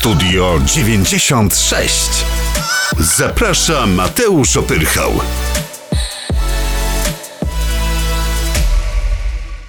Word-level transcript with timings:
Studio 0.00 0.58
96. 0.66 2.24
Zaprasza 2.98 3.86
Mateusz 3.86 4.56
Opyrchał. 4.56 5.10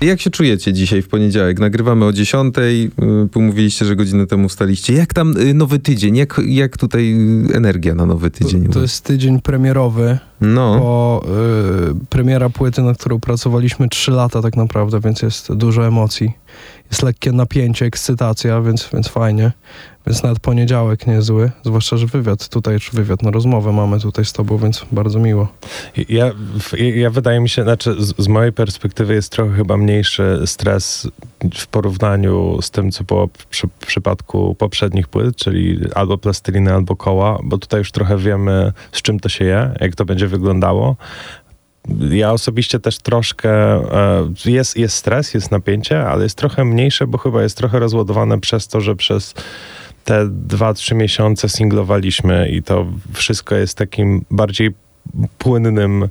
Jak 0.02 0.22
się 0.22 0.30
czujecie 0.30 0.74
dzisiaj 0.74 1.02
w 1.02 1.08
poniedziałek? 1.08 1.60
Nagrywamy 1.60 2.06
o 2.06 2.14
10. 2.14 2.56
Pomówiliście, 3.32 3.86
że 3.86 3.96
godzinę 3.96 4.28
temu 4.28 4.50
wstaliście. 4.50 4.94
Jak 4.94 5.14
tam 5.14 5.38
y, 5.38 5.54
nowy 5.54 5.80
tydzień? 5.80 6.16
Jak, 6.16 6.42
jak 6.46 6.78
tutaj 6.78 7.14
y, 7.52 7.56
energia 7.56 7.96
na 7.96 8.06
nowy 8.06 8.32
tydzień? 8.32 8.68
To, 8.68 8.74
to 8.74 8.82
jest 8.82 9.04
tydzień 9.06 9.42
premierowy, 9.42 10.18
No, 10.42 10.80
bo 10.80 11.24
y, 11.92 12.06
premiera 12.10 12.50
płyty, 12.50 12.82
nad 12.82 12.98
którą 12.98 13.20
pracowaliśmy 13.20 13.90
3 13.90 14.12
lata 14.12 14.42
tak 14.42 14.58
naprawdę, 14.58 15.00
więc 15.00 15.22
jest 15.22 15.54
dużo 15.54 15.88
emocji. 15.88 16.32
Jest 16.92 17.04
lekkie 17.04 17.32
napięcie, 17.32 17.86
ekscytacja, 17.86 18.62
więc, 18.62 18.90
więc 18.94 19.08
fajnie. 19.08 19.52
Więc 20.08 20.24
nawet 20.24 20.40
poniedziałek 20.40 21.08
niezły, 21.08 21.52
zwłaszcza, 21.64 21.98
że 21.98 22.08
wywiad 22.08 22.50
tutaj, 22.50 22.80
czy 22.80 22.96
wywiad, 22.96 23.24
no 23.24 23.32
rozmowę 23.32 23.72
mamy 23.72 24.00
tutaj 24.00 24.26
z 24.26 24.34
tobą, 24.34 24.58
więc 24.58 24.86
bardzo 24.92 25.20
miło. 25.20 25.48
Ja, 26.10 26.32
ja 26.96 27.10
wydaje 27.10 27.40
mi 27.40 27.50
się, 27.50 27.64
znaczy 27.64 27.96
z, 28.00 28.14
z 28.18 28.28
mojej 28.28 28.54
perspektywy 28.54 29.14
jest 29.14 29.32
trochę 29.32 29.56
chyba 29.56 29.78
mniejszy 29.78 30.42
stres 30.46 31.08
w 31.54 31.68
porównaniu 31.68 32.62
z 32.62 32.72
tym, 32.72 32.92
co 32.92 33.04
było 33.04 33.30
przy, 33.50 33.68
w 33.68 33.86
przypadku 33.88 34.56
poprzednich 34.56 35.08
płyt, 35.08 35.36
czyli 35.36 35.80
albo 35.96 36.18
plasteliny, 36.18 36.74
albo 36.74 36.96
koła, 36.96 37.40
bo 37.44 37.58
tutaj 37.58 37.80
już 37.80 37.92
trochę 37.92 38.18
wiemy, 38.18 38.74
z 38.92 39.02
czym 39.02 39.20
to 39.20 39.30
się 39.30 39.46
je, 39.46 39.74
jak 39.80 39.96
to 39.96 40.06
będzie 40.06 40.28
wyglądało. 40.28 40.96
Ja 42.10 42.32
osobiście 42.32 42.80
też 42.80 42.98
troszkę, 42.98 43.52
e, 43.52 44.34
jest, 44.46 44.78
jest 44.78 44.96
stres, 44.96 45.34
jest 45.34 45.52
napięcie, 45.52 46.06
ale 46.08 46.24
jest 46.24 46.38
trochę 46.38 46.66
mniejsze, 46.66 47.08
bo 47.08 47.18
chyba 47.18 47.44
jest 47.44 47.58
trochę 47.58 47.80
rozładowane 47.80 48.40
przez 48.40 48.68
to, 48.68 48.82
że 48.82 48.96
przez 48.96 49.34
te 50.06 50.28
dwa, 50.30 50.74
trzy 50.74 50.96
miesiące 50.96 51.50
singlowaliśmy 51.50 52.50
i 52.50 52.64
to 52.64 52.86
wszystko 53.14 53.56
jest 53.56 53.78
takim 53.78 54.26
bardziej 54.32 54.72
płynnym, 55.38 56.10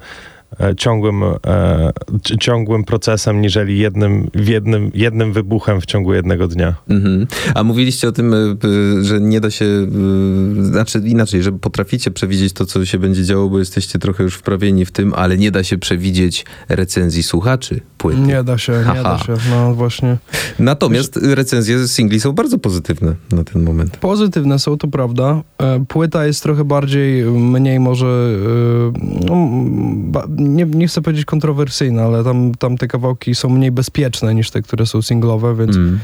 ciągłym, 0.76 1.22
e, 1.46 1.90
ci- 2.24 2.38
ciągłym 2.38 2.84
procesem, 2.84 3.40
niżeli 3.40 3.78
jednym, 3.78 4.30
w 4.34 4.48
jednym, 4.48 4.90
jednym 4.94 5.32
wybuchem 5.32 5.80
w 5.80 5.86
ciągu 5.86 6.14
jednego 6.14 6.48
dnia. 6.48 6.74
mhm. 6.88 7.26
A 7.54 7.62
mówiliście 7.64 8.08
o 8.08 8.12
tym, 8.12 8.34
y, 8.34 9.04
że 9.04 9.20
nie 9.20 9.40
da 9.40 9.50
się, 9.50 9.64
y, 9.64 10.64
znaczy 10.64 11.02
inaczej, 11.04 11.42
że 11.42 11.52
potraficie 11.52 12.10
przewidzieć 12.10 12.52
to, 12.52 12.66
co 12.66 12.84
się 12.86 12.98
będzie 12.98 13.24
działo, 13.24 13.48
bo 13.48 13.58
jesteście 13.58 13.98
trochę 13.98 14.22
już 14.24 14.34
wprawieni 14.34 14.84
w 14.84 14.90
tym, 14.92 15.14
ale 15.14 15.36
nie 15.38 15.50
da 15.50 15.64
się 15.64 15.78
przewidzieć 15.78 16.44
recenzji 16.68 17.22
słuchaczy 17.22 17.80
płyty. 17.98 18.20
Nie 18.20 18.42
da 18.44 18.58
się, 18.58 18.72
nie 18.72 18.78
Haha. 18.84 19.02
da 19.02 19.18
się, 19.18 19.34
no 19.50 19.74
właśnie. 19.74 20.16
Natomiast 20.58 21.16
recenzje 21.22 21.88
singli 21.88 22.20
są 22.20 22.32
bardzo 22.32 22.58
pozytywne 22.58 23.14
na 23.32 23.44
ten 23.44 23.62
moment. 23.62 23.96
Pozytywne 23.96 24.58
są, 24.58 24.76
to 24.78 24.88
prawda. 24.88 25.42
E, 25.58 25.84
Płyta 25.88 26.26
jest 26.26 26.42
trochę 26.42 26.64
bardziej, 26.64 27.24
mniej 27.24 27.80
może, 27.80 28.06
e, 28.06 29.26
no, 29.26 29.48
ba, 29.96 30.24
nie, 30.41 30.64
nie 30.64 30.88
chcę 30.88 31.02
powiedzieć 31.02 31.24
kontrowersyjna, 31.24 32.02
ale 32.02 32.24
tam, 32.24 32.55
tam 32.55 32.77
te 32.77 32.88
kawałki 32.88 33.34
są 33.34 33.48
mniej 33.48 33.70
bezpieczne 33.70 34.34
niż 34.34 34.50
te, 34.50 34.62
które 34.62 34.86
są 34.86 35.02
singlowe, 35.02 35.55
więc 35.55 35.77
Mm. 35.77 36.00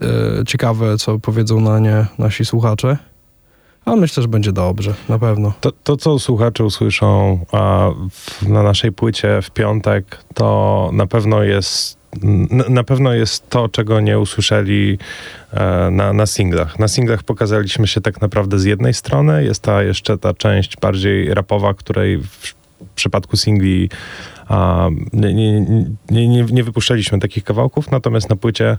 e, 0.00 0.44
ciekawe, 0.44 0.98
co 0.98 1.18
powiedzą 1.18 1.60
na 1.60 1.78
nie 1.78 2.06
nasi 2.18 2.44
słuchacze. 2.44 2.96
A 3.84 3.96
myślę, 3.96 4.22
że 4.22 4.28
będzie 4.28 4.52
dobrze, 4.52 4.94
na 5.08 5.18
pewno. 5.18 5.52
To, 5.60 5.72
to 5.84 5.96
co 5.96 6.18
słuchacze 6.18 6.64
usłyszą 6.64 7.38
a, 7.52 7.90
w, 8.10 8.48
na 8.48 8.62
naszej 8.62 8.92
płycie 8.92 9.42
w 9.42 9.50
piątek, 9.50 10.24
to 10.34 10.90
na 10.92 11.06
pewno 11.06 11.42
jest 11.42 12.00
na, 12.50 12.64
na 12.68 12.84
pewno 12.84 13.12
jest 13.12 13.50
to, 13.50 13.68
czego 13.68 14.00
nie 14.00 14.18
usłyszeli 14.18 14.98
e, 15.52 15.90
na, 15.90 16.12
na 16.12 16.26
singlach. 16.26 16.78
Na 16.78 16.88
singlach 16.88 17.22
pokazaliśmy 17.22 17.86
się 17.86 18.00
tak 18.00 18.20
naprawdę 18.20 18.58
z 18.58 18.64
jednej 18.64 18.94
strony, 18.94 19.44
jest 19.44 19.62
ta 19.62 19.82
jeszcze 19.82 20.18
ta 20.18 20.34
część 20.34 20.76
bardziej 20.76 21.34
rapowa, 21.34 21.74
której 21.74 22.18
w 22.18 22.59
przypadku 22.94 23.36
singli 23.36 23.90
nie, 25.12 25.34
nie, 25.34 25.60
nie, 26.10 26.44
nie, 26.44 26.64
wypuszczaliśmy 26.64 27.18
takich 27.18 27.44
kawałków, 27.44 27.90
natomiast 27.90 28.30
na 28.30 28.36
płycie 28.36 28.78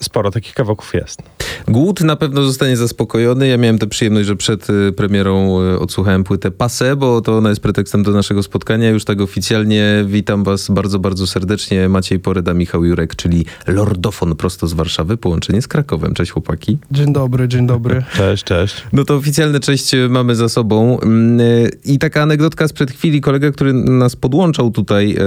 sporo 0.00 0.30
takich 0.30 0.54
kawałków 0.54 0.94
jest. 0.94 1.22
Głód 1.68 2.00
na 2.00 2.16
pewno 2.16 2.42
zostanie 2.42 2.76
zaspokojony. 2.76 3.48
Ja 3.48 3.56
miałem 3.56 3.78
tę 3.78 3.86
przyjemność, 3.86 4.26
że 4.26 4.36
przed 4.36 4.70
y, 4.70 4.92
premierą 4.92 5.62
y, 5.62 5.78
odsłuchałem 5.78 6.24
płytę 6.24 6.50
Passe, 6.50 6.96
bo 6.96 7.20
to 7.20 7.36
ona 7.36 7.48
jest 7.48 7.60
pretekstem 7.60 8.02
do 8.02 8.10
naszego 8.10 8.42
spotkania. 8.42 8.90
Już 8.90 9.04
tak 9.04 9.20
oficjalnie 9.20 10.04
witam 10.06 10.44
was 10.44 10.70
bardzo, 10.70 10.98
bardzo 10.98 11.26
serdecznie. 11.26 11.88
Maciej 11.88 12.18
Poreda, 12.18 12.54
Michał 12.54 12.84
Jurek, 12.84 13.16
czyli 13.16 13.44
lordofon 13.66 14.36
prosto 14.36 14.66
z 14.66 14.72
Warszawy, 14.72 15.16
połączenie 15.16 15.62
z 15.62 15.68
Krakowem. 15.68 16.14
Cześć 16.14 16.32
chłopaki. 16.32 16.78
Dzień 16.90 17.12
dobry, 17.12 17.48
dzień 17.48 17.66
dobry. 17.66 18.04
Cześć, 18.16 18.44
cześć. 18.44 18.82
No 18.92 19.04
to 19.04 19.14
oficjalne 19.14 19.60
cześć 19.60 19.92
mamy 20.08 20.36
za 20.36 20.48
sobą. 20.48 21.00
Mm, 21.00 21.40
y, 21.40 21.70
I 21.84 21.98
taka 21.98 22.22
anegdotka 22.22 22.68
sprzed 22.68 22.90
chwili. 22.90 23.20
Kolega, 23.20 23.50
który 23.50 23.72
nas 23.72 24.16
podłączał 24.16 24.70
tutaj, 24.70 25.16
e, 25.18 25.24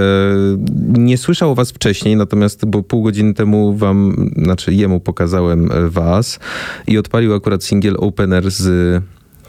nie 0.98 1.18
słyszał 1.18 1.54
was 1.54 1.70
wcześniej, 1.70 2.16
natomiast 2.16 2.66
bo 2.66 2.82
pół 2.82 3.02
godziny 3.02 3.34
temu 3.34 3.76
wam, 3.76 4.21
znaczy 4.36 4.74
jemu 4.74 5.00
pokazałem 5.00 5.72
e, 5.72 5.88
was 5.88 6.38
i 6.86 6.98
odpalił 6.98 7.34
akurat 7.34 7.64
singiel 7.64 7.94
Opener 7.98 8.50
z 8.50 9.02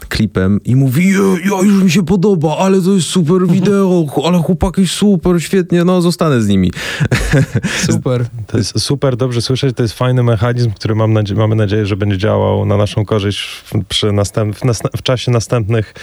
klipem 0.08 0.60
i 0.64 0.76
mówi, 0.76 1.08
"Je, 1.08 1.18
ja 1.50 1.62
już 1.62 1.82
mi 1.82 1.90
się 1.90 2.04
podoba, 2.04 2.56
ale 2.58 2.80
to 2.82 2.92
jest 2.92 3.06
super 3.06 3.46
wideo, 3.54 4.06
ale 4.26 4.38
chłopaki 4.38 4.86
super, 4.86 5.42
świetnie, 5.42 5.84
no 5.84 6.02
zostanę 6.02 6.42
z 6.42 6.48
nimi. 6.48 6.70
Super. 7.90 8.26
To 8.46 8.58
jest 8.58 8.80
super 8.80 9.16
dobrze 9.16 9.42
słyszeć, 9.42 9.76
to 9.76 9.82
jest 9.82 9.94
fajny 9.98 10.22
mechanizm, 10.22 10.70
który 10.70 10.94
mam 10.94 11.12
nadzie- 11.12 11.34
mamy 11.34 11.54
nadzieję, 11.54 11.86
że 11.86 11.96
będzie 11.96 12.18
działał 12.18 12.66
na 12.66 12.76
naszą 12.76 13.04
korzyść 13.04 13.40
w, 13.64 13.84
przy 13.88 14.12
następ, 14.12 14.56
w, 14.56 14.60
w 14.96 15.02
czasie 15.02 15.30
następnych, 15.32 15.94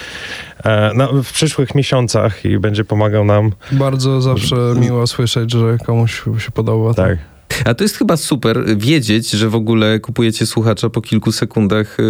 e, 0.63 0.93
na, 0.93 1.07
w 1.23 1.31
przyszłych 1.33 1.75
miesiącach 1.75 2.45
i 2.45 2.59
będzie 2.59 2.83
pomagał 2.85 3.25
nam. 3.25 3.51
Bardzo 3.71 4.21
zawsze 4.21 4.55
miło 4.79 5.07
słyszeć, 5.07 5.51
że 5.51 5.77
komuś 5.85 6.23
się 6.37 6.51
podoba. 6.53 6.93
Tak. 6.93 7.30
A 7.65 7.73
to 7.73 7.83
jest 7.83 7.97
chyba 7.97 8.17
super 8.17 8.77
wiedzieć, 8.77 9.29
że 9.29 9.49
w 9.49 9.55
ogóle 9.55 9.99
kupujecie 9.99 10.45
słuchacza 10.45 10.89
po 10.89 11.01
kilku 11.01 11.31
sekundach 11.31 11.99
y, 11.99 12.03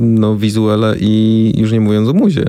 no, 0.00 0.36
wizuala 0.36 0.94
i 1.00 1.52
już 1.56 1.72
nie 1.72 1.80
mówiąc 1.80 2.08
o 2.08 2.12
muzie. 2.12 2.44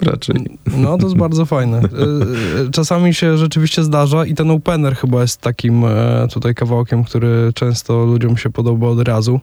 Raczej. 0.00 0.58
No, 0.76 0.98
to 0.98 1.04
jest 1.04 1.16
bardzo 1.16 1.46
fajne. 1.46 1.80
Y, 1.86 2.66
y, 2.66 2.70
Czasami 2.70 3.14
się 3.14 3.38
rzeczywiście 3.38 3.82
zdarza 3.82 4.26
i 4.26 4.34
ten 4.34 4.50
opener 4.50 4.96
chyba 4.96 5.22
jest 5.22 5.40
takim 5.40 5.84
e, 5.84 6.26
tutaj 6.32 6.54
kawałkiem, 6.54 7.04
który 7.04 7.52
często 7.54 8.04
ludziom 8.04 8.36
się 8.36 8.50
podoba 8.50 8.88
od 8.88 9.08
razu. 9.08 9.40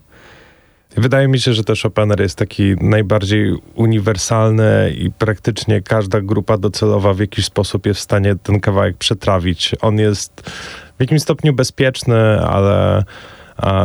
Wydaje 0.98 1.28
mi 1.28 1.40
się, 1.40 1.54
że 1.54 1.64
też 1.64 1.86
opener 1.86 2.22
jest 2.22 2.38
taki 2.38 2.76
najbardziej 2.82 3.56
uniwersalny 3.76 4.96
i 4.98 5.12
praktycznie 5.12 5.82
każda 5.82 6.22
grupa 6.22 6.58
docelowa 6.58 7.14
w 7.14 7.20
jakiś 7.20 7.46
sposób 7.46 7.86
jest 7.86 8.00
w 8.00 8.04
stanie 8.04 8.36
ten 8.44 8.60
kawałek 8.60 8.98
przetrawić. 8.98 9.76
On 9.82 9.98
jest 9.98 10.52
w 10.98 11.00
jakimś 11.00 11.22
stopniu 11.22 11.54
bezpieczny, 11.54 12.40
ale 12.42 13.04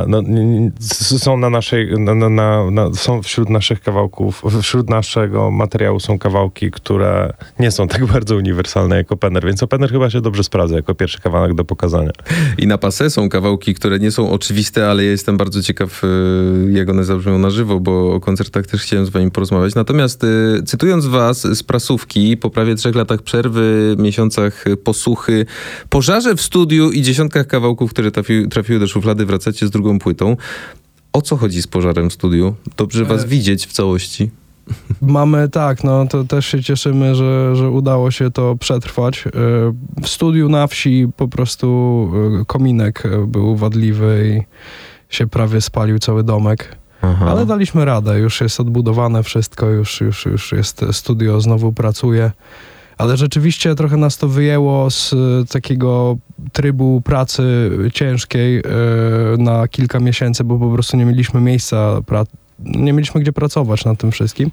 no, 0.06 0.22
są 1.18 1.36
na 1.36 1.50
naszej, 1.50 1.92
na, 1.98 2.14
na, 2.14 2.70
na, 2.70 2.94
są 2.94 3.22
wśród 3.22 3.50
naszych 3.50 3.80
kawałków, 3.80 4.42
wśród 4.62 4.90
naszego 4.90 5.50
materiału 5.50 6.00
są 6.00 6.18
kawałki, 6.18 6.70
które 6.70 7.32
nie 7.58 7.70
są 7.70 7.88
tak 7.88 8.06
bardzo 8.12 8.36
uniwersalne 8.36 8.96
jak 8.96 9.12
opener, 9.12 9.46
więc 9.46 9.62
opener 9.62 9.90
chyba 9.90 10.10
się 10.10 10.20
dobrze 10.20 10.44
sprawdza 10.44 10.76
jako 10.76 10.94
pierwszy 10.94 11.20
kawałek 11.20 11.54
do 11.54 11.64
pokazania. 11.64 12.10
I 12.58 12.66
na 12.66 12.78
pasę 12.78 13.10
są 13.10 13.28
kawałki, 13.28 13.74
które 13.74 13.98
nie 13.98 14.10
są 14.10 14.30
oczywiste, 14.30 14.90
ale 14.90 15.04
ja 15.04 15.10
jestem 15.10 15.36
bardzo 15.36 15.62
ciekaw, 15.62 16.04
y, 16.04 16.08
jak 16.72 16.88
one 16.88 17.04
zabrzmią 17.04 17.38
na 17.38 17.50
żywo, 17.50 17.80
bo 17.80 18.14
o 18.14 18.20
koncertach 18.20 18.66
też 18.66 18.82
chciałem 18.82 19.06
z 19.06 19.10
wami 19.10 19.30
porozmawiać. 19.30 19.74
Natomiast 19.74 20.24
y, 20.24 20.62
cytując 20.66 21.06
was 21.06 21.40
z 21.42 21.62
prasówki, 21.62 22.36
po 22.36 22.50
prawie 22.50 22.74
trzech 22.74 22.94
latach 22.94 23.22
przerwy, 23.22 23.96
miesiącach 23.98 24.64
posuchy, 24.84 25.46
pożarze 25.88 26.34
w 26.34 26.40
studiu 26.40 26.90
i 26.90 27.02
dziesiątkach 27.02 27.46
kawałków, 27.46 27.90
które 27.90 28.10
trafi, 28.10 28.48
trafiły 28.48 28.80
do 28.80 28.86
szuflady, 28.86 29.26
wracacie 29.26 29.57
z 29.66 29.70
drugą 29.70 29.98
płytą. 29.98 30.36
O 31.12 31.22
co 31.22 31.36
chodzi 31.36 31.62
z 31.62 31.66
pożarem 31.66 32.10
w 32.10 32.12
studiu? 32.12 32.54
Dobrze 32.76 33.04
was 33.04 33.24
E, 33.24 33.26
widzieć 33.26 33.66
w 33.66 33.72
całości. 33.72 34.30
Mamy 35.02 35.48
tak, 35.48 35.84
no 35.84 36.06
to 36.06 36.24
też 36.24 36.46
się 36.46 36.62
cieszymy, 36.62 37.14
że, 37.14 37.56
że 37.56 37.70
udało 37.70 38.10
się 38.10 38.30
to 38.30 38.56
przetrwać. 38.56 39.26
E, 39.26 39.30
W 40.02 40.08
studiu 40.08 40.48
na 40.48 40.66
wsi 40.66 41.06
po 41.16 41.28
prostu 41.28 42.10
e, 42.40 42.44
kominek 42.44 43.02
był 43.26 43.56
wadliwy 43.56 44.30
i 44.36 45.14
się 45.14 45.26
prawie 45.26 45.60
spalił 45.60 45.98
cały 45.98 46.24
domek. 46.24 46.76
Aha. 47.02 47.26
Ale 47.28 47.46
daliśmy 47.46 47.84
radę, 47.84 48.18
już 48.18 48.40
jest 48.40 48.60
odbudowane 48.60 49.22
wszystko, 49.22 49.66
już, 49.66 50.00
już, 50.00 50.26
już 50.26 50.52
jest 50.52 50.84
studio, 50.92 51.40
znowu 51.40 51.72
pracuje. 51.72 52.30
Ale 52.98 53.16
rzeczywiście 53.16 53.74
trochę 53.74 53.96
nas 53.96 54.16
to 54.18 54.28
wyjęło 54.28 54.90
z 54.90 55.12
e, 55.12 55.16
takiego 55.52 56.16
trybu 56.52 57.00
pracy 57.04 57.70
ciężkiej 57.94 58.58
e, 58.58 58.62
na 59.38 59.68
kilka 59.68 60.00
miesięcy, 60.00 60.44
bo 60.44 60.58
po 60.58 60.70
prostu 60.70 60.96
nie 60.96 61.04
mieliśmy 61.04 61.40
miejsca, 61.40 61.76
pra- 62.06 62.26
nie 62.58 62.92
mieliśmy 62.92 63.20
gdzie 63.20 63.32
pracować 63.32 63.84
nad 63.84 63.98
tym 63.98 64.10
wszystkim. 64.10 64.50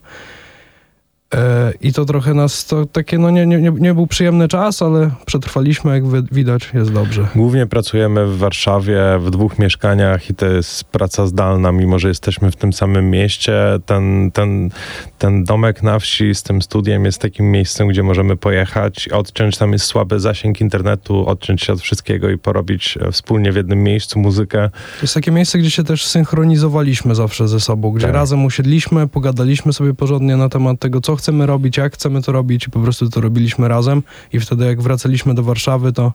E, 1.34 1.74
I 1.82 1.94
to 1.94 2.06
trochę 2.06 2.34
nas, 2.34 2.66
to 2.66 2.86
takie, 2.86 3.18
no 3.18 3.30
nie, 3.32 3.46
nie, 3.46 3.58
nie- 3.72 3.94
był 3.94 4.08
przyjemny 4.08 4.48
czas, 4.48 4.82
ale 4.82 5.12
przetrwaliśmy, 5.26 5.92
jak 5.94 6.08
wi- 6.08 6.28
widać, 6.32 6.70
jest 6.74 6.92
dobrze. 6.92 7.28
Głównie 7.36 7.66
pracujemy 7.66 8.26
w 8.28 8.38
Warszawie 8.38 9.00
w 9.20 9.30
dwóch 9.32 9.60
mieszkaniach 9.60 10.30
i 10.30 10.34
to 10.36 10.46
jest 10.46 10.84
praca 10.84 11.28
zdalna, 11.28 11.72
mimo 11.72 12.00
że 12.00 12.08
jesteśmy 12.08 12.52
w 12.52 12.56
tym 12.56 12.74
samym 12.74 13.10
mieście. 13.10 13.54
Ten, 13.86 14.32
ten, 14.34 14.70
ten 15.18 15.44
domek 15.44 15.84
na 15.84 16.00
wsi 16.00 16.36
z 16.36 16.44
tym 16.44 16.62
studiem 16.62 17.06
jest 17.06 17.22
takim 17.22 17.52
miejscem, 17.52 17.88
gdzie 17.88 18.04
możemy 18.04 18.38
pojechać, 18.38 19.10
odciąć, 19.10 19.58
tam 19.58 19.72
jest 19.74 19.86
słaby 19.86 20.20
zasięg 20.20 20.62
internetu, 20.62 21.28
odciąć 21.28 21.62
się 21.64 21.74
od 21.74 21.82
wszystkiego 21.82 22.30
i 22.30 22.38
porobić 22.38 22.98
e, 23.02 23.12
wspólnie 23.12 23.52
w 23.52 23.56
jednym 23.56 23.84
miejscu 23.84 24.20
muzykę. 24.20 24.70
To 24.70 25.02
jest 25.02 25.14
takie 25.14 25.32
miejsce, 25.32 25.58
gdzie 25.58 25.72
się 25.72 25.84
też 25.84 26.06
synchronizowaliśmy 26.06 27.16
zawsze 27.16 27.48
ze 27.48 27.60
sobą, 27.60 27.92
gdzie 27.92 28.06
Tak. 28.08 28.16
razem 28.16 28.46
usiedliśmy, 28.46 29.08
pogadaliśmy 29.08 29.74
sobie 29.74 29.94
porządnie 29.94 30.38
na 30.38 30.50
temat 30.50 30.80
tego, 30.80 31.02
co 31.02 31.16
chcemy 31.16 31.25
robić, 31.32 31.78
jak 31.78 31.94
chcemy 31.94 32.22
to 32.22 32.32
robić 32.32 32.68
i 32.68 32.70
po 32.70 32.80
prostu 32.80 33.10
to 33.10 33.22
robiliśmy 33.22 33.68
razem 33.68 34.04
i 34.34 34.40
wtedy 34.40 34.66
jak 34.66 34.82
wracaliśmy 34.82 35.34
do 35.34 35.44
Warszawy, 35.44 35.94
to 35.94 36.14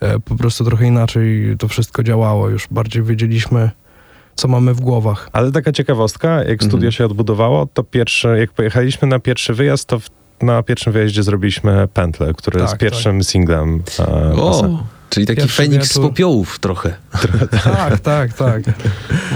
e, 0.00 0.18
po 0.20 0.36
prostu 0.36 0.64
trochę 0.64 0.86
inaczej 0.86 1.56
to 1.58 1.68
wszystko 1.68 2.02
działało, 2.02 2.48
już 2.48 2.68
bardziej 2.70 3.02
wiedzieliśmy, 3.02 3.70
co 4.34 4.48
mamy 4.48 4.74
w 4.74 4.80
głowach. 4.80 5.28
Ale 5.32 5.52
taka 5.52 5.72
ciekawostka, 5.72 6.28
jak 6.30 6.48
Mhm. 6.50 6.70
studio 6.70 6.90
się 6.90 7.04
odbudowało, 7.04 7.66
to 7.74 7.84
pierwszy, 7.84 8.28
jak 8.38 8.52
pojechaliśmy 8.52 9.08
na 9.08 9.18
pierwszy 9.18 9.54
wyjazd, 9.54 9.84
to 9.88 9.98
w, 9.98 10.08
na 10.42 10.62
pierwszym 10.62 10.92
wyjeździe 10.92 11.22
zrobiliśmy 11.22 11.88
Pętlę, 11.94 12.34
który 12.36 12.58
Tak, 12.58 12.68
jest 12.68 12.80
pierwszym 12.80 13.24
singlem. 13.24 13.82
e, 13.98 14.32
O, 14.36 14.84
czyli 15.14 15.26
taki 15.26 15.40
Pierwszy 15.40 15.62
Feniks 15.62 15.92
z 15.92 15.98
popiołów 15.98 16.58
trochę. 16.58 16.94
Tak, 17.64 18.00
tak, 18.00 18.32
tak. 18.32 18.62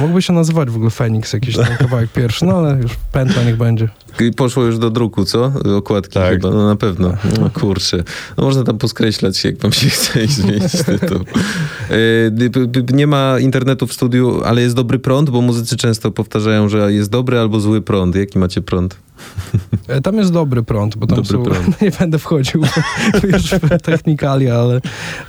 Mógłby 0.00 0.22
się 0.22 0.32
nazywać 0.32 0.70
w 0.70 0.76
ogóle 0.76 0.90
Feniks, 0.90 1.32
jakiś 1.32 1.56
ten 1.56 1.76
kawałek 1.78 2.12
pierwszy, 2.12 2.44
no 2.44 2.56
ale 2.56 2.78
już 2.82 2.92
pętla 3.12 3.42
niech 3.44 3.56
będzie. 3.56 3.88
I 4.20 4.32
Poszło 4.32 4.64
już 4.64 4.78
do 4.78 4.90
druku, 4.90 5.24
co? 5.24 5.52
Okładki 5.76 6.14
Tak. 6.14 6.30
chyba, 6.32 6.50
no 6.50 6.66
na 6.66 6.76
pewno. 6.76 7.12
No 7.40 7.50
kurczę. 7.50 8.04
No 8.36 8.44
można 8.44 8.64
tam 8.64 8.78
poskreślać, 8.78 9.44
jak 9.44 9.58
wam 9.58 9.72
się 9.72 9.88
chce 9.96 10.24
i 10.24 10.28
zmienić 10.28 10.72
tytuł. 10.86 11.18
E, 11.90 12.92
Nie 12.92 13.06
ma 13.06 13.38
internetu 13.40 13.86
w 13.86 13.92
studiu, 13.92 14.40
ale 14.44 14.60
jest 14.62 14.74
dobry 14.76 14.98
prąd, 14.98 15.30
bo 15.30 15.40
muzycy 15.40 15.76
często 15.76 16.10
powtarzają, 16.10 16.68
że 16.68 16.92
jest 16.92 17.10
dobry 17.10 17.38
albo 17.38 17.60
zły 17.60 17.82
prąd. 17.82 18.16
Jaki 18.16 18.38
macie 18.38 18.62
prąd? 18.62 18.96
E, 19.88 20.00
Tam 20.00 20.16
jest 20.18 20.32
dobry 20.32 20.62
prąd, 20.62 20.96
bo 20.96 21.06
tam 21.06 21.16
Dobry 21.16 21.38
są, 21.38 21.42
prąd. 21.42 21.80
nie 21.82 21.90
będę 21.90 22.18
wchodził 22.18 22.62
już 23.32 23.42
w 23.50 23.82
technikalia, 23.82 24.54
ale, 24.54 24.80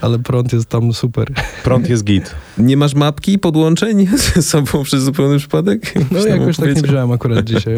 ale 0.01 0.19
prąd 0.19 0.53
jest 0.53 0.65
tam 0.69 0.93
super. 0.93 1.27
Prąd 1.63 1.89
jest 1.89 2.03
git. 2.03 2.35
Nie 2.57 2.77
masz 2.77 2.93
mapki 2.95 3.39
podłączeń 3.39 4.07
ze 4.35 4.41
sobą 4.43 4.83
przez 4.83 5.03
zupełny 5.03 5.37
przypadek? 5.37 5.93
No 6.11 6.19
jakoś 6.27 6.57
tak 6.57 6.75
nie 6.75 6.81
wziąłem 6.81 7.11
akurat 7.11 7.45
dzisiaj. 7.45 7.75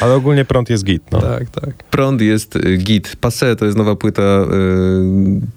ale- 0.00 0.14
ogólnie 0.14 0.44
prąd 0.44 0.70
jest 0.70 0.84
git. 0.84 1.02
No. 1.12 1.20
Tak, 1.20 1.50
tak. 1.50 1.84
Prąd 1.90 2.20
jest 2.20 2.56
y, 2.56 2.76
git. 2.76 3.16
Passe 3.20 3.56
to 3.56 3.64
jest 3.64 3.78
nowa 3.78 3.96
płyta, 3.96 4.22
y, 4.22 4.46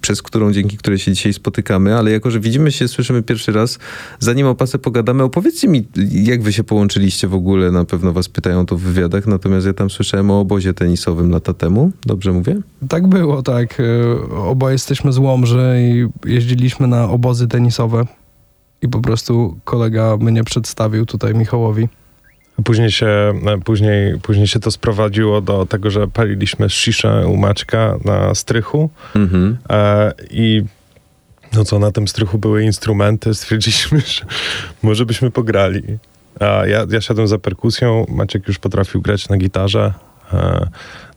przez 0.00 0.22
którą, 0.22 0.52
dzięki 0.52 0.76
której 0.76 0.98
się 0.98 1.12
dzisiaj 1.12 1.32
spotykamy, 1.32 1.96
ale 1.96 2.10
jako, 2.10 2.30
że 2.30 2.40
widzimy 2.40 2.72
się, 2.72 2.88
słyszymy 2.88 3.22
pierwszy 3.22 3.52
raz, 3.52 3.78
zanim 4.18 4.46
o 4.46 4.54
Passe 4.54 4.78
pogadamy, 4.78 5.22
opowiedzcie 5.22 5.68
mi, 5.68 5.86
jak 6.12 6.42
wy 6.42 6.52
się 6.52 6.64
połączyliście 6.64 7.28
w 7.28 7.34
ogóle, 7.34 7.70
na 7.70 7.84
pewno 7.84 8.12
was 8.12 8.28
pytają 8.28 8.66
to 8.66 8.76
w 8.76 8.80
wywiadach, 8.80 9.26
natomiast 9.26 9.66
ja 9.66 9.72
tam 9.80 9.90
słyszałem 9.90 10.30
o 10.30 10.40
obozie 10.40 10.74
tenisowym 10.74 11.30
lata 11.30 11.54
temu, 11.54 11.92
dobrze 12.06 12.32
mówię? 12.32 12.56
Tak 12.88 13.06
było, 13.06 13.42
tak. 13.42 13.80
E, 13.80 14.34
Oboje 14.34 14.72
jesteśmy 14.72 15.12
z 15.12 15.18
Łomży 15.18 15.76
i 15.80 16.06
jeździliśmy 16.30 16.86
na 16.86 17.04
obozy 17.10 17.48
tenisowe. 17.48 18.04
I 18.82 18.88
po 18.88 19.00
prostu 19.00 19.56
kolega 19.64 20.16
mnie 20.16 20.44
przedstawił 20.44 21.06
tutaj 21.06 21.34
Michałowi. 21.34 21.88
Później 22.64 22.90
się, 22.90 23.06
e, 23.06 23.58
później, 23.64 24.18
później 24.22 24.46
się 24.46 24.60
to 24.60 24.70
sprowadziło 24.70 25.40
do 25.40 25.66
tego, 25.66 25.90
że 25.90 26.08
paliliśmy 26.08 26.70
sziszę 26.70 27.26
u 27.28 27.36
Maćka 27.36 27.96
na 28.04 28.34
strychu 28.34 28.90
Mhm. 29.14 29.56
e, 29.70 30.12
i 30.30 30.64
no 31.56 31.64
co, 31.64 31.78
na 31.78 31.92
tym 31.92 32.08
strychu 32.08 32.38
były 32.38 32.64
instrumenty, 32.64 33.34
stwierdziliśmy, 33.34 34.00
że 34.14 34.24
może 34.82 35.06
byśmy 35.06 35.30
pograli. 35.30 35.82
Ja, 36.40 36.86
ja 36.90 37.00
siadłem 37.00 37.28
za 37.28 37.38
perkusją, 37.38 38.06
Maciek 38.08 38.48
już 38.48 38.58
potrafił 38.58 39.00
grać 39.00 39.28
na 39.28 39.36
gitarze. 39.36 39.94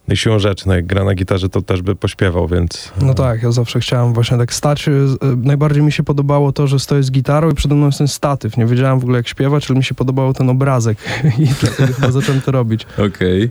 No 0.08 0.14
i 0.14 0.18
siłą 0.18 0.40
rzeczy, 0.40 0.68
no 0.68 0.76
jak 0.76 0.86
gra 0.86 1.04
na 1.04 1.14
gitarze, 1.16 1.50
to 1.50 1.62
też 1.62 1.82
by 1.82 1.96
pośpiewał, 1.96 2.48
więc... 2.48 2.92
No 3.02 3.14
tak, 3.14 3.44
ja 3.44 3.52
zawsze 3.52 3.80
chciałem 3.80 4.14
właśnie 4.14 4.38
tak 4.38 4.54
stać. 4.54 4.84
z- 4.86 5.24
e, 5.24 5.36
Najbardziej 5.38 5.84
mi 5.84 5.92
się 5.92 6.04
podobało 6.04 6.52
to, 6.52 6.68
że 6.68 6.80
stoję 6.80 7.04
z 7.04 7.12
gitarą 7.12 7.52
i 7.52 7.54
przede 7.56 7.76
mną 7.76 7.86
jest 7.86 7.98
ten 7.98 8.08
statyw. 8.08 8.58
Nie 8.58 8.66
wiedziałem 8.66 9.00
w 9.00 9.04
ogóle 9.04 9.18
jak 9.20 9.28
śpiewać, 9.28 9.70
ale 9.70 9.78
mi 9.78 9.84
się 9.84 9.96
podobał 9.96 10.34
ten 10.34 10.50
obrazek 10.50 10.98
i 11.40 11.46
dlatego 11.62 11.94
chyba 11.94 12.12
zacząłem 12.12 12.42
to 12.42 12.52
robić. 12.52 12.86
Okej. 13.08 13.44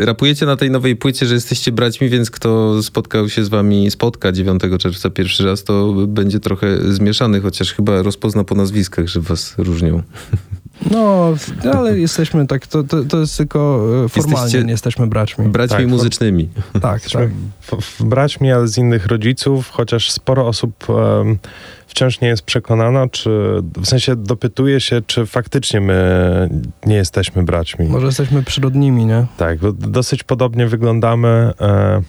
E, 0.00 0.04
Rapujecie 0.04 0.46
na 0.46 0.56
tej 0.56 0.70
nowej 0.70 0.96
płycie, 0.96 1.26
że 1.26 1.34
jesteście 1.34 1.72
braćmi, 1.72 2.08
więc 2.08 2.30
kto 2.30 2.82
spotkał 2.82 3.28
się 3.28 3.44
z 3.44 3.48
wami, 3.48 3.90
spotka 3.90 4.32
9 4.32 4.62
czerwca 4.78 5.10
pierwszy 5.10 5.44
raz, 5.46 5.64
to 5.64 5.92
będzie 6.08 6.40
trochę 6.40 6.92
zmieszany, 6.92 7.40
chociaż 7.40 7.72
chyba 7.74 8.02
rozpozna 8.02 8.44
po 8.44 8.54
nazwiskach, 8.54 9.06
że 9.06 9.20
was 9.20 9.54
różnią. 9.58 10.02
No, 10.90 11.34
ale 11.74 11.98
jesteśmy 11.98 12.46
tak, 12.46 12.66
to, 12.66 12.84
to, 12.84 13.04
to 13.04 13.18
jest 13.20 13.36
tylko 13.36 13.58
e, 14.04 14.08
formalnie, 14.08 14.34
Jesteście- 14.42 14.64
nie 14.64 14.70
jesteśmy 14.70 15.06
braćmi. 15.06 15.48
Braćmi 15.48 15.76
Tak, 15.76 15.86
muzycznymi. 15.88 16.48
Tak, 16.82 17.02
Jesteśmy 17.02 17.30
tak. 17.70 17.80
w, 17.80 18.00
w 18.00 18.04
braćmi, 18.04 18.52
ale 18.52 18.68
z 18.68 18.78
innych 18.78 19.06
rodziców, 19.06 19.70
chociaż 19.70 20.10
sporo 20.10 20.46
osób 20.46 20.86
em, 20.90 21.38
wciąż 21.86 22.20
nie 22.20 22.28
jest 22.28 22.42
przekonana, 22.42 23.08
czy 23.08 23.30
w 23.76 23.86
sensie 23.86 24.16
dopytuje 24.16 24.80
się, 24.80 25.02
czy 25.06 25.26
faktycznie 25.26 25.80
my 25.80 26.48
nie 26.86 26.96
jesteśmy 26.96 27.42
braćmi. 27.42 27.86
Może 27.88 28.06
jesteśmy 28.06 28.42
przyrodnimi, 28.42 29.06
nie? 29.06 29.26
Tak, 29.36 29.58
bo 29.58 29.72
dosyć 29.72 30.22
podobnie 30.24 30.66
wyglądamy. 30.66 31.52
E, 31.60 32.02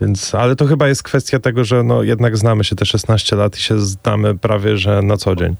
więc, 0.00 0.34
ale 0.34 0.56
to 0.56 0.66
chyba 0.66 0.88
jest 0.88 1.02
kwestia 1.02 1.38
tego, 1.38 1.64
że 1.64 1.82
no, 1.82 2.02
jednak 2.02 2.36
znamy 2.36 2.64
się 2.64 2.76
te 2.76 2.86
16 2.86 3.36
lat 3.36 3.58
i 3.58 3.60
się 3.62 3.78
znamy 3.80 4.38
prawie, 4.38 4.76
że 4.76 5.02
na 5.02 5.16
co 5.16 5.36
dzień. 5.36 5.56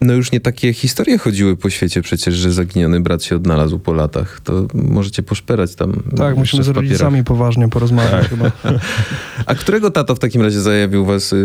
No 0.00 0.14
już 0.14 0.32
nie 0.32 0.40
takie 0.40 0.72
historie 0.72 1.18
chodziły 1.18 1.56
po 1.56 1.70
świecie 1.70 2.02
przecież, 2.02 2.34
że 2.34 2.52
zaginiony 2.52 3.00
brat 3.00 3.22
się 3.22 3.36
odnalazł 3.36 3.78
po 3.78 3.92
latach. 3.92 4.40
To 4.44 4.66
możecie 4.74 5.22
poszperać 5.22 5.74
tam. 5.74 6.02
Tak, 6.16 6.36
musimy 6.36 6.62
z 6.62 6.68
rodzicami 6.68 7.24
poważnie 7.24 7.68
porozmawiać 7.68 8.28
chyba. 8.28 8.52
A 9.46 9.54
którego 9.54 9.90
tato 9.90 10.14
w 10.14 10.18
takim 10.18 10.42
razie 10.42 10.60
zajawił 10.60 11.04
was 11.04 11.32
y, 11.32 11.36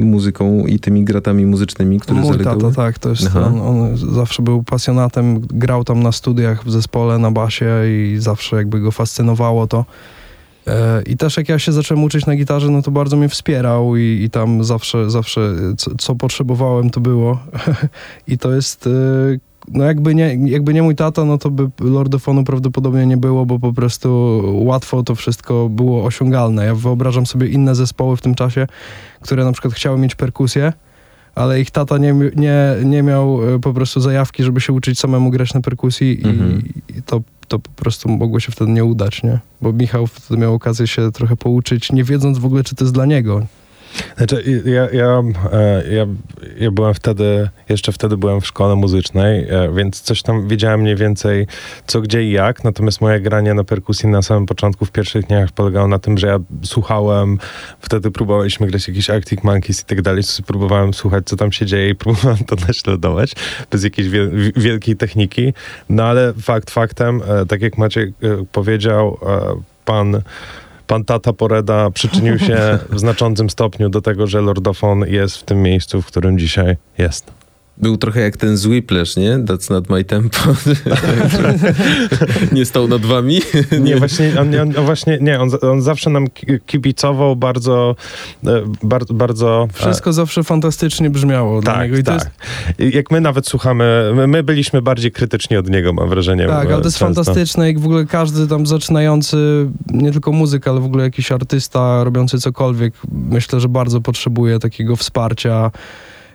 muzyką 0.00 0.66
i 0.66 0.78
tymi 0.78 1.04
gratami 1.04 1.46
muzycznymi, 1.46 2.00
które 2.00 2.20
Mój 2.20 2.38
tata, 2.38 2.70
tak, 2.76 2.98
to 2.98 3.08
jest, 3.08 3.36
on, 3.36 3.60
on 3.60 3.96
zawsze 3.96 4.42
był 4.42 4.62
pasjonatem, 4.62 5.40
grał 5.40 5.84
tam 5.84 6.02
na 6.02 6.12
studiach 6.12 6.64
w 6.64 6.70
zespole, 6.70 7.18
na 7.18 7.30
basie 7.30 7.70
i 7.88 8.16
zawsze 8.18 8.56
jakby 8.56 8.80
go 8.80 8.90
fascynowało 8.90 9.66
to. 9.66 9.84
E, 10.66 11.02
I 11.02 11.16
też 11.16 11.36
jak 11.36 11.48
ja 11.48 11.58
się 11.58 11.72
zacząłem 11.72 12.04
uczyć 12.04 12.26
na 12.26 12.36
gitarze, 12.36 12.70
no 12.70 12.82
to 12.82 12.90
bardzo 12.90 13.16
mnie 13.16 13.28
wspierał 13.28 13.96
i, 13.96 14.22
i 14.24 14.30
tam 14.30 14.64
zawsze, 14.64 15.10
zawsze 15.10 15.54
co, 15.76 15.90
co 15.98 16.14
potrzebowałem, 16.14 16.90
to 16.90 17.00
było. 17.00 17.38
I 18.28 18.38
to 18.38 18.52
jest, 18.52 18.86
e, 18.86 18.90
no 19.68 19.84
jakby 19.84 20.14
nie, 20.14 20.38
jakby 20.44 20.74
nie 20.74 20.82
mój 20.82 20.96
tata, 20.96 21.24
no 21.24 21.38
to 21.38 21.50
by 21.50 21.68
Lordofonu 21.80 22.44
prawdopodobnie 22.44 23.06
nie 23.06 23.16
było, 23.16 23.46
bo 23.46 23.58
po 23.58 23.72
prostu 23.72 24.40
łatwo 24.54 25.02
to 25.02 25.14
wszystko 25.14 25.68
było 25.68 26.04
osiągalne. 26.04 26.64
Ja 26.64 26.74
wyobrażam 26.74 27.26
sobie 27.26 27.48
inne 27.48 27.74
zespoły 27.74 28.16
w 28.16 28.22
tym 28.22 28.34
czasie, 28.34 28.66
które 29.20 29.44
na 29.44 29.52
przykład 29.52 29.74
chciały 29.74 29.98
mieć 29.98 30.14
perkusję, 30.14 30.72
ale 31.34 31.60
ich 31.60 31.70
tata 31.70 31.98
nie, 31.98 32.14
nie, 32.36 32.76
nie 32.84 33.02
miał 33.02 33.54
e, 33.54 33.58
po 33.58 33.72
prostu 33.72 34.00
zajawki, 34.00 34.44
żeby 34.44 34.60
się 34.60 34.72
uczyć 34.72 34.98
samemu 34.98 35.30
grać 35.30 35.54
na 35.54 35.60
perkusji 35.60 36.20
Mhm. 36.24 36.62
i, 36.88 36.98
i 36.98 37.02
to, 37.02 37.20
to 37.52 37.58
po 37.58 37.70
prostu 37.70 38.08
mogło 38.08 38.40
się 38.40 38.52
wtedy 38.52 38.70
nie 38.70 38.84
udać, 38.84 39.22
nie? 39.22 39.38
Bo 39.62 39.72
Michał 39.72 40.06
wtedy 40.06 40.40
miał 40.40 40.54
okazję 40.54 40.86
się 40.86 41.12
trochę 41.12 41.36
pouczyć, 41.36 41.92
nie 41.92 42.04
wiedząc 42.04 42.38
w 42.38 42.46
ogóle, 42.46 42.64
czy 42.64 42.74
to 42.74 42.84
jest 42.84 42.94
dla 42.94 43.06
niego. 43.06 43.46
Znaczy, 44.16 44.62
ja, 44.64 44.88
ja, 44.92 45.22
e, 45.52 45.94
ja, 45.94 46.06
ja 46.58 46.70
byłem 46.70 46.94
wtedy, 46.94 47.48
jeszcze 47.68 47.92
wtedy 47.92 48.16
byłem 48.16 48.40
w 48.40 48.46
szkole 48.46 48.74
muzycznej, 48.74 49.46
e, 49.48 49.72
więc 49.74 50.00
coś 50.00 50.22
tam 50.22 50.48
wiedziałem 50.48 50.80
mniej 50.80 50.96
więcej 50.96 51.46
co, 51.86 52.00
gdzie 52.00 52.22
i 52.22 52.30
jak, 52.30 52.64
natomiast 52.64 53.00
moje 53.00 53.20
granie 53.20 53.54
na 53.54 53.64
perkusji 53.64 54.08
na 54.08 54.22
samym 54.22 54.46
początku, 54.46 54.84
w 54.84 54.90
pierwszych 54.90 55.26
dniach 55.26 55.52
polegało 55.52 55.88
na 55.88 55.98
tym, 55.98 56.18
że 56.18 56.26
ja 56.26 56.38
słuchałem, 56.62 57.38
wtedy 57.80 58.10
próbowaliśmy 58.10 58.66
grać 58.66 58.88
jakieś 58.88 59.10
Arctic 59.10 59.44
Monkeys 59.44 59.82
i 59.82 59.84
tak 59.84 60.02
dalej, 60.02 60.22
próbowałem 60.46 60.94
słuchać, 60.94 61.24
co 61.26 61.36
tam 61.36 61.52
się 61.52 61.66
dzieje 61.66 61.90
i 61.90 61.94
próbowałem 62.02 62.38
to 62.38 62.56
naśladować 62.68 63.32
bez 63.70 63.84
jakiejś 63.84 64.08
wiel 64.08 64.52
wielkiej 64.56 64.96
techniki, 64.96 65.52
no 65.88 66.04
ale 66.04 66.32
fakt 66.32 66.70
faktem, 66.70 67.22
e, 67.28 67.46
tak 67.46 67.62
jak 67.62 67.78
Maciek 67.78 68.10
powiedział, 68.52 69.18
pan 69.84 70.22
Pan 70.86 71.04
Tata 71.04 71.32
Poreda 71.32 71.90
przyczynił 71.90 72.38
się 72.38 72.78
w 72.90 72.98
znaczącym 72.98 73.50
stopniu 73.50 73.88
do 73.88 74.00
tego, 74.00 74.26
że 74.26 74.40
Lordofon 74.40 75.04
jest 75.06 75.36
w 75.36 75.42
tym 75.42 75.62
miejscu, 75.62 76.02
w 76.02 76.06
którym 76.06 76.38
dzisiaj 76.38 76.76
jest. 76.98 77.41
Był 77.82 77.96
trochę 77.96 78.20
jak 78.20 78.36
ten 78.36 78.56
zły 78.56 78.82
plesz, 78.82 79.16
nie? 79.16 79.38
That's 79.38 79.70
not 79.70 79.90
my 79.90 80.04
tempo. 80.04 80.38
nie 82.52 82.64
stał 82.64 82.88
nad 82.88 83.02
wami? 83.06 83.40
Nie, 83.80 83.96
właśnie, 83.96 84.32
on, 84.40 84.54
on, 84.54 84.78
on 84.78 84.84
właśnie, 84.84 85.18
nie, 85.20 85.40
on, 85.40 85.50
on 85.62 85.82
zawsze 85.82 86.10
nam 86.10 86.30
ki- 86.30 86.46
kibicował 86.66 87.36
bardzo, 87.36 87.96
e, 88.46 88.62
bardzo, 88.82 89.14
bardzo... 89.14 89.68
e, 89.70 89.82
Wszystko 89.82 90.12
zawsze 90.12 90.44
fantastycznie 90.44 91.10
brzmiało 91.10 91.60
dla 91.60 91.72
tak, 91.72 91.82
niego. 91.82 91.96
I 91.96 92.02
to 92.02 92.18
tak. 92.18 92.30
jest, 92.78 92.94
Jak 92.94 93.10
my 93.10 93.20
nawet 93.20 93.46
słuchamy, 93.46 94.12
my, 94.14 94.26
my 94.26 94.42
byliśmy 94.42 94.82
bardziej 94.82 95.12
krytyczni 95.12 95.56
od 95.56 95.70
niego, 95.70 95.92
mam 95.92 96.08
wrażenie. 96.08 96.46
tak, 96.46 96.66
ale 96.66 96.78
to 96.78 96.84
jest 96.84 96.98
często. 96.98 97.04
fantastyczne, 97.24 97.66
jak 97.66 97.80
w 97.80 97.84
ogóle 97.84 98.06
każdy 98.06 98.46
tam 98.46 98.66
zaczynający, 98.66 99.36
nie 99.90 100.12
tylko 100.12 100.32
muzyk, 100.32 100.68
ale 100.68 100.80
w 100.80 100.84
ogóle 100.84 101.04
jakiś 101.04 101.32
artysta 101.32 102.04
robiący 102.04 102.38
cokolwiek, 102.38 102.94
myślę, 103.12 103.60
że 103.60 103.68
bardzo 103.68 104.00
potrzebuje 104.00 104.58
takiego 104.58 104.96
wsparcia. 104.96 105.70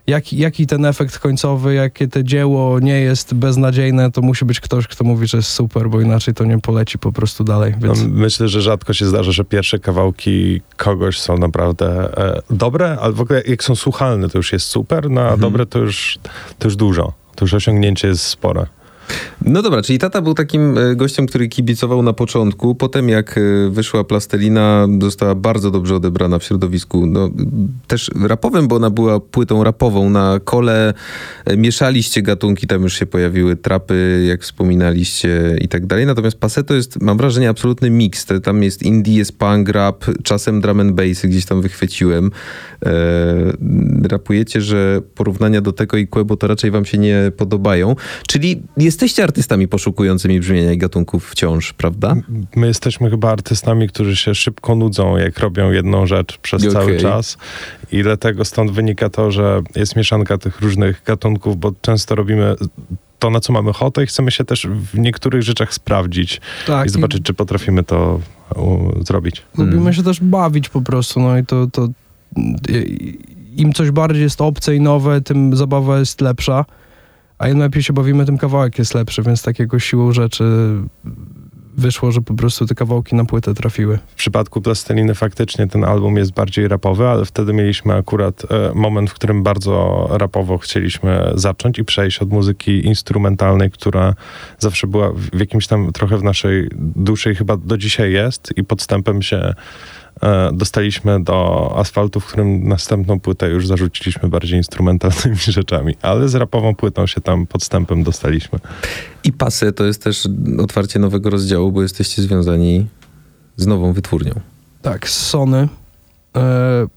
Jaki, 0.07 0.37
jaki 0.37 0.67
ten 0.67 0.85
efekt 0.85 1.19
końcowy, 1.19 1.73
jakie 1.73 2.07
to 2.07 2.23
dzieło 2.23 2.79
nie 2.79 2.99
jest 2.99 3.33
beznadziejne, 3.33 4.11
to 4.11 4.21
musi 4.21 4.45
być 4.45 4.59
ktoś, 4.59 4.87
kto 4.87 5.03
mówi, 5.03 5.27
że 5.27 5.37
jest 5.37 5.49
super, 5.49 5.89
bo 5.89 6.01
inaczej 6.01 6.33
to 6.33 6.43
nie 6.45 6.59
poleci 6.59 6.97
po 6.99 7.11
prostu 7.11 7.43
dalej. 7.43 7.73
No, 7.81 7.87
Więc 7.87 8.03
myślę, 8.03 8.47
że 8.47 8.61
rzadko 8.61 8.93
się 8.93 9.05
zdarza, 9.05 9.31
że 9.31 9.43
pierwsze 9.45 9.79
kawałki 9.79 10.61
kogoś 10.77 11.19
są 11.19 11.37
naprawdę 11.37 12.17
e, 12.17 12.41
dobre, 12.49 12.97
ale 13.01 13.13
w 13.13 13.21
ogóle 13.21 13.41
jak 13.47 13.63
są 13.63 13.75
słuchalne, 13.75 14.29
to 14.29 14.37
już 14.37 14.53
jest 14.53 14.65
super, 14.65 15.09
no 15.09 15.21
a 15.21 15.23
Mhm. 15.23 15.39
dobre 15.39 15.65
to 15.65 15.79
już, 15.79 16.19
to 16.59 16.67
już 16.67 16.75
dużo. 16.75 17.13
To 17.35 17.45
już 17.45 17.53
osiągnięcie 17.53 18.07
jest 18.07 18.23
spore. 18.23 18.65
No 19.45 19.61
dobra, 19.61 19.81
czyli 19.81 19.99
tata 19.99 20.21
był 20.21 20.33
takim 20.33 20.77
e, 20.77 20.95
gościem, 20.95 21.25
który 21.25 21.47
kibicował 21.47 22.03
na 22.03 22.13
początku. 22.13 22.75
Potem 22.75 23.09
jak 23.09 23.37
e, 23.37 23.41
wyszła 23.69 24.03
plastelina, 24.03 24.87
została 25.01 25.35
bardzo 25.35 25.71
dobrze 25.71 25.95
odebrana 25.95 26.39
w 26.39 26.43
środowisku. 26.43 27.05
No, 27.05 27.29
też 27.87 28.11
rapowym, 28.27 28.67
bo 28.67 28.75
ona 28.75 28.89
była 28.89 29.19
płytą 29.19 29.63
rapową. 29.63 30.09
Na 30.09 30.39
kole 30.43 30.93
e, 31.45 31.57
mieszaliście 31.57 32.21
gatunki, 32.21 32.67
tam 32.67 32.83
już 32.83 32.93
się 32.93 33.05
pojawiły 33.05 33.55
trapy, 33.55 34.25
jak 34.27 34.43
wspominaliście 34.43 35.57
i 35.61 35.67
tak 35.67 35.85
dalej. 35.85 36.05
Natomiast 36.05 36.37
Passe 36.37 36.63
to 36.63 36.73
jest, 36.73 37.01
mam 37.01 37.17
wrażenie, 37.17 37.49
absolutny 37.49 37.89
miks. 37.89 38.25
Tam 38.43 38.63
jest 38.63 38.83
indie, 38.83 39.17
jest 39.17 39.37
punk, 39.37 39.69
rap, 39.69 40.05
czasem 40.23 40.61
drum 40.61 40.79
and 40.79 40.91
bassy 40.91 41.27
gdzieś 41.27 41.45
tam 41.45 41.61
wychwyciłem. 41.61 42.31
E, 42.85 42.91
rapujecie, 44.09 44.61
że 44.61 45.01
porównania 45.15 45.61
do 45.61 45.71
tego 45.73 45.97
i 45.97 46.07
Quebo 46.07 46.37
to 46.37 46.47
raczej 46.47 46.71
wam 46.71 46.85
się 46.85 46.97
nie 46.97 47.31
podobają. 47.37 47.95
Czyli 48.27 48.61
jesteście 48.97 49.23
artystami 49.23 49.67
poszukującymi 49.67 50.39
brzmienia 50.39 50.71
i 50.71 50.77
gatunków 50.77 51.29
wciąż, 51.29 51.73
prawda? 51.73 52.15
My 52.55 52.67
jesteśmy 52.67 53.09
chyba 53.09 53.31
artystami, 53.31 53.87
którzy 53.89 54.15
się 54.15 54.35
szybko 54.35 54.75
nudzą, 54.75 55.17
jak 55.17 55.39
robią 55.39 55.71
jedną 55.71 56.05
rzecz 56.05 56.37
przez 56.37 56.61
Okej. 56.61 56.73
cały 56.73 56.97
czas. 56.97 57.37
I 57.91 58.03
dlatego 58.03 58.45
stąd 58.45 58.71
wynika 58.71 59.09
to, 59.09 59.31
że 59.31 59.61
jest 59.75 59.95
mieszanka 59.95 60.37
tych 60.37 60.61
różnych 60.61 61.01
gatunków, 61.05 61.57
bo 61.59 61.71
często 61.81 62.15
robimy 62.15 62.55
to, 63.19 63.29
na 63.29 63.39
co 63.39 63.53
mamy 63.53 63.69
ochotę 63.69 64.03
i 64.03 64.07
chcemy 64.07 64.31
się 64.31 64.43
też 64.43 64.67
w 64.67 64.99
niektórych 64.99 65.41
rzeczach 65.43 65.73
sprawdzić 65.73 66.41
tak, 66.67 66.87
i 66.87 66.89
zobaczyć, 66.89 67.23
czy 67.23 67.33
potrafimy 67.33 67.83
to 67.83 68.19
u, 68.55 69.03
zrobić. 69.05 69.41
Lubimy 69.57 69.81
Mm. 69.81 69.93
się 69.93 70.03
też 70.03 70.19
bawić 70.21 70.69
po 70.69 70.81
prostu, 70.81 71.19
no 71.19 71.37
i 71.37 71.45
to, 71.45 71.67
to 71.67 71.87
i- 72.69 73.17
im 73.57 73.73
coś 73.73 73.91
bardziej 73.91 74.23
jest 74.23 74.41
obce 74.41 74.75
i 74.75 74.79
nowe, 74.81 75.21
tym 75.21 75.55
zabawa 75.55 75.99
jest 75.99 76.21
lepsza, 76.21 76.65
a 77.37 77.47
lepiej 77.47 77.83
się 77.83 77.93
bawimy, 77.93 78.25
tym 78.25 78.37
kawałek 78.37 78.79
jest 78.79 78.95
lepszy, 78.95 79.23
więc 79.23 79.43
takiego 79.43 79.79
siłą 79.79 80.11
rzeczy 80.11 80.43
wyszło, 81.77 82.11
że 82.11 82.21
po 82.21 82.33
prostu 82.33 82.65
te 82.65 82.75
kawałki 82.75 83.15
na 83.15 83.25
płytę 83.25 83.53
trafiły. 83.53 83.99
W 84.07 84.15
przypadku 84.15 84.61
Plasteliny 84.61 85.15
faktycznie 85.15 85.67
ten 85.67 85.83
album 85.83 86.17
jest 86.17 86.31
bardziej 86.31 86.67
rapowy, 86.67 87.07
ale 87.07 87.25
wtedy 87.25 87.53
mieliśmy 87.53 87.93
akurat 87.93 88.51
e, 88.51 88.71
moment, 88.75 89.09
w 89.09 89.13
którym 89.13 89.43
bardzo 89.43 90.07
rapowo 90.11 90.57
chcieliśmy 90.57 91.31
zacząć 91.35 91.79
i 91.79 91.85
przejść 91.85 92.19
od 92.19 92.29
muzyki 92.29 92.85
instrumentalnej, 92.85 93.71
która 93.71 94.13
zawsze 94.59 94.87
była 94.87 95.11
w 95.13 95.39
jakimś 95.39 95.67
tam 95.67 95.91
trochę 95.91 96.17
w 96.17 96.23
naszej 96.23 96.69
duszy 96.75 97.31
i 97.31 97.35
chyba 97.35 97.57
do 97.57 97.77
dzisiaj 97.77 98.11
jest 98.11 98.53
i 98.55 98.63
podstępem 98.63 99.21
się 99.21 99.53
dostaliśmy 100.53 101.23
do 101.23 101.73
asfaltu, 101.77 102.19
w 102.19 102.25
którym 102.25 102.67
następną 102.67 103.19
płytę 103.19 103.49
już 103.49 103.67
zarzuciliśmy 103.67 104.29
bardziej 104.29 104.57
instrumentalnymi 104.57 105.37
rzeczami, 105.59 105.95
ale 106.01 106.29
z 106.29 106.35
rapową 106.35 106.75
płytą 106.75 107.07
się 107.07 107.21
tam 107.21 107.47
podstępem 107.47 108.03
dostaliśmy. 108.03 108.59
I 109.23 109.33
Passe 109.33 109.71
to 109.73 109.85
jest 109.85 110.03
też 110.03 110.27
otwarcie 110.59 110.99
nowego 110.99 111.29
rozdziału, 111.29 111.71
bo 111.71 111.81
jesteście 111.81 112.21
związani 112.21 112.87
z 113.55 113.67
nową 113.67 113.93
wytwórnią. 113.93 114.33
Tak, 114.81 115.09
z 115.09 115.27
Sony. 115.27 115.69
E, 116.35 116.87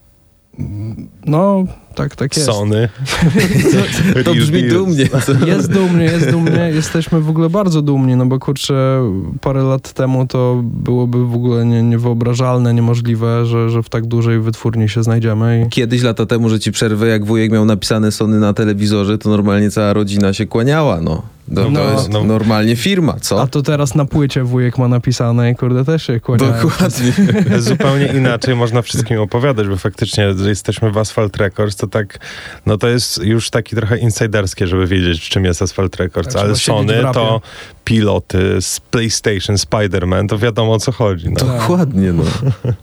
no, 1.25 1.65
tak, 1.95 2.15
tak 2.15 2.37
jest. 2.37 2.49
Sony. 2.49 2.89
To 4.25 4.33
brzmi 4.33 4.63
dumnie. 4.63 5.09
Jest 5.47 5.71
dumnie, 5.71 6.05
jest 6.05 6.31
dumnie. 6.31 6.71
Jesteśmy 6.73 7.21
w 7.21 7.29
ogóle 7.29 7.49
bardzo 7.49 7.81
dumni, 7.81 8.15
no 8.15 8.25
bo 8.25 8.39
kurczę, 8.39 9.01
parę 9.41 9.63
lat 9.63 9.93
temu 9.93 10.27
to 10.27 10.61
byłoby 10.63 11.25
w 11.25 11.35
ogóle 11.35 11.65
nie, 11.65 11.83
niewyobrażalne, 11.83 12.73
niemożliwe, 12.73 13.45
że, 13.45 13.69
że 13.69 13.83
w 13.83 13.89
tak 13.89 14.05
dużej 14.05 14.39
wytwórni 14.39 14.89
się 14.89 15.03
znajdziemy. 15.03 15.65
I... 15.67 15.69
Kiedyś 15.69 16.03
lata 16.03 16.25
temu, 16.25 16.49
że 16.49 16.59
ci 16.59 16.71
przerwę, 16.71 17.07
jak 17.07 17.25
wujek 17.25 17.51
miał 17.51 17.65
napisane 17.65 18.11
Sony 18.11 18.39
na 18.39 18.53
telewizorze, 18.53 19.17
to 19.17 19.29
normalnie 19.29 19.71
cała 19.71 19.93
rodzina 19.93 20.33
się 20.33 20.45
kłaniała, 20.45 21.01
no. 21.01 21.21
To, 21.55 21.69
No, 21.69 21.79
to 21.79 21.91
jest 21.91 22.09
no. 22.09 22.23
normalnie 22.23 22.75
firma, 22.75 23.13
A 23.13 23.19
co? 23.19 23.47
to 23.47 23.61
teraz 23.61 23.95
na 23.95 24.05
płycie 24.05 24.43
wujek 24.43 24.77
ma 24.77 24.87
napisane 24.87 25.51
i 25.51 25.55
kurde 25.55 25.85
też 25.85 26.07
się 26.07 26.19
kłaniają. 26.19 26.53
Dokładnie. 26.53 27.13
Zupełnie 27.59 28.05
inaczej 28.05 28.55
można 28.55 28.81
wszystkim 28.81 29.19
opowiadać, 29.19 29.67
bo 29.67 29.77
faktycznie 29.77 30.33
że 30.33 30.49
jesteśmy 30.49 30.91
w 30.91 30.97
Asphalt 30.97 31.37
Records, 31.37 31.75
to 31.75 31.87
tak, 31.87 32.19
no 32.65 32.77
to 32.77 32.87
jest 32.87 33.23
już 33.23 33.49
taki 33.49 33.75
trochę 33.75 33.97
insiderskie, 33.97 34.67
żeby 34.67 34.87
wiedzieć, 34.87 35.29
czym 35.29 35.45
jest 35.45 35.61
Asphalt 35.61 35.95
Records, 35.95 36.33
Tak, 36.33 36.43
ale 36.43 36.55
Sony 36.55 36.93
to 37.13 37.41
piloty 37.85 38.61
z 38.61 38.79
PlayStation, 38.79 39.55
Spider-Man, 39.55 40.27
to 40.27 40.37
wiadomo 40.37 40.73
o 40.73 40.79
co 40.79 40.91
chodzi. 40.91 41.29
No. 41.29 41.39
Dokładnie, 41.45 42.13
no. 42.13 42.23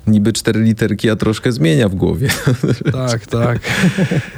Niby 0.06 0.32
cztery 0.32 0.60
literki, 0.62 1.10
a 1.10 1.16
troszkę 1.16 1.52
zmienia 1.52 1.88
w 1.88 1.94
głowie. 1.94 2.28
Tak, 2.92 3.26
tak. 3.26 3.58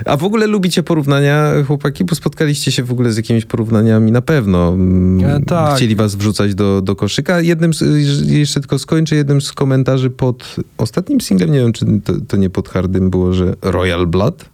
A 0.05 0.17
w 0.17 0.25
ogóle 0.25 0.47
lubicie 0.47 0.83
porównania, 0.83 1.53
chłopaki? 1.67 2.05
Bo 2.05 2.15
spotkaliście 2.15 2.73
się 2.73 2.83
w 2.85 2.93
ogóle 2.93 3.13
z 3.13 3.17
jakimiś 3.17 3.45
porównaniami 3.45 4.13
na 4.13 4.20
pewno. 4.21 4.69
Mm, 4.69 5.11
E, 5.25 5.41
tak. 5.41 5.77
Chcieli 5.77 5.97
was 5.97 6.15
wrzucać 6.15 6.55
do, 6.55 6.83
do 6.83 6.97
koszyka. 6.97 7.41
Jednym 7.41 7.75
z, 7.75 7.83
jeszcze 8.31 8.61
tylko 8.61 8.79
skończę, 8.79 9.17
jednym 9.17 9.41
z 9.41 9.53
komentarzy 9.53 10.11
pod 10.11 10.57
ostatnim 10.79 11.21
singlem, 11.21 11.53
nie 11.53 11.59
wiem, 11.59 11.73
czy 11.73 11.87
to, 12.05 12.13
to 12.29 12.37
nie 12.37 12.51
pod 12.51 12.69
hardym 12.69 13.11
było, 13.11 13.33
że 13.33 13.55
Royal 13.63 14.07
Blood? 14.07 14.45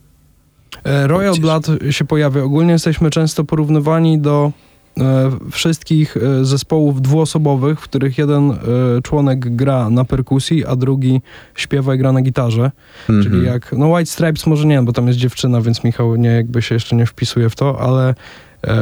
E, 0.84 1.06
Royal 1.06 1.34
Blood 1.34 1.66
się 1.90 2.04
pojawia. 2.04 2.42
Ogólnie 2.42 2.72
jesteśmy 2.72 3.10
często 3.10 3.44
porównywani 3.44 4.18
do 4.18 4.52
e, 5.00 5.30
wszystkich 5.50 6.16
e, 6.16 6.44
zespołów 6.44 7.02
dwuosobowych, 7.02 7.80
w 7.80 7.84
których 7.84 8.18
jeden 8.18 8.50
e, 8.50 8.56
członek 9.02 9.56
gra 9.56 9.90
na 9.90 10.04
perkusji, 10.04 10.64
a 10.64 10.76
drugi 10.76 11.20
śpiewa 11.54 11.94
i 11.94 11.98
gra 11.98 12.12
na 12.12 12.22
gitarze. 12.22 12.70
Mhm. 13.08 13.22
Czyli 13.22 13.46
jak, 13.46 13.72
no 13.78 13.88
White 13.88 14.10
Stripes 14.10 14.46
może 14.46 14.66
nie, 14.66 14.82
bo 14.82 14.92
tam 14.92 15.06
jest 15.06 15.18
dziewczyna, 15.18 15.60
więc 15.60 15.84
Michał 15.84 16.16
nie 16.16 16.28
jakby 16.28 16.62
się 16.62 16.74
jeszcze 16.74 16.96
nie 16.96 17.06
wpisuje 17.06 17.50
w 17.50 17.56
to, 17.56 17.80
ale 17.80 18.14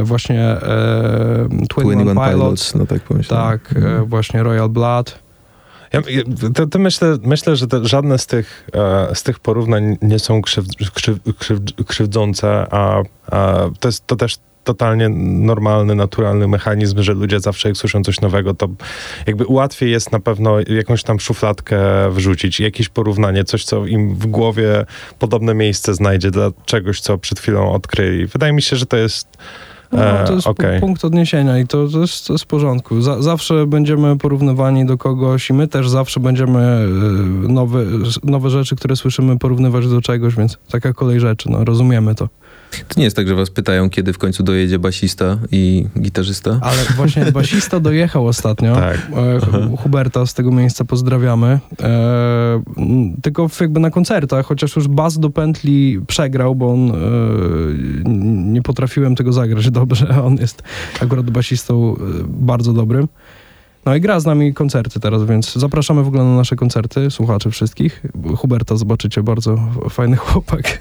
właśnie 0.02 0.42
e, 0.42 1.48
21 1.50 2.16
Pilots, 2.30 2.74
no 2.74 2.86
tak 2.86 3.02
pomyślałem. 3.02 3.58
tak, 3.58 3.74
e, 3.76 4.04
właśnie 4.06 4.42
Royal 4.42 4.68
Blood. 4.68 5.18
Ja, 5.92 6.02
to, 6.54 6.66
to 6.66 6.78
myślę, 6.78 7.16
myślę, 7.22 7.56
że 7.56 7.66
żadne 7.82 8.18
z 8.18 8.26
tych, 8.26 8.68
e, 8.74 9.14
z 9.14 9.22
tych 9.22 9.40
porównań 9.40 9.96
nie 10.02 10.18
są 10.18 10.42
krzyw, 10.42 10.64
krzyw, 10.94 11.18
krzyw, 11.38 11.58
krzywdzące, 11.86 12.66
a, 12.70 13.02
a 13.30 13.56
to 13.80 13.88
jest 13.88 14.06
to 14.06 14.16
też 14.16 14.38
totalnie 14.64 15.08
normalny, 15.08 15.94
naturalny 15.94 16.48
mechanizm, 16.48 17.02
że 17.02 17.12
ludzie 17.14 17.40
zawsze 17.40 17.68
jak 17.68 17.76
słyszą 17.76 18.02
coś 18.02 18.20
nowego, 18.20 18.54
to 18.54 18.68
jakby 19.26 19.44
łatwiej 19.48 19.90
jest 19.90 20.12
na 20.12 20.20
pewno 20.20 20.56
jakąś 20.60 21.02
tam 21.02 21.20
szufladkę 21.20 21.80
wrzucić, 22.10 22.60
jakieś 22.60 22.88
porównanie, 22.88 23.44
coś, 23.44 23.64
co 23.64 23.86
im 23.86 24.14
w 24.14 24.26
głowie 24.26 24.86
podobne 25.18 25.54
miejsce 25.54 25.94
znajdzie 25.94 26.30
dla 26.30 26.50
czegoś, 26.64 27.00
co 27.00 27.18
przed 27.18 27.40
chwilą 27.40 27.72
odkryli. 27.72 28.26
Wydaje 28.26 28.52
mi 28.52 28.62
się, 28.62 28.76
że 28.76 28.86
to 28.86 28.96
jest 28.96 29.28
No, 29.92 30.02
E, 30.02 30.24
to 30.24 30.32
jest 30.34 30.46
pu- 30.46 30.80
punkt 30.80 31.04
odniesienia 31.04 31.58
i 31.58 31.66
to, 31.66 31.88
to, 31.88 32.00
jest, 32.00 32.26
to 32.26 32.32
jest 32.34 32.44
w 32.44 32.46
porządku. 32.46 33.02
Za, 33.02 33.22
zawsze 33.22 33.66
będziemy 33.66 34.18
porównywani 34.18 34.86
do 34.86 34.98
kogoś 34.98 35.50
i 35.50 35.52
my 35.52 35.68
też 35.68 35.88
zawsze 35.88 36.20
będziemy 36.20 36.60
e, 36.60 36.86
nowe, 37.52 37.84
nowe 38.24 38.50
rzeczy, 38.50 38.76
które 38.76 38.96
słyszymy, 38.96 39.38
porównywać 39.38 39.88
do 39.88 40.00
czegoś, 40.00 40.34
więc 40.34 40.58
taka 40.70 40.92
kolej 40.92 41.20
rzeczy, 41.20 41.50
no 41.50 41.64
rozumiemy 41.64 42.14
to. 42.14 42.28
To 42.88 42.94
nie 43.00 43.04
jest 43.04 43.16
tak, 43.16 43.28
że 43.28 43.34
was 43.34 43.50
pytają, 43.50 43.90
kiedy 43.90 44.12
w 44.12 44.18
końcu 44.18 44.42
dojedzie 44.42 44.78
basista 44.78 45.38
i 45.52 45.86
gitarzysta? 46.00 46.58
Ale 46.62 46.76
właśnie 46.96 47.24
basista 47.32 47.80
dojechał 47.80 48.26
ostatnio. 48.26 48.74
tak. 48.74 48.96
E, 48.96 49.40
Hu- 49.40 49.76
Huberta 49.76 50.26
z 50.26 50.34
tego 50.34 50.50
miejsca 50.52 50.84
pozdrawiamy. 50.84 51.58
E, 51.82 52.62
tylko 53.22 53.50
jakby 53.60 53.80
na 53.80 53.90
koncertach, 53.90 54.46
chociaż 54.46 54.76
już 54.76 54.88
bas 54.88 55.18
do 55.18 55.30
pętli 55.30 56.00
przegrał, 56.06 56.54
bo 56.54 56.72
on 56.72 56.90
e, 56.90 56.94
nie 58.52 58.62
potrafiłem 58.62 59.14
tego 59.16 59.32
zagrać 59.32 59.70
dobrze. 59.80 60.22
On 60.22 60.36
jest 60.36 60.62
akurat 61.02 61.30
basistą 61.30 61.94
e, 61.96 61.98
bardzo 62.28 62.72
dobrym. 62.72 63.08
No 63.86 63.94
i 63.94 64.00
gra 64.00 64.20
z 64.20 64.26
nami 64.26 64.54
koncerty 64.54 65.00
teraz, 65.00 65.24
więc 65.24 65.54
zapraszamy 65.54 66.02
w 66.02 66.08
ogóle 66.08 66.24
na 66.24 66.36
nasze 66.36 66.56
koncerty, 66.56 67.10
słuchaczy 67.10 67.50
wszystkich. 67.50 68.02
Huberta 68.36 68.76
zobaczycie, 68.76 69.22
bardzo 69.22 69.58
fajny 69.90 70.16
chłopak. 70.16 70.78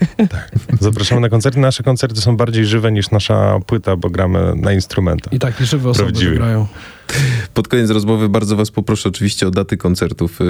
Zapraszamy 0.80 1.22
na 1.22 1.30
koncerty. 1.30 1.60
Nasze 1.60 1.84
koncerty 1.84 2.22
są 2.22 2.38
bardziej 2.38 2.66
żywe 2.66 2.92
niż 2.92 3.12
nasza 3.12 3.60
płyta, 3.66 3.96
bo 3.96 4.10
gramy 4.10 4.54
na 4.56 4.74
instrumentach. 4.74 5.34
I 5.34 5.40
takie 5.40 5.66
żywe 5.66 5.90
osoby 5.90 6.12
grają. 6.12 6.68
Pod 7.54 7.68
koniec 7.68 7.90
rozmowy 7.90 8.30
bardzo 8.30 8.56
was 8.56 8.72
poproszę 8.72 9.10
oczywiście 9.10 9.48
o 9.48 9.52
daty 9.52 9.78
koncertów. 9.78 10.40
Yy, 10.40 10.46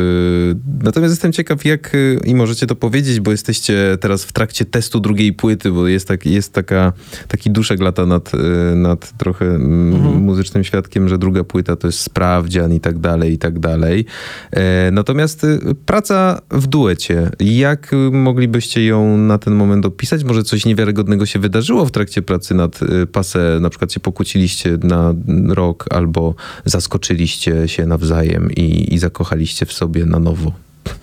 Natomiast 0.84 1.12
jestem 1.12 1.32
ciekaw, 1.34 1.66
jak 1.66 1.94
yy, 1.94 2.20
i 2.26 2.36
możecie 2.36 2.68
to 2.68 2.76
powiedzieć, 2.76 3.20
bo 3.20 3.32
jesteście 3.32 3.98
teraz 4.02 4.24
w 4.24 4.32
trakcie 4.32 4.66
testu 4.66 5.00
drugiej 5.00 5.34
płyty, 5.34 5.72
bo 5.72 5.88
jest, 5.88 6.08
tak, 6.08 6.26
jest 6.26 6.54
taka, 6.54 6.94
taki 7.28 7.50
duszek 7.52 7.82
lata 7.82 8.06
nad, 8.06 8.34
yy, 8.34 8.76
nad 8.76 9.18
trochę 9.18 9.46
mm, 9.46 9.94
Mhm. 9.94 10.16
muzycznym 10.24 10.64
świadkiem, 10.64 11.10
że 11.10 11.18
druga 11.18 11.44
płyta 11.44 11.76
to 11.76 11.88
jest 11.88 12.00
sprawdzian 12.00 12.74
i 12.74 12.80
tak 12.80 13.00
dalej, 13.00 13.34
i 13.34 13.38
tak 13.38 13.60
dalej. 13.60 14.06
E, 14.52 14.92
Natomiast 14.92 15.44
y, 15.44 15.60
praca 15.86 16.42
w 16.52 16.68
duecie, 16.68 17.30
jak 17.40 17.94
y, 17.94 17.96
moglibyście 18.12 18.86
ją 18.86 19.18
na 19.18 19.38
ten 19.38 19.56
moment 19.56 19.86
opisać? 19.86 20.24
Może 20.24 20.44
coś 20.44 20.66
niewiarygodnego 20.66 21.26
się 21.26 21.40
wydarzyło 21.40 21.86
w 21.86 21.92
trakcie 21.92 22.22
pracy 22.22 22.56
nad 22.56 22.82
y, 22.82 23.08
Pase? 23.08 23.58
Na 23.62 23.70
przykład 23.70 23.94
się 23.94 24.00
pokłóciliście 24.00 24.78
na 24.84 25.14
rok 25.48 25.86
albo 25.90 26.36
zaskoczyliście 26.66 27.68
się 27.68 27.86
nawzajem 27.86 28.52
i, 28.52 28.94
i 28.94 28.98
zakochaliście 28.98 29.66
w 29.66 29.74
sobie 29.74 30.06
na 30.06 30.20
nowo. 30.20 30.52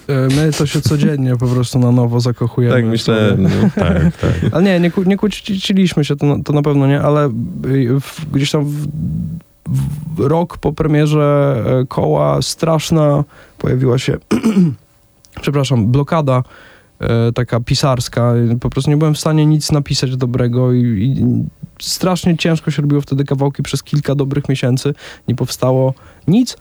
E, 0.09 0.29
My 0.37 0.53
to 0.53 0.67
się 0.67 0.81
codziennie 0.81 1.37
po 1.37 1.47
prostu 1.47 1.79
na 1.79 1.93
nowo 1.93 2.21
zakochujemy. 2.21 2.75
Tak 2.75 2.85
myślę. 2.85 3.37
No. 3.39 3.49
Tak, 3.75 4.17
tak. 4.17 4.35
Ale 4.53 4.63
nie, 4.63 4.81
nie, 4.81 4.93
nie 5.07 5.17
kłóciliśmy 5.17 6.05
się, 6.05 6.17
to, 6.17 6.27
na- 6.27 6.43
to 6.45 6.53
na 6.53 6.63
pewno 6.63 6.87
nie, 6.87 7.01
ale 7.01 7.27
y, 7.67 8.01
w, 8.01 8.27
gdzieś 8.33 8.51
tam 8.51 8.65
w, 8.65 8.87
w 10.17 10.21
rok 10.21 10.59
po 10.59 10.73
premierze 10.73 11.57
e, 11.83 11.87
koła 11.87 12.43
straszna 12.43 13.25
pojawiła 13.59 13.99
się, 13.99 14.17
przepraszam, 15.43 15.87
blokada 15.87 16.43
taka 17.35 17.61
pisarska. 17.61 18.35
Po 18.61 18.71
prostu 18.71 18.91
nie 18.91 18.97
byłem 18.97 19.15
w 19.15 19.19
stanie 19.19 19.47
nic 19.47 19.73
napisać 19.73 20.17
dobrego 20.17 20.73
i, 20.73 20.83
i 20.83 21.25
strasznie 21.81 22.37
ciężko 22.37 22.71
się 22.71 22.83
robiło 22.83 23.01
wtedy 23.01 23.25
kawałki 23.25 23.63
przez 23.63 23.83
kilka 23.83 24.15
dobrych 24.15 24.49
miesięcy. 24.49 24.95
Nie 25.29 25.35
powstało 25.35 25.95
nic. 26.29 26.57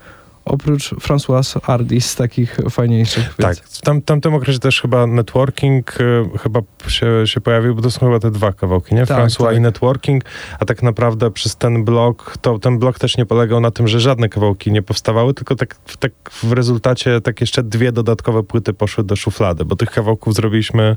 Oprócz 0.50 0.94
François 0.94 1.62
Hardy 1.62 2.02
z 2.02 2.16
takich 2.16 2.58
fajniejszych. 2.70 3.36
Tak, 3.38 3.58
w 3.58 3.82
tam, 3.82 4.02
tamtym 4.02 4.34
okresie 4.34 4.60
też 4.60 4.82
chyba 4.82 5.08
networking 5.08 6.02
y, 6.02 6.24
chyba 6.40 6.62
się, 6.88 7.28
się 7.28 7.42
pojawił, 7.42 7.76
bo 7.76 7.82
to 7.82 7.92
są 7.92 8.00
chyba 8.00 8.20
te 8.20 8.32
dwa 8.32 8.54
kawałki, 8.54 8.96
nie? 8.96 9.06
Tak, 9.06 9.18
François 9.18 9.46
tak. 9.46 9.58
i 9.58 9.60
networking, 9.60 10.24
a 10.60 10.66
tak 10.66 10.84
naprawdę 10.84 11.32
przez 11.32 11.56
ten 11.56 11.86
blok, 11.86 12.38
to 12.42 12.60
ten 12.60 12.80
blok 12.80 13.00
też 13.00 13.18
nie 13.18 13.26
polegał 13.26 13.60
na 13.60 13.72
tym, 13.72 13.88
że 13.88 14.00
żadne 14.00 14.30
kawałki 14.30 14.72
nie 14.72 14.82
powstawały, 14.82 15.34
tylko 15.34 15.56
tak, 15.56 15.76
tak 16.00 16.12
w 16.44 16.52
rezultacie 16.52 17.22
tak 17.22 17.42
jeszcze 17.42 17.64
dwie 17.64 17.92
dodatkowe 17.92 18.44
płyty 18.44 18.74
poszły 18.74 19.04
do 19.04 19.16
szuflady, 19.16 19.66
bo 19.66 19.76
tych 19.76 19.92
kawałków 19.92 20.34
zrobiliśmy 20.34 20.96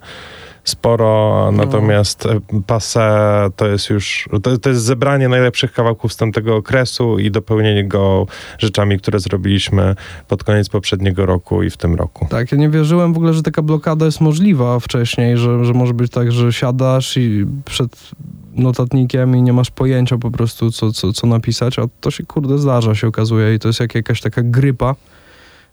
sporo, 0.64 1.48
No. 1.52 1.64
natomiast 1.64 2.26
e, 2.26 2.40
Passe 2.66 3.48
to 3.56 3.66
jest 3.66 3.90
już, 3.90 4.28
to, 4.42 4.58
to 4.58 4.68
jest 4.68 4.82
zebranie 4.82 5.28
najlepszych 5.28 5.72
kawałków 5.72 6.12
z 6.12 6.16
tamtego 6.16 6.56
okresu 6.56 7.18
i 7.18 7.30
dopełnienie 7.30 7.84
go 7.84 8.26
rzeczami, 8.58 8.98
które 8.98 9.20
zrobiliśmy 9.20 9.94
pod 10.28 10.44
koniec 10.44 10.68
poprzedniego 10.68 11.26
roku 11.26 11.62
i 11.62 11.70
w 11.70 11.76
tym 11.76 11.94
roku. 11.94 12.26
Tak, 12.30 12.52
ja 12.52 12.58
nie 12.58 12.68
wierzyłem 12.68 13.12
w 13.12 13.16
ogóle, 13.16 13.34
że 13.34 13.42
taka 13.42 13.62
blokada 13.62 14.06
jest 14.06 14.20
możliwa 14.20 14.80
wcześniej, 14.80 15.36
że, 15.36 15.64
że 15.64 15.72
może 15.72 15.94
być 15.94 16.12
tak, 16.12 16.32
że 16.32 16.52
siadasz 16.52 17.16
i 17.16 17.46
przed 17.64 18.10
notatnikiem 18.54 19.36
i 19.36 19.42
nie 19.42 19.52
masz 19.52 19.70
pojęcia 19.70 20.18
po 20.18 20.30
prostu, 20.30 20.70
co, 20.70 20.92
co, 20.92 21.12
co 21.12 21.26
napisać, 21.26 21.78
a 21.78 21.82
to 22.00 22.10
się 22.10 22.26
kurde 22.26 22.58
zdarza, 22.58 22.94
się 22.94 23.06
okazuje 23.06 23.54
i 23.54 23.58
to 23.58 23.68
jest 23.68 23.80
jak 23.80 23.94
jakaś 23.94 24.20
taka 24.20 24.42
grypa, 24.44 24.94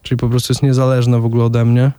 czyli 0.01 0.19
po 0.19 0.29
prostu 0.29 0.53
jest 0.53 0.63
niezależne 0.63 1.19
w 1.19 1.25
ogóle 1.25 1.43
ode 1.43 1.65
mnie 1.65 1.91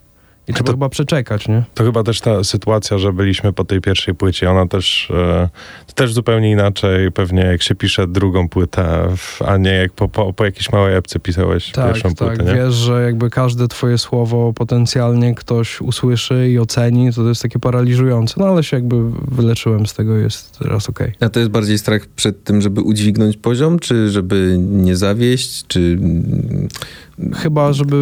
i 0.51 0.55
trzeba 0.55 0.67
to- 0.67 0.73
chyba 0.73 0.89
przeczekać, 0.89 1.49
nie? 1.49 1.63
To 1.75 1.85
chyba 1.85 2.03
też 2.03 2.21
ta 2.21 2.45
sytuacja, 2.45 2.99
że 2.99 3.13
byliśmy 3.13 3.53
po 3.53 3.65
tej 3.65 3.81
pierwszej 3.81 4.15
płycie, 4.15 4.51
ona 4.51 4.67
też, 4.67 5.11
e, 5.11 5.49
to 5.87 5.93
też 5.93 6.13
zupełnie 6.13 6.51
inaczej 6.51 7.13
pewnie 7.13 7.43
jak 7.43 7.63
się 7.63 7.75
pisze 7.75 8.07
drugą 8.07 8.49
płytę, 8.49 9.09
w- 9.17 9.43
a 9.43 9.57
nie 9.57 9.71
jak 9.71 9.93
po, 9.93 10.09
po, 10.09 10.33
po 10.33 10.45
jakiejś 10.45 10.73
małej 10.73 10.97
epce 10.97 11.19
pisałeś 11.21 11.71
Tak, 11.73 11.87
pierwszą 11.93 12.15
tak, 12.15 12.29
płytę, 12.29 12.45
nie? 12.45 12.55
wiesz, 12.55 12.75
że 12.75 13.03
jakby 13.03 13.31
każde 13.31 13.69
twoje 13.69 13.99
słowo 13.99 14.53
potencjalnie 14.53 15.35
ktoś 15.35 15.81
usłyszy 15.81 16.49
i 16.51 16.59
oceni, 16.59 17.13
to 17.13 17.23
to 17.23 17.29
jest 17.29 17.43
takie 17.43 17.59
paraliżujące, 17.59 18.35
no 18.39 18.47
ale 18.47 18.63
się 18.63 18.77
jakby 18.77 18.97
wyleczyłem 19.29 19.87
z 19.87 19.95
tego, 19.95 20.17
jest 20.17 20.59
teraz 20.59 20.89
okej. 20.89 21.13
A 21.21 21.29
to 21.29 21.41
jest 21.41 21.51
bardziej 21.53 21.79
strach 21.79 22.07
przed 22.07 22.45
tym, 22.45 22.61
żeby 22.61 22.81
udźwignąć 22.81 23.37
poziom, 23.37 23.79
czy 23.79 24.11
żeby 24.11 24.57
nie 24.59 24.97
zawieść, 24.97 25.65
czy... 25.69 25.99
Chyba, 27.35 27.73
żeby 27.73 27.97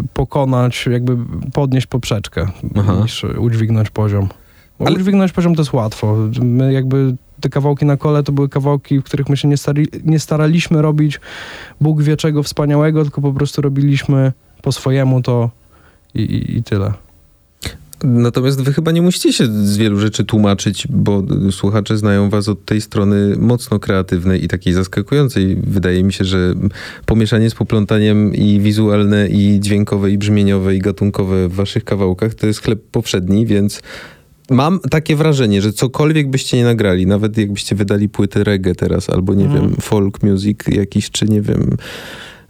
y, 0.00 0.08
pokonać, 0.14 0.86
jakby 0.90 1.16
podnieść 1.52 1.86
poprzeczkę, 1.86 2.46
Aha. 2.76 2.96
niż 3.02 3.24
udźwignąć 3.24 3.90
poziom. 3.90 4.28
Bo 4.78 4.86
Ale- 4.86 4.96
udźwignąć 4.96 5.32
poziom 5.32 5.54
to 5.54 5.60
jest 5.62 5.72
łatwo. 5.72 6.16
My 6.42 6.72
jakby 6.72 7.14
te 7.40 7.48
kawałki 7.48 7.84
na 7.86 7.96
kole 7.96 8.22
to 8.22 8.32
były 8.32 8.48
kawałki, 8.48 9.00
w 9.00 9.04
których 9.04 9.28
my 9.28 9.36
się 9.36 9.48
nie, 9.48 9.56
stari, 9.56 9.86
nie 10.04 10.18
staraliśmy 10.18 10.82
robić 10.82 11.20
Bóg 11.80 12.02
wie 12.02 12.16
czego 12.16 12.42
wspaniałego, 12.42 13.02
tylko 13.02 13.20
po 13.20 13.32
prostu 13.32 13.62
robiliśmy 13.62 14.32
po 14.62 14.72
swojemu 14.72 15.22
to 15.22 15.50
i, 16.14 16.20
i, 16.22 16.56
i 16.56 16.62
tyle. 16.62 16.92
Natomiast 18.02 18.62
wy 18.62 18.72
chyba 18.72 18.92
nie 18.92 19.02
musicie 19.02 19.32
się 19.32 19.46
z 19.46 19.76
wielu 19.76 19.98
rzeczy 20.00 20.24
tłumaczyć, 20.24 20.86
bo 20.90 21.22
y, 21.48 21.52
słuchacze 21.52 21.96
znają 21.98 22.30
was 22.30 22.48
od 22.48 22.64
tej 22.64 22.80
strony 22.80 23.36
mocno 23.38 23.78
kreatywnej 23.78 24.44
i 24.44 24.48
takiej 24.48 24.72
zaskakującej. 24.72 25.56
Wydaje 25.66 26.04
mi 26.04 26.12
się, 26.12 26.24
że 26.24 26.54
pomieszanie 27.06 27.50
z 27.50 27.54
poplątaniem 27.54 28.34
i 28.34 28.60
wizualne, 28.60 29.28
i 29.28 29.60
dźwiękowe, 29.60 30.10
i 30.10 30.18
brzmieniowe, 30.18 30.76
i 30.76 30.78
gatunkowe 30.78 31.48
w 31.48 31.54
waszych 31.54 31.84
kawałkach 31.84 32.34
to 32.34 32.46
jest 32.46 32.62
chleb 32.62 32.80
powszedni, 32.92 33.46
więc 33.46 33.82
mam 34.50 34.80
takie 34.90 35.16
wrażenie, 35.16 35.62
że 35.62 35.72
cokolwiek 35.72 36.30
byście 36.30 36.56
nie 36.56 36.64
nagrali, 36.64 37.06
nawet 37.06 37.38
jakbyście 37.38 37.76
wydali 37.76 38.08
płytę 38.08 38.44
reggae 38.44 38.74
teraz, 38.74 39.10
albo 39.10 39.34
nie 39.34 39.44
Mhm. 39.44 39.62
wiem, 39.62 39.76
folk 39.80 40.22
music 40.22 40.58
jakiś, 40.68 41.10
czy 41.10 41.24
nie 41.24 41.42
wiem, 41.42 41.76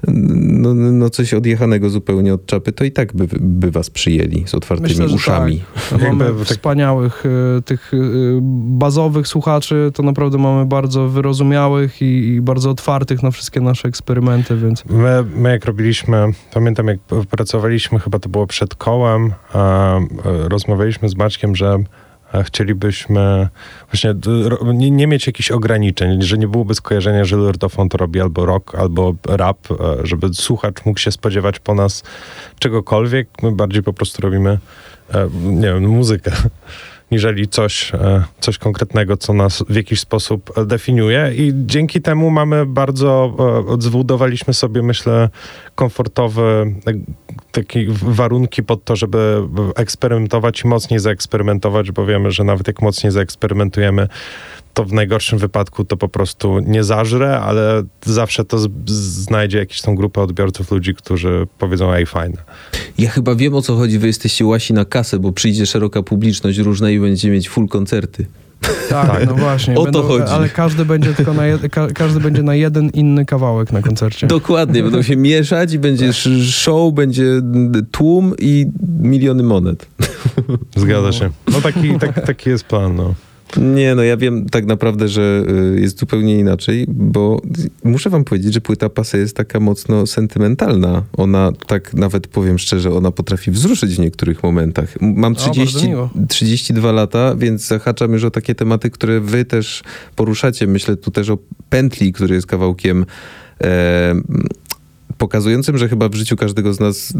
no, 0.08 0.74
no 0.74 1.10
coś 1.10 1.34
odjechanego 1.34 1.90
zupełnie 1.90 2.34
od 2.34 2.46
czapy, 2.46 2.72
to 2.72 2.84
i 2.84 2.92
tak 2.92 3.12
by, 3.16 3.26
by 3.40 3.70
was 3.70 3.90
przyjęli 3.90 4.42
z 4.46 4.54
otwartymi 4.54 4.88
Myślę, 4.88 5.06
uszami. 5.14 5.62
tak. 5.90 6.02
Mamy 6.02 6.24
Jakby 6.24 6.38
tak- 6.44 6.48
wspaniałych 6.48 7.26
y, 7.26 7.62
tych 7.62 7.94
y, 7.94 8.38
bazowych 8.78 9.28
słuchaczy, 9.28 9.90
to 9.94 10.02
naprawdę 10.02 10.38
mamy 10.38 10.66
bardzo 10.66 11.08
wyrozumiałych 11.08 12.02
i, 12.02 12.04
i 12.28 12.40
bardzo 12.40 12.70
otwartych 12.70 13.22
na 13.22 13.30
wszystkie 13.30 13.60
nasze 13.60 13.88
eksperymenty, 13.88 14.56
więc 14.56 14.84
My, 14.84 15.24
my 15.36 15.50
jak 15.50 15.64
robiliśmy, 15.64 16.26
pamiętam 16.54 16.86
jak 16.88 16.98
pracowaliśmy, 17.30 17.98
chyba 17.98 18.18
to 18.18 18.28
było 18.28 18.46
przed 18.46 18.74
kołem, 18.74 19.32
a, 19.52 19.98
e, 19.98 20.02
rozmawialiśmy 20.48 21.08
z 21.08 21.16
Maćkiem, 21.16 21.56
że 21.56 21.78
chcielibyśmy 22.42 23.48
właśnie 23.90 24.14
nie 24.90 25.06
mieć 25.06 25.26
jakichś 25.26 25.50
ograniczeń, 25.50 26.22
że 26.22 26.38
nie 26.38 26.48
byłoby 26.48 26.74
skojarzenia, 26.74 27.24
że 27.24 27.36
Lordofon 27.36 27.88
to 27.88 27.98
robi 27.98 28.20
albo 28.20 28.46
rock, 28.46 28.74
albo 28.74 29.14
rap, 29.28 29.58
e, 29.70 29.76
żeby 30.06 30.28
słuchacz 30.32 30.84
mógł 30.84 30.98
się 30.98 31.12
spodziewać 31.12 31.58
po 31.58 31.74
nas 31.74 32.02
czegokolwiek. 32.58 33.28
My 33.42 33.52
bardziej 33.52 33.82
po 33.82 33.92
prostu 33.92 34.22
robimy, 34.22 34.58
e, 35.14 35.28
nie 35.42 35.66
wiem, 35.66 35.88
muzykę. 35.88 36.32
Niżeli 37.10 37.48
coś, 37.48 37.94
e, 37.94 38.24
coś 38.40 38.58
konkretnego, 38.58 39.16
co 39.16 39.32
nas 39.32 39.64
w 39.68 39.74
jakiś 39.74 40.00
sposób 40.00 40.66
definiuje, 40.66 41.32
i 41.36 41.52
dzięki 41.54 42.02
temu 42.02 42.30
mamy 42.30 42.66
bardzo, 42.66 43.36
e, 43.78 43.82
zbudowaliśmy 43.82 44.54
sobie, 44.54 44.82
myślę, 44.82 45.28
komfortowe 45.74 46.66
takie 47.52 47.86
warunki 48.02 48.62
pod 48.62 48.84
to, 48.84 48.96
żeby 48.96 49.42
eksperymentować 49.76 50.64
i 50.64 50.66
mocniej 50.66 51.00
zaeksperymentować, 51.00 51.92
bo 51.92 52.06
wiemy, 52.06 52.30
że 52.30 52.44
nawet 52.44 52.66
jak 52.66 52.82
mocniej 52.82 53.12
zaeksperymentujemy, 53.12 54.08
to 54.74 54.84
w 54.84 54.92
najgorszym 54.92 55.38
wypadku 55.38 55.84
to 55.84 55.96
po 55.96 56.08
prostu 56.08 56.58
nie 56.58 56.84
zażre, 56.84 57.40
ale 57.40 57.82
zawsze 58.06 58.44
to 58.44 58.58
z- 58.58 58.68
znajdzie 58.96 59.58
jakąś 59.58 59.82
tą 59.82 59.94
grupę 59.94 60.20
odbiorców, 60.22 60.70
ludzi, 60.70 60.94
którzy 60.94 61.46
powiedzą, 61.58 61.92
ej, 61.92 62.06
fajne. 62.06 62.36
Ja 62.98 63.10
chyba 63.10 63.34
wiem 63.34 63.54
o 63.54 63.62
co 63.62 63.76
chodzi, 63.76 63.98
wy 63.98 64.06
jesteście 64.06 64.44
łasi 64.46 64.72
na 64.74 64.84
kasę, 64.84 65.18
bo 65.18 65.32
przyjdzie 65.32 65.66
szeroka 65.66 66.02
publiczność 66.02 66.58
różna 66.58 66.90
i 66.90 67.00
będziecie 67.00 67.30
mieć 67.30 67.48
full 67.48 67.68
koncerty. 67.68 68.26
tak, 68.88 69.26
no 69.26 69.34
właśnie. 69.34 69.74
O 69.74 69.92
to 69.92 70.02
chodzi. 70.02 70.32
Ale 70.32 70.48
każdy 70.48 70.84
będzie 70.84 71.14
tylko 71.14 71.34
na, 71.34 71.46
jed, 71.46 71.62
ka, 71.72 71.86
każdy 71.86 72.20
będzie 72.20 72.42
na 72.42 72.54
jeden 72.54 72.88
inny 72.90 73.24
kawałek 73.24 73.72
na 73.72 73.82
koncercie. 73.82 74.26
Dokładnie, 74.26 74.82
będą 74.82 75.02
się 75.02 75.16
mieszać 75.16 75.72
i 75.72 75.78
będzie 75.78 76.08
sz- 76.08 76.50
show, 76.54 76.94
będzie 76.94 77.24
tłum 77.90 78.34
i 78.38 78.66
miliony 79.00 79.42
monet. 79.42 79.86
Zgadza 80.76 81.12
się. 81.12 81.30
No 81.52 81.60
taki, 81.60 81.98
tak, 81.98 82.26
taki 82.26 82.50
jest 82.50 82.64
plan, 82.64 82.96
no. 82.96 83.14
Nie, 83.56 83.94
no 83.94 84.02
ja 84.02 84.16
wiem 84.16 84.48
tak 84.48 84.66
naprawdę, 84.66 85.08
że 85.08 85.44
y, 85.76 85.80
jest 85.80 85.98
zupełnie 85.98 86.38
inaczej, 86.38 86.86
bo 86.88 87.40
muszę 87.84 88.10
wam 88.10 88.24
powiedzieć, 88.24 88.54
że 88.54 88.60
płyta 88.60 88.88
Pase 88.88 89.18
jest 89.18 89.36
taka 89.36 89.60
mocno 89.60 90.06
sentymentalna. 90.06 91.02
Ona, 91.16 91.52
tak 91.66 91.94
nawet 91.94 92.26
powiem 92.26 92.58
szczerze, 92.58 92.92
ona 92.92 93.10
potrafi 93.10 93.50
wzruszyć 93.50 93.94
w 93.94 93.98
niektórych 93.98 94.42
momentach. 94.42 95.00
Mam 95.00 95.34
bardzo 95.34 95.50
30, 95.50 95.88
miło. 95.88 96.10
32 96.28 96.92
lata, 96.92 97.34
więc 97.34 97.66
zahaczam 97.66 98.12
już 98.12 98.24
o 98.24 98.30
takie 98.30 98.54
tematy, 98.54 98.90
które 98.90 99.20
wy 99.20 99.44
też 99.44 99.82
poruszacie. 100.16 100.66
Myślę 100.66 100.96
tu 100.96 101.10
też 101.10 101.30
o 101.30 101.38
Pętli, 101.68 102.12
który 102.12 102.34
jest 102.34 102.46
kawałkiem 102.46 103.06
e, 103.60 104.14
pokazującym, 105.18 105.78
że 105.78 105.88
chyba 105.88 106.08
w 106.08 106.14
życiu 106.14 106.36
każdego 106.36 106.74
z 106.74 106.80
nas 106.80 107.14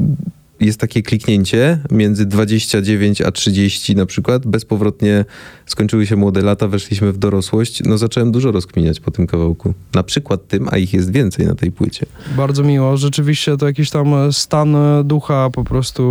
jest 0.61 0.81
takie 0.81 1.03
kliknięcie 1.03 1.79
między 1.91 2.27
29 2.27 3.21
a 3.21 3.31
30 3.31 3.97
na 3.97 4.07
przykład, 4.07 4.47
bezpowrotnie 4.47 5.25
skończyły 5.67 6.07
się 6.07 6.17
młode 6.17 6.43
lata, 6.43 6.69
weszliśmy 6.69 7.13
w 7.13 7.19
dorosłość, 7.19 7.83
no 7.85 7.99
zacząłem 7.99 8.33
dużo 8.33 8.53
rozkminiać 8.53 9.01
po 9.01 9.11
tym 9.11 9.27
kawałku. 9.27 9.75
Na 9.95 10.03
przykład 10.03 10.49
tym, 10.49 10.69
a 10.71 10.79
ich 10.79 10.93
jest 10.93 11.13
więcej 11.13 11.47
na 11.47 11.55
tej 11.55 11.73
płycie. 11.73 12.07
Bardzo 12.37 12.63
miło. 12.63 12.97
Rzeczywiście 12.97 13.57
to 13.57 13.67
jakiś 13.67 13.91
tam 13.91 14.33
stan 14.33 14.77
ducha 15.05 15.51
po 15.51 15.65
prostu 15.65 16.03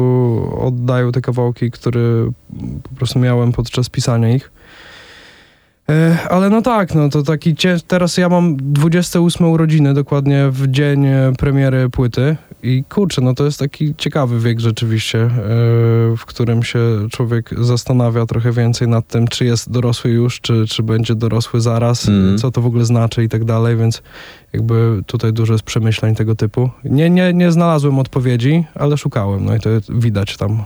oddają 0.59 1.11
te 1.11 1.21
kawałki, 1.21 1.71
które 1.71 2.31
po 2.83 2.95
prostu 2.95 3.19
miałem 3.19 3.51
podczas 3.51 3.89
pisania 3.89 4.35
ich. 4.35 4.51
E, 5.89 6.17
Ale 6.29 6.49
no 6.49 6.61
tak, 6.61 6.95
no 6.95 7.09
to 7.09 7.23
taki 7.23 7.55
cię... 7.55 7.77
Teraz 7.87 8.17
ja 8.17 8.29
mam 8.29 8.57
28 8.57 9.47
urodziny, 9.47 9.93
dokładnie 9.93 10.49
w 10.51 10.67
dzień 10.67 11.05
premiery 11.37 11.89
płyty 11.89 12.35
i 12.63 12.83
kurczę, 12.89 13.21
no 13.21 13.33
to 13.33 13.45
jest 13.45 13.59
taki 13.59 13.95
ciekawy 13.97 14.39
wiek 14.39 14.59
rzeczywiście, 14.59 15.19
e, 15.21 15.29
w 16.17 16.25
którym 16.25 16.63
się 16.63 16.79
człowiek 17.11 17.49
zastanawia 17.61 18.25
trochę 18.25 18.51
więcej 18.51 18.87
nad 18.87 19.07
tym, 19.07 19.27
czy 19.27 19.45
jest 19.45 19.71
dorosły 19.71 20.11
już, 20.11 20.41
czy, 20.41 20.65
czy 20.67 20.83
będzie 20.83 21.15
dorosły 21.15 21.61
zaraz, 21.61 22.07
Mhm. 22.07 22.37
co 22.37 22.51
to 22.51 22.61
w 22.61 22.65
ogóle 22.65 22.85
znaczy 22.85 23.23
i 23.23 23.29
tak 23.29 23.45
dalej, 23.45 23.77
więc 23.77 24.01
jakby 24.53 25.01
tutaj 25.05 25.33
dużo 25.33 25.53
jest 25.53 25.65
przemyśleń 25.65 26.15
tego 26.15 26.35
typu. 26.35 26.69
Nie, 26.85 27.09
nie, 27.09 27.33
nie 27.33 27.51
znalazłem 27.51 27.99
odpowiedzi, 27.99 28.63
ale 28.75 28.97
szukałem, 28.97 29.45
no 29.45 29.55
i 29.55 29.59
to 29.59 29.69
widać 29.89 30.37
tam. 30.37 30.63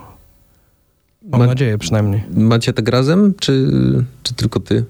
Mam 1.32 1.40
Ma- 1.42 1.48
nadzieję 1.48 1.78
przynajmniej. 1.78 2.24
Macie 2.36 2.74
tak 2.74 2.88
razem, 2.88 3.34
czy, 3.40 3.72
czy 4.24 4.34
tylko 4.34 4.60
ty? 4.60 4.86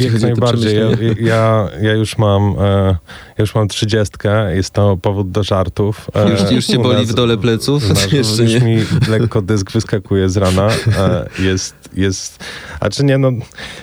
Jak 0.00 0.20
najbardziej. 0.20 0.76
Ja, 0.76 0.86
ja, 1.20 1.68
ja 1.82 1.92
już 1.92 2.18
mam 2.18 2.54
e, 2.58 2.96
ja 3.40 3.42
już 3.42 3.54
mam 3.54 3.68
trzydziestkę, 3.68 4.56
jest 4.56 4.70
to 4.70 4.96
powód 4.96 5.30
do 5.30 5.42
żartów. 5.42 6.10
E, 6.14 6.30
Już, 6.30 6.50
już 6.50 6.66
cię 6.66 6.78
boli 6.78 7.06
w 7.06 7.14
dole 7.14 7.38
pleców? 7.38 7.84
u 7.84 7.88
nas 7.88 8.06
Czy 8.06 8.16
jeszcze 8.16 8.42
już 8.42 8.52
nie? 8.52 8.60
mi 8.60 8.84
lekko 9.08 9.42
dysk 9.42 9.72
wyskakuje 9.72 10.28
z 10.28 10.36
rana. 10.36 10.68
E, 10.98 11.28
jest, 11.38 11.74
jest, 11.94 12.44
a 12.80 12.90
czy 12.90 13.04
nie, 13.04 13.18
no 13.18 13.32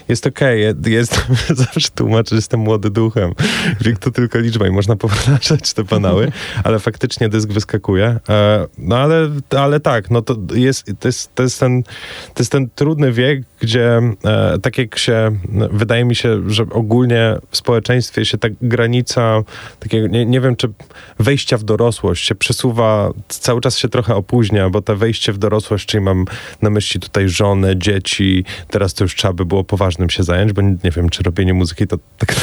jest 0.07 0.27
okej, 0.27 0.69
okay. 0.69 0.91
jest, 0.91 1.25
zawsze 1.65 1.89
tłumaczę, 1.95 2.29
że 2.29 2.35
jestem 2.35 2.59
młody 2.59 2.89
duchem. 2.89 3.33
Wiek 3.81 3.99
to 3.99 4.11
tylko 4.11 4.39
liczba 4.39 4.67
i 4.67 4.71
można 4.71 4.95
powtarzać 4.95 5.73
te 5.73 5.83
panały, 5.83 6.31
ale 6.63 6.79
faktycznie 6.79 7.29
dysk 7.29 7.49
wyskakuje. 7.49 8.19
No 8.77 8.97
ale, 8.97 9.29
ale 9.57 9.79
tak, 9.79 10.11
no 10.11 10.21
to 10.21 10.37
jest, 10.53 10.85
to 10.99 11.07
jest, 11.07 11.35
to 11.35 11.43
jest, 11.43 11.59
ten, 11.59 11.83
to 12.33 12.39
jest 12.39 12.51
ten 12.51 12.69
trudny 12.75 13.11
wiek, 13.11 13.41
gdzie 13.59 14.01
tak 14.61 14.77
jak 14.77 14.97
się, 14.97 15.31
wydaje 15.71 16.05
mi 16.05 16.15
się, 16.15 16.49
że 16.49 16.63
ogólnie 16.71 17.35
w 17.51 17.57
społeczeństwie 17.57 18.25
się 18.25 18.37
ta 18.37 18.47
granica 18.61 19.43
takiego, 19.79 20.07
nie, 20.07 20.25
nie 20.25 20.41
wiem, 20.41 20.55
czy 20.55 20.69
wejścia 21.19 21.57
w 21.57 21.63
dorosłość 21.63 22.27
się 22.27 22.35
przesuwa, 22.35 23.11
cały 23.27 23.61
czas 23.61 23.77
się 23.77 23.89
trochę 23.89 24.15
opóźnia, 24.15 24.69
bo 24.69 24.81
to 24.81 24.95
wejście 24.95 25.33
w 25.33 25.37
dorosłość, 25.37 25.85
czyli 25.85 26.03
mam 26.03 26.25
na 26.61 26.69
myśli 26.69 26.99
tutaj 26.99 27.29
żonę, 27.29 27.77
dzieci, 27.77 28.45
teraz 28.69 28.93
to 28.93 29.03
już 29.03 29.15
trzeba 29.15 29.33
by 29.33 29.45
było 29.45 29.63
poważnym 29.63 30.09
się 30.09 30.23
zająć, 30.23 30.53
bo 30.53 30.61
nie, 30.61 30.91
wiem, 30.95 31.09
czy 31.09 31.23
robienie 31.23 31.53
muzyki 31.53 31.87
to 31.87 31.97
tak 32.19 32.35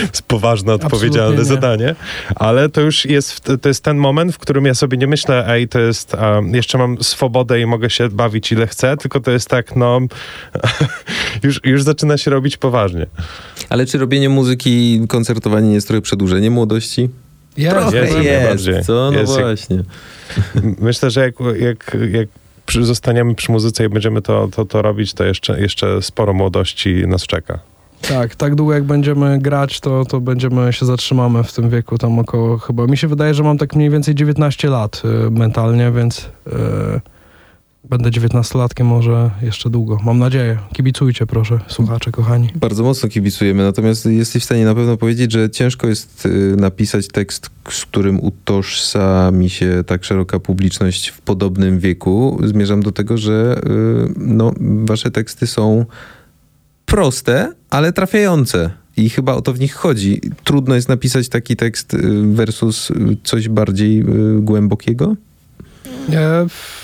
jest 0.00 0.22
poważne, 0.22 0.72
odpowiedzialne 0.72 1.38
nie. 1.38 1.44
zadanie, 1.44 1.94
ale 2.36 2.68
to 2.68 2.80
już 2.80 3.04
jest, 3.04 3.50
to 3.62 3.68
jest 3.68 3.84
ten 3.84 3.96
moment, 3.96 4.34
w 4.34 4.38
którym 4.38 4.64
ja 4.64 4.74
sobie 4.74 4.98
nie 4.98 5.06
myślę, 5.06 5.44
ej, 5.48 5.68
to 5.68 5.80
jest, 5.80 6.14
um, 6.14 6.54
jeszcze 6.54 6.78
mam 6.78 7.02
swobodę 7.02 7.60
i 7.60 7.66
mogę 7.66 7.90
się 7.90 8.08
bawić 8.08 8.52
ile 8.52 8.66
chcę, 8.66 8.96
tylko 8.96 9.20
to 9.20 9.30
jest 9.30 9.48
tak, 9.48 9.76
no, 9.76 10.00
już, 11.44 11.60
już 11.64 11.82
zaczyna 11.82 12.18
się 12.18 12.30
robić 12.30 12.53
poważnie. 12.56 13.06
Ale 13.68 13.86
czy 13.86 13.98
robienie 13.98 14.28
muzyki, 14.28 15.00
koncertowanie 15.08 15.68
nie 15.68 15.74
jest 15.74 15.86
trochę 15.88 16.00
przedłużenie 16.02 16.50
młodości? 16.50 17.08
Jest, 17.56 17.76
Trochę 17.76 17.96
jest, 17.96 18.14
jak 18.14 18.24
najbardziej. 18.24 18.74
jest, 18.74 18.86
co? 18.86 19.10
No 19.12 19.20
Jest, 19.20 19.32
jak- 19.36 19.42
właśnie. 19.44 19.82
Myślę, 20.88 21.10
że 21.10 21.20
jak, 21.20 21.34
jak, 21.60 21.96
jak 22.12 22.28
przy, 22.66 22.84
zostaniemy 22.84 23.34
przy 23.34 23.52
muzyce 23.52 23.84
i 23.84 23.88
będziemy 23.88 24.22
to, 24.22 24.48
to, 24.56 24.64
to 24.64 24.82
robić, 24.82 25.14
to 25.14 25.24
jeszcze, 25.24 25.60
jeszcze 25.60 26.02
sporo 26.02 26.32
młodości 26.32 27.06
nas 27.06 27.22
czeka. 27.26 27.58
Tak, 28.08 28.36
tak 28.36 28.54
długo 28.54 28.74
jak 28.74 28.84
będziemy 28.84 29.38
grać, 29.38 29.80
to, 29.80 30.04
to 30.04 30.20
będziemy 30.20 30.72
się 30.72 30.86
zatrzymamy 30.86 31.44
w 31.44 31.52
tym 31.52 31.70
wieku 31.70 31.98
tam 31.98 32.18
około 32.18 32.58
chyba. 32.58 32.86
Mi 32.86 32.96
się 32.96 33.08
wydaje, 33.08 33.34
że 33.34 33.42
mam 33.42 33.58
tak 33.58 33.76
mniej 33.76 33.90
więcej 33.90 34.14
19 34.14 34.68
lat 34.70 35.02
y, 35.26 35.30
mentalnie, 35.30 35.92
więc 35.96 36.18
y, 36.46 36.50
będę 37.90 38.10
19-latkiem 38.10 38.84
może 38.84 39.30
jeszcze 39.42 39.70
długo. 39.70 39.98
Mam 40.04 40.18
nadzieję. 40.18 40.58
Kibicujcie 40.72 41.26
proszę, 41.26 41.60
słuchacze 41.68 42.10
kochani. 42.10 42.48
Bardzo 42.54 42.82
mocno 42.82 43.08
kibicujemy, 43.08 43.62
natomiast 43.62 44.06
jesteś 44.06 44.42
w 44.42 44.44
stanie 44.44 44.64
na 44.64 44.74
pewno 44.74 44.96
powiedzieć, 44.96 45.32
że 45.32 45.50
ciężko 45.50 45.86
jest 45.88 46.26
y, 46.26 46.56
napisać 46.56 47.08
tekst, 47.08 47.50
z 47.70 47.84
którym 47.86 48.20
utożsami 48.20 49.50
się 49.50 49.84
tak 49.86 50.04
szeroka 50.04 50.40
publiczność 50.40 51.08
w 51.08 51.20
podobnym 51.20 51.78
wieku. 51.78 52.40
Zmierzam 52.44 52.82
do 52.82 52.92
tego, 52.92 53.18
że 53.18 53.60
y, 53.66 54.12
no, 54.16 54.52
wasze 54.84 55.10
teksty 55.10 55.46
są 55.46 55.86
proste, 56.86 57.52
ale 57.70 57.92
trafiające. 57.92 58.70
I 58.96 59.10
chyba 59.10 59.34
o 59.34 59.42
to 59.42 59.52
w 59.52 59.60
nich 59.60 59.74
chodzi. 59.74 60.20
Trudno 60.44 60.74
jest 60.74 60.88
napisać 60.88 61.28
taki 61.28 61.56
tekst 61.56 61.94
y, 61.94 61.98
versus 62.26 62.92
coś 63.24 63.48
bardziej 63.48 64.04
głębokiego? 64.40 65.16
E, 66.12 66.40
f- 66.40 66.83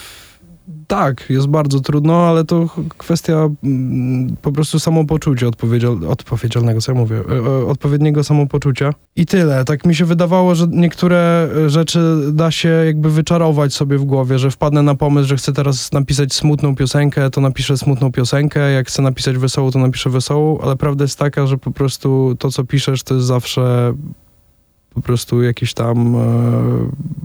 tak, 0.86 1.30
jest 1.30 1.46
bardzo 1.46 1.80
trudno, 1.80 2.28
ale 2.28 2.44
to 2.44 2.68
kwestia 2.98 3.48
mm, 3.64 4.36
po 4.42 4.52
prostu 4.52 4.78
samopoczucia 4.78 5.46
odpowiedzial, 5.46 5.98
odpowiedzialnego, 6.08 6.80
co 6.80 6.92
ja 6.92 6.98
mówię, 6.98 7.16
e, 7.16 7.36
e, 7.36 7.66
odpowiedniego 7.66 8.24
samopoczucia. 8.24 8.94
I 9.16 9.26
tyle. 9.26 9.64
Tak 9.64 9.86
mi 9.86 9.94
się 9.94 10.04
wydawało, 10.04 10.54
że 10.54 10.66
niektóre 10.70 11.48
e, 11.56 11.70
rzeczy 11.70 12.16
da 12.32 12.50
się 12.50 12.68
jakby 12.68 13.10
wyczarować 13.10 13.74
sobie 13.74 13.98
w 13.98 14.04
głowie, 14.04 14.38
że 14.38 14.50
wpadnę 14.50 14.82
na 14.82 14.94
pomysł, 14.94 15.28
że 15.28 15.36
chcę 15.36 15.52
teraz 15.52 15.92
napisać 15.92 16.34
smutną 16.34 16.76
piosenkę, 16.76 17.30
to 17.30 17.40
napiszę 17.40 17.76
smutną 17.76 18.12
piosenkę, 18.12 18.72
jak 18.72 18.88
chcę 18.88 19.02
napisać 19.02 19.38
wesołą, 19.38 19.70
to 19.70 19.78
napiszę 19.78 20.10
wesołą, 20.10 20.60
ale 20.60 20.76
prawda 20.76 21.04
jest 21.04 21.18
taka, 21.18 21.46
że 21.46 21.58
po 21.58 21.70
prostu 21.70 22.36
to, 22.38 22.50
co 22.50 22.64
piszesz, 22.64 23.02
to 23.02 23.14
jest 23.14 23.26
zawsze 23.26 23.94
po 24.94 25.00
prostu 25.00 25.42
jakieś 25.42 25.74
tam 25.74 26.16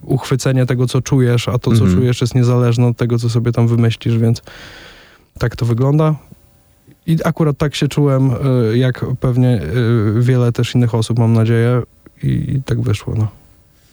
uchwycenie 0.06 0.66
tego, 0.66 0.88
co 0.88 1.02
czujesz, 1.02 1.48
a 1.48 1.52
to, 1.60 1.72
co 1.72 1.84
Mhm. 1.84 1.96
czujesz, 1.96 2.22
jest 2.22 2.36
niezależne 2.36 2.88
od 2.88 2.98
tego, 2.98 3.20
co 3.20 3.30
sobie 3.30 3.52
tam 3.52 3.68
wymyślisz, 3.68 4.18
więc 4.18 4.42
tak 5.40 5.56
to 5.56 5.66
wygląda. 5.66 6.16
I 7.08 7.18
akurat 7.24 7.58
tak 7.58 7.76
się 7.76 7.88
czułem, 7.88 8.32
e, 8.72 8.78
jak 8.78 9.06
pewnie 9.20 9.50
e, 9.50 9.62
wiele 10.22 10.52
też 10.52 10.76
innych 10.76 10.96
osób, 10.96 11.20
mam 11.20 11.34
nadzieję, 11.34 11.82
i, 12.24 12.28
i 12.28 12.62
tak 12.66 12.82
wyszło. 12.82 13.14
No. 13.18 13.28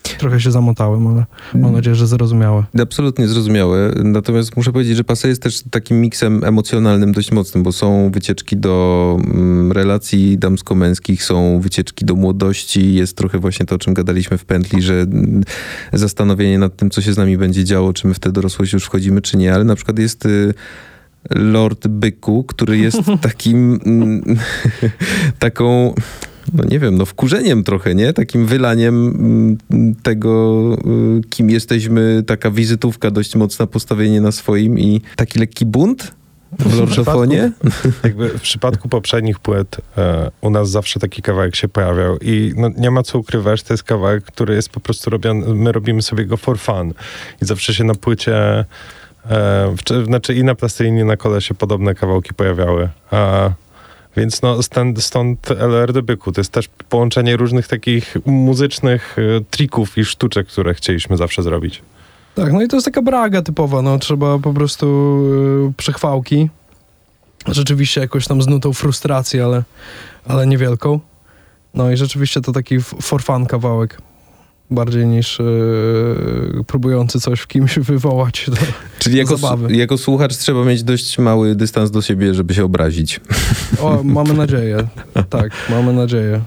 Trochę 0.03 0.41
się 0.41 0.51
zamotałem, 0.51 1.07
ale 1.07 1.27
mam 1.55 1.73
nadzieję, 1.73 1.97
że 1.97 2.07
zrozumiałe. 2.07 2.65
Absolutnie 2.83 3.29
zrozumiałe. 3.29 3.93
Natomiast 4.05 4.57
muszę 4.57 4.73
powiedzieć, 4.73 4.97
że 4.97 5.05
Pase 5.05 5.29
jest 5.29 5.43
też 5.43 5.63
takim 5.71 6.01
miksem 6.01 6.45
emocjonalnym 6.45 7.13
dość 7.13 7.33
mocnym, 7.33 7.63
bo 7.63 7.73
są 7.73 8.11
wycieczki 8.11 8.57
do 8.57 9.17
mm, 9.25 9.73
relacji 9.73 10.39
damsko-męskich, 10.39 11.25
są 11.25 11.61
wycieczki 11.61 12.05
do 12.05 12.15
młodości, 12.15 12.95
jest 12.95 13.17
trochę 13.17 13.39
właśnie 13.39 13.67
to, 13.67 13.75
o 13.75 13.79
czym 13.79 13.95
gadaliśmy 13.95 14.39
w 14.39 14.45
pętli, 14.45 14.83
że 14.83 14.95
mm, 15.01 15.43
zastanowienie 15.93 16.59
nad 16.59 16.77
tym, 16.77 16.91
co 16.91 17.03
się 17.03 17.13
z 17.13 17.17
nami 17.17 17.39
będzie 17.39 17.65
działo, 17.65 17.93
czy 17.93 18.07
my 18.07 18.15
w 18.15 18.19
tę 18.19 18.33
dorosłość 18.33 18.73
już 18.73 18.85
wchodzimy, 18.85 19.21
czy 19.21 19.37
nie, 19.37 19.55
ale 19.55 19.65
na 19.65 19.75
przykład 19.75 19.99
jest 19.99 20.27
y, 20.27 20.55
Lord 21.31 21.89
Byku, 21.89 22.45
który 22.45 22.79
jest 22.79 23.01
takim 23.23 23.81
mm, 23.87 24.23
taką 25.39 25.95
no 26.55 26.65
nie 26.65 26.79
wiem, 26.79 26.99
no 26.99 27.07
wkurzeniem 27.07 27.65
trochę, 27.65 27.95
nie? 27.95 28.13
Takim 28.13 28.47
wylaniem 28.47 29.09
mm, 29.71 29.95
tego, 30.03 30.63
y, 31.19 31.29
kim 31.31 31.51
jesteśmy, 31.51 32.23
taka 32.27 32.51
wizytówka 32.51 33.11
dość 33.11 33.37
mocna, 33.37 33.67
postawienie 33.67 34.21
na 34.21 34.33
swoim 34.33 34.79
i 34.79 35.01
taki 35.17 35.39
lekki 35.39 35.67
bunt 35.67 36.13
w 36.59 36.79
lordofonie. 36.79 37.53
Jakby 38.05 38.29
w 38.29 38.41
przypadku 38.41 38.89
poprzednich 38.89 39.39
płyt 39.39 39.77
e, 39.99 40.31
u 40.41 40.51
nas 40.51 40.71
zawsze 40.71 41.01
taki 41.01 41.23
kawałek 41.23 41.57
się 41.57 41.69
pojawiał 41.69 42.19
i 42.19 42.53
no, 42.57 42.71
nie 42.77 42.91
ma 42.91 43.03
co 43.03 43.19
ukrywać, 43.19 43.63
to 43.63 43.75
jest 43.75 43.83
kawałek, 43.83 44.25
który 44.25 44.55
jest 44.55 44.69
po 44.69 44.81
prostu 44.81 45.11
robiony, 45.11 45.55
my 45.55 45.73
robimy 45.73 46.03
sobie 46.03 46.27
go 46.27 46.37
for 46.37 46.59
fun 46.59 46.95
i 47.43 47.45
zawsze 47.45 47.75
się 47.75 47.85
na 47.85 47.95
płycie 47.95 48.37
e, 48.39 48.65
w, 49.77 49.83
czy- 49.85 50.05
znaczy 50.05 50.35
i 50.35 50.45
na 50.45 50.55
plastelinie 50.55 51.01
i 51.01 51.05
na 51.05 51.17
kole 51.17 51.41
się 51.41 51.55
podobne 51.55 51.95
kawałki 51.95 52.35
pojawiały. 52.35 52.89
A, 53.11 53.51
więc 54.17 54.43
no 54.43 54.63
stąd, 54.63 55.03
stąd 55.05 55.51
LR 55.51 56.03
Byku. 56.03 56.33
To 56.33 56.41
jest 56.41 56.53
też 56.53 56.69
połączenie 56.89 57.37
różnych 57.37 57.69
takich 57.69 58.17
muzycznych 58.27 59.17
e, 59.19 59.41
trików 59.51 59.99
i 59.99 60.05
sztuczek, 60.05 60.47
które 60.49 60.75
chcieliśmy 60.75 61.17
zawsze 61.17 61.43
zrobić. 61.43 61.83
Tak, 62.35 62.53
no 62.53 62.63
i 62.63 62.69
to 62.69 62.77
jest 62.77 62.85
taka 62.85 63.03
braga 63.03 63.43
typowa, 63.43 63.83
no 63.83 63.99
trzeba 63.99 64.39
po 64.39 64.53
prostu 64.55 64.87
y, 65.71 65.73
przechwałki. 65.77 66.49
Rzeczywiście 67.47 68.01
jakoś 68.01 68.27
tam 68.27 68.43
z 68.43 68.47
nutą 68.47 68.73
frustracji, 68.73 69.41
ale, 69.41 69.63
ale 70.27 70.47
niewielką. 70.47 71.01
No 71.75 71.91
i 71.91 71.97
rzeczywiście 71.97 72.41
to 72.41 72.53
taki 72.53 72.75
f- 72.75 72.95
for 73.03 73.23
fun 73.23 73.47
kawałek. 73.47 73.99
Bardziej 74.73 75.07
niż 75.07 75.41
y, 75.41 75.45
próbujący 76.67 77.21
coś 77.21 77.41
w 77.41 77.47
kimś 77.47 77.79
wywołać. 77.91 78.45
To, 78.47 78.53
Czyli 78.99 79.19
jako, 79.19 79.37
Zabawy. 79.37 79.77
jako 79.77 79.99
słuchacz 79.99 80.37
trzeba 80.37 80.65
mieć 80.65 80.83
dość 80.83 81.19
mały 81.19 81.55
dystans 81.55 81.91
do 81.91 82.03
siebie, 82.03 82.35
żeby 82.35 82.55
się 82.55 82.65
obrazić. 82.65 83.21
o, 83.81 84.03
mamy 84.05 84.35
nadzieję. 84.35 84.89
Tak, 85.31 85.53
mamy 85.71 85.93
nadzieję. 85.93 86.41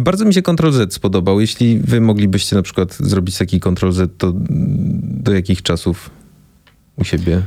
Bardzo 0.00 0.24
mi 0.24 0.34
się 0.34 0.42
Ctrl 0.42 0.70
Z 0.72 0.94
spodobał. 0.94 1.40
Jeśli 1.40 1.78
wy 1.78 2.00
moglibyście 2.00 2.56
na 2.56 2.62
przykład 2.62 2.94
zrobić 3.00 3.38
taki 3.38 3.60
Ctrl 3.60 3.90
Z, 3.92 4.18
to 4.18 4.32
do 5.02 5.32
jakich 5.32 5.62
czasów 5.62 6.10
u 6.96 7.04
siebie? 7.04 7.42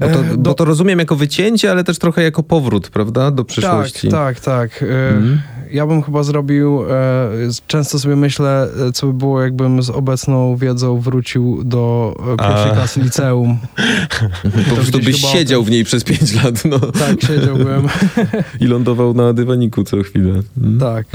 Bo 0.00 0.06
to, 0.08 0.20
E, 0.20 0.24
do- 0.24 0.36
bo 0.38 0.54
to 0.54 0.64
rozumiem 0.64 0.98
jako 0.98 1.16
wycięcie, 1.16 1.70
ale 1.70 1.84
też 1.84 1.98
trochę 1.98 2.22
jako 2.22 2.42
powrót, 2.42 2.88
prawda? 2.90 3.30
Do 3.30 3.44
przyszłości. 3.44 4.08
Tak, 4.08 4.40
tak, 4.40 4.70
tak. 4.70 4.82
Mhm. 4.82 5.40
Ja 5.72 5.86
bym 5.86 6.02
chyba 6.02 6.22
zrobił, 6.22 6.82
e, 6.90 7.28
często 7.66 7.98
sobie 7.98 8.16
myślę, 8.16 8.68
co 8.94 9.06
by 9.06 9.12
było, 9.12 9.42
jakbym 9.42 9.82
z 9.82 9.90
obecną 9.90 10.56
wiedzą 10.56 11.00
wrócił 11.00 11.64
do 11.64 12.14
pierwszej 12.38 12.70
A. 12.70 12.74
klasy 12.74 13.00
liceum. 13.00 13.58
Po 14.68 14.74
prostu 14.74 14.98
byś 14.98 15.20
chyba 15.20 15.32
siedział 15.32 15.62
w 15.64 15.70
niej 15.70 15.84
przez 15.84 16.04
pięć 16.04 16.44
lat, 16.44 16.64
no. 16.64 16.78
Tak, 16.78 17.22
siedziałbym. 17.22 17.88
I 18.60 18.66
lądował 18.66 19.14
na 19.14 19.32
dywaniku 19.32 19.84
co 19.84 20.02
chwilę. 20.02 20.42
Mm. 20.62 20.78
Tak. 20.80 21.06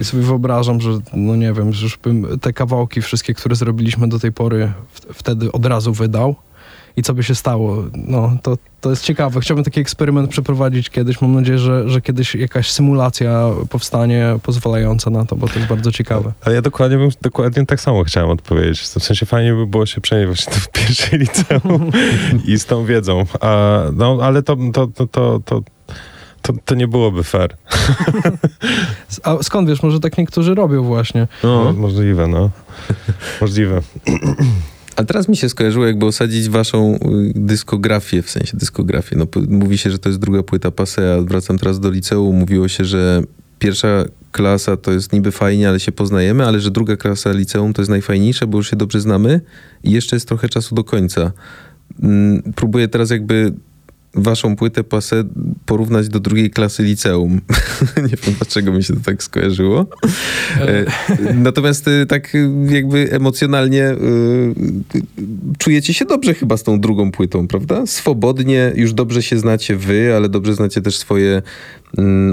I 0.00 0.04
sobie 0.04 0.22
wyobrażam, 0.22 0.80
że 0.80 0.90
no 1.14 1.36
nie 1.36 1.52
wiem, 1.52 1.72
że 1.72 1.82
już 1.84 1.98
bym 1.98 2.26
te 2.40 2.52
kawałki 2.52 3.02
wszystkie, 3.02 3.34
które 3.34 3.56
zrobiliśmy 3.56 4.08
do 4.08 4.18
tej 4.18 4.32
pory 4.32 4.72
wtedy 5.14 5.52
od 5.52 5.66
razu 5.66 5.92
wydał. 5.92 6.36
I 6.98 7.02
co 7.02 7.14
by 7.14 7.22
się 7.22 7.34
stało? 7.34 7.76
No, 7.94 8.32
to, 8.42 8.56
to 8.80 8.90
jest 8.90 9.02
ciekawe. 9.04 9.40
Chciałbym 9.40 9.64
taki 9.64 9.80
eksperyment 9.80 10.30
przeprowadzić 10.30 10.90
kiedyś. 10.90 11.20
Mam 11.20 11.34
nadzieję, 11.34 11.58
że, 11.58 11.88
że 11.90 12.00
kiedyś 12.00 12.34
jakaś 12.34 12.70
symulacja 12.70 13.50
powstanie 13.70 14.38
pozwalająca 14.42 15.10
na 15.10 15.24
to, 15.24 15.36
bo 15.36 15.48
to 15.48 15.54
jest 15.54 15.68
bardzo 15.68 15.92
ciekawe. 15.92 16.32
Ale 16.44 16.54
ja 16.54 16.62
dokładnie, 16.62 16.98
bym, 16.98 17.10
dokładnie 17.22 17.66
tak 17.66 17.80
samo 17.80 18.04
chciałem 18.04 18.30
odpowiedzieć. 18.30 18.80
W 18.80 18.86
sensie 18.86 19.26
fajnie 19.26 19.54
by 19.54 19.66
było 19.66 19.86
się 19.86 20.00
przenieść 20.00 20.26
właśnie 20.26 20.52
do 20.52 20.60
pierwszej 20.72 21.18
liceum 21.24 21.90
i 22.44 22.58
z 22.58 22.66
tą 22.66 22.84
wiedzą. 22.84 23.24
A, 23.40 23.78
no, 23.94 24.18
ale 24.22 24.42
to, 24.42 24.56
to, 24.72 24.86
to, 24.86 25.06
to, 25.06 25.40
to, 25.44 25.62
to, 26.42 26.52
to 26.64 26.74
nie 26.74 26.88
byłoby 26.88 27.24
fair. 27.24 27.56
A 29.22 29.36
skąd 29.42 29.68
wiesz, 29.68 29.82
może 29.82 30.00
tak 30.00 30.18
niektórzy 30.18 30.54
robią 30.54 30.82
właśnie. 30.84 31.28
Mo- 31.42 31.64
No. 31.64 31.72
Możliwe, 31.72 32.26
no. 32.26 32.50
Możliwe. 33.40 33.80
A 34.98 35.04
teraz 35.04 35.28
mi 35.28 35.36
się 35.36 35.48
skojarzyło, 35.48 35.86
jakby 35.86 36.06
osadzić 36.06 36.48
waszą 36.48 36.94
y, 36.94 36.98
dyskografię, 37.34 38.22
w 38.22 38.30
sensie 38.30 38.56
dyskografię. 38.56 39.16
No, 39.16 39.26
mówi 39.48 39.78
się, 39.78 39.90
że 39.90 39.98
to 39.98 40.08
jest 40.08 40.18
druga 40.18 40.42
płyta 40.42 40.70
Pasea. 40.70 41.22
Wracam 41.22 41.58
teraz 41.58 41.80
do 41.80 41.90
liceum. 41.90 42.36
Mówiło 42.36 42.68
się, 42.68 42.84
że 42.84 43.22
pierwsza 43.58 44.04
klasa 44.32 44.76
to 44.76 44.92
jest 44.92 45.12
niby 45.12 45.32
fajnie, 45.32 45.68
ale 45.68 45.80
się 45.80 45.92
poznajemy, 45.92 46.46
ale 46.46 46.60
że 46.60 46.70
druga 46.70 46.96
klasa 46.96 47.32
liceum 47.32 47.72
to 47.72 47.82
jest 47.82 47.90
najfajniejsza, 47.90 48.46
bo 48.46 48.58
już 48.58 48.70
się 48.70 48.76
dobrze 48.76 49.00
znamy 49.00 49.40
i 49.84 49.90
jeszcze 49.90 50.16
jest 50.16 50.28
trochę 50.28 50.48
czasu 50.48 50.74
do 50.74 50.84
końca. 50.84 51.32
Mm, 52.02 52.42
Próbuję 52.56 52.88
teraz 52.88 53.10
jakby 53.10 53.52
waszą 54.14 54.56
płytę 54.56 54.84
Pasę 54.84 55.24
porównać 55.66 56.08
do 56.08 56.20
drugiej 56.20 56.50
klasy 56.50 56.82
liceum. 56.82 57.40
Nie 57.96 58.02
wiem, 58.02 58.34
dlaczego 58.38 58.72
mi 58.72 58.84
się 58.84 58.94
to 58.94 59.00
tak 59.04 59.22
skojarzyło. 59.22 59.86
E, 60.60 60.84
Natomiast 61.34 61.88
y, 61.88 62.06
tak 62.06 62.36
jakby 62.68 63.12
emocjonalnie 63.12 63.84
y, 63.90 64.54
czujecie 65.58 65.94
się 65.94 66.04
dobrze 66.04 66.34
chyba 66.34 66.56
z 66.56 66.62
tą 66.62 66.80
drugą 66.80 67.10
płytą, 67.10 67.48
prawda? 67.48 67.86
Swobodnie, 67.86 68.72
już 68.74 68.92
dobrze 68.92 69.22
się 69.22 69.38
znacie 69.38 69.76
wy, 69.76 70.14
ale 70.16 70.28
dobrze 70.28 70.54
znacie 70.54 70.80
też 70.82 70.96
swoje 70.96 71.42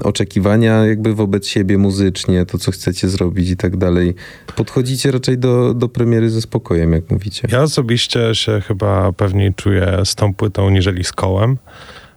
oczekiwania 0.03 0.85
jakby 0.85 1.15
wobec 1.15 1.47
siebie 1.47 1.77
muzycznie, 1.77 2.45
to 2.45 2.57
co 2.57 2.71
chcecie 2.71 3.09
zrobić 3.09 3.49
i 3.49 3.57
tak 3.57 3.77
dalej. 3.77 4.15
Podchodzicie 4.55 5.11
raczej 5.11 5.37
do, 5.37 5.73
do 5.73 5.89
premiery 5.89 6.29
ze 6.29 6.41
spokojem, 6.41 6.91
jak 6.93 7.11
mówicie. 7.11 7.47
Ja 7.51 7.61
osobiście 7.61 8.35
się 8.35 8.61
chyba 8.61 9.11
pewniej 9.11 9.53
czuję 9.53 10.01
z 10.03 10.15
tą 10.15 10.33
płytą 10.33 10.69
niżeli 10.69 11.03
z 11.03 11.11
kołem. 11.11 11.57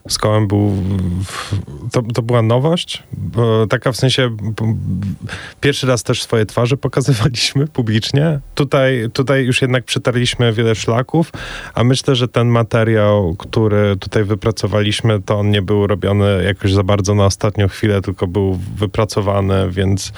Z 0.07 0.17
kołem 0.17 0.47
był. 0.47 0.73
To, 1.91 2.01
to 2.01 2.21
była 2.21 2.41
nowość. 2.41 3.03
Taka 3.69 3.91
w 3.91 3.97
sensie. 3.97 4.29
Pierwszy 5.61 5.87
raz 5.87 6.03
też 6.03 6.23
swoje 6.23 6.45
twarze 6.45 6.77
pokazywaliśmy 6.87 7.67
publicznie. 7.67 8.39
Tutaj, 8.55 9.09
tutaj 9.13 9.45
już 9.45 9.61
jednak 9.61 9.83
przetarliśmy 9.83 10.53
wiele 10.53 10.75
szlaków, 10.75 11.31
a 11.73 11.83
myślę, 11.83 12.15
że 12.15 12.27
ten 12.27 12.47
materiał, 12.47 13.35
który 13.35 13.97
tutaj 13.97 14.23
wypracowaliśmy, 14.23 15.21
to 15.21 15.39
on 15.39 15.49
nie 15.49 15.61
był 15.61 15.87
robiony 15.87 16.43
jakoś 16.43 16.73
za 16.73 16.83
bardzo 16.83 17.15
na 17.15 17.25
ostatnią 17.25 17.67
chwilę, 17.67 18.01
tylko 18.01 18.27
był 18.27 18.59
wypracowany, 18.75 19.71
więc. 19.71 20.13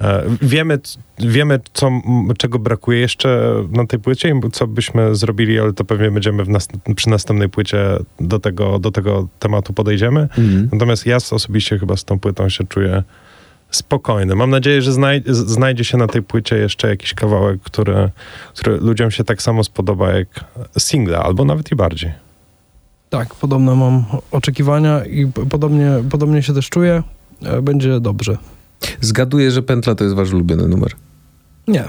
E, 0.00 0.22
Wiemy, 0.42 0.78
wiemy 1.18 1.60
co, 1.72 1.90
czego 2.38 2.58
brakuje 2.58 3.00
jeszcze 3.00 3.54
na 3.70 3.86
tej 3.86 3.98
płycie 3.98 4.28
i 4.28 4.50
co 4.50 4.66
byśmy 4.66 5.14
zrobili, 5.14 5.58
ale 5.58 5.72
to 5.72 5.84
pewnie 5.84 6.10
będziemy 6.10 6.44
w 6.44 6.48
nas, 6.48 6.68
przy 6.96 7.10
następnej 7.10 7.48
płycie 7.48 7.78
do 8.20 8.38
tego, 8.38 8.78
do 8.78 8.90
tego 8.90 9.28
tematu 9.38 9.72
podejdziemy. 9.72 10.20
Mhm. 10.20 10.68
Natomiast 10.72 11.06
ja 11.06 11.16
osobiście 11.16 11.78
chyba 11.78 11.96
z 11.96 12.04
tą 12.04 12.18
płytą 12.18 12.48
się 12.48 12.64
czuję 12.64 13.02
spokojny. 13.70 14.34
Mam 14.34 14.50
nadzieję, 14.50 14.82
że 14.82 14.92
znaj, 14.92 15.22
znajdzie 15.26 15.84
się 15.84 15.98
na 15.98 16.06
tej 16.06 16.22
płycie 16.22 16.56
jeszcze 16.56 16.88
jakiś 16.88 17.14
kawałek, 17.14 17.60
który, 17.62 18.10
który 18.54 18.76
ludziom 18.76 19.10
się 19.10 19.24
tak 19.24 19.42
samo 19.42 19.64
spodoba 19.64 20.12
jak 20.12 20.44
single, 20.78 21.18
albo 21.18 21.44
nawet 21.44 21.72
i 21.72 21.76
bardziej. 21.76 22.12
Tak, 23.10 23.34
podobne 23.34 23.74
mam 23.74 24.04
oczekiwania 24.30 25.04
i 25.04 25.26
podobnie, 25.50 25.90
podobnie 26.10 26.42
się 26.42 26.54
też 26.54 26.68
czuję. 26.70 27.02
E, 27.42 27.62
Będzie 27.62 28.00
dobrze. 28.00 28.38
Zgaduję, 29.00 29.50
że 29.50 29.62
Pętla 29.62 29.94
to 29.94 30.04
jest 30.04 30.16
wasz 30.16 30.32
ulubiony 30.32 30.68
numer. 30.68 30.92
Nie. 31.68 31.84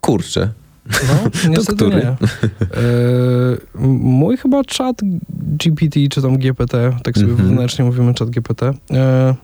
Kurczę. 0.00 0.50
No, 0.86 1.30
niestety 1.50 1.76
który? 1.76 1.96
nie. 1.96 2.16
Mój 3.98 4.36
chyba 4.36 4.64
czat 4.64 4.96
GPT, 5.30 6.00
czy 6.10 6.22
tam 6.22 6.38
GPT, 6.38 6.92
tak 7.02 7.14
sobie 7.14 7.30
Mhm. 7.30 7.48
wewnętrznie 7.48 7.84
mówimy 7.84 8.14
czat 8.14 8.30
GPT. 8.30 8.72
E, 8.90 9.34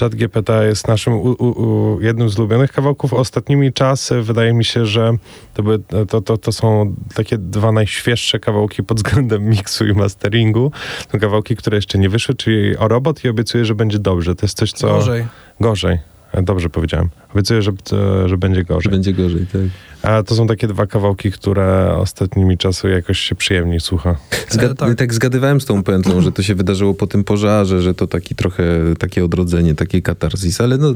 Chat 0.00 0.14
GPT 0.14 0.66
jest 0.66 0.88
naszym 0.88 1.12
u, 1.12 1.36
u, 1.38 1.46
u, 1.46 2.00
jednym 2.00 2.28
z 2.28 2.38
ulubionych 2.38 2.72
kawałków. 2.72 3.12
Ostatnimi 3.12 3.72
czasy 3.72 4.22
wydaje 4.22 4.52
mi 4.52 4.64
się, 4.64 4.86
że 4.86 5.12
to, 5.54 5.62
by, 5.62 5.78
to, 6.08 6.20
to, 6.20 6.38
to 6.38 6.52
są 6.52 6.94
takie 7.14 7.38
dwa 7.38 7.72
najświeższe 7.72 8.38
kawałki 8.38 8.82
pod 8.82 8.96
względem 8.96 9.44
miksu 9.44 9.86
i 9.86 9.92
masteringu. 9.92 10.72
To 11.12 11.18
kawałki, 11.18 11.56
które 11.56 11.76
jeszcze 11.76 11.98
nie 11.98 12.08
wyszły, 12.08 12.34
czyli 12.34 12.76
o 12.76 12.88
robot 12.88 13.24
i 13.24 13.28
obiecuję, 13.28 13.64
że 13.64 13.74
będzie 13.74 13.98
dobrze. 13.98 14.34
To 14.34 14.46
jest 14.46 14.56
coś, 14.56 14.72
co... 14.72 14.88
Gorzej. 14.88 15.26
Gorzej. 15.60 16.13
Dobrze 16.42 16.70
powiedziałem. 16.70 17.08
Obiecuję, 17.32 17.62
że, 17.62 17.72
e, 18.24 18.28
że 18.28 18.38
będzie 18.38 18.60
Że 18.60 18.64
gorzej. 18.64 18.90
będzie 18.92 19.12
gorzej, 19.12 19.46
tak. 19.52 19.60
A 20.02 20.22
to 20.22 20.34
są 20.34 20.46
takie 20.46 20.66
dwa 20.68 20.86
kawałki, 20.86 21.32
które 21.32 21.94
ostatnimi 21.96 22.58
czasy 22.58 22.88
jakoś 22.88 23.18
się 23.18 23.34
przyjemniej 23.34 23.80
słucha. 23.80 24.16
Zga- 24.50 24.70
E, 24.70 24.74
tak. 24.74 24.94
tak. 24.94 25.14
zgadywałem 25.14 25.60
z 25.60 25.64
tą 25.64 25.82
pętlą, 25.82 26.20
że 26.20 26.32
to 26.32 26.42
się 26.42 26.54
wydarzyło 26.54 26.94
po 26.94 27.06
tym 27.06 27.24
pożarze, 27.24 27.82
że 27.82 27.94
to 27.94 28.06
taki 28.06 28.34
trochę 28.34 28.64
takie 28.98 29.24
odrodzenie, 29.24 29.74
taki 29.74 30.02
katarzis, 30.02 30.60
ale 30.60 30.78
no 30.78 30.94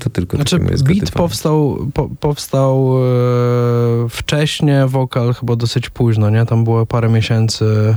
to 0.00 0.10
tylko 0.10 0.36
Znaczy, 0.36 0.58
moje 0.58 0.76
beat 0.76 1.10
powstał, 1.10 1.78
po, 1.94 2.08
powstał 2.20 2.92
e, 2.98 4.08
wcześnie, 4.08 4.86
wokal 4.88 5.34
chyba 5.34 5.56
dosyć 5.56 5.90
późno, 5.90 6.30
nie? 6.30 6.46
Tam 6.46 6.64
było 6.64 6.86
parę 6.86 7.08
miesięcy 7.08 7.96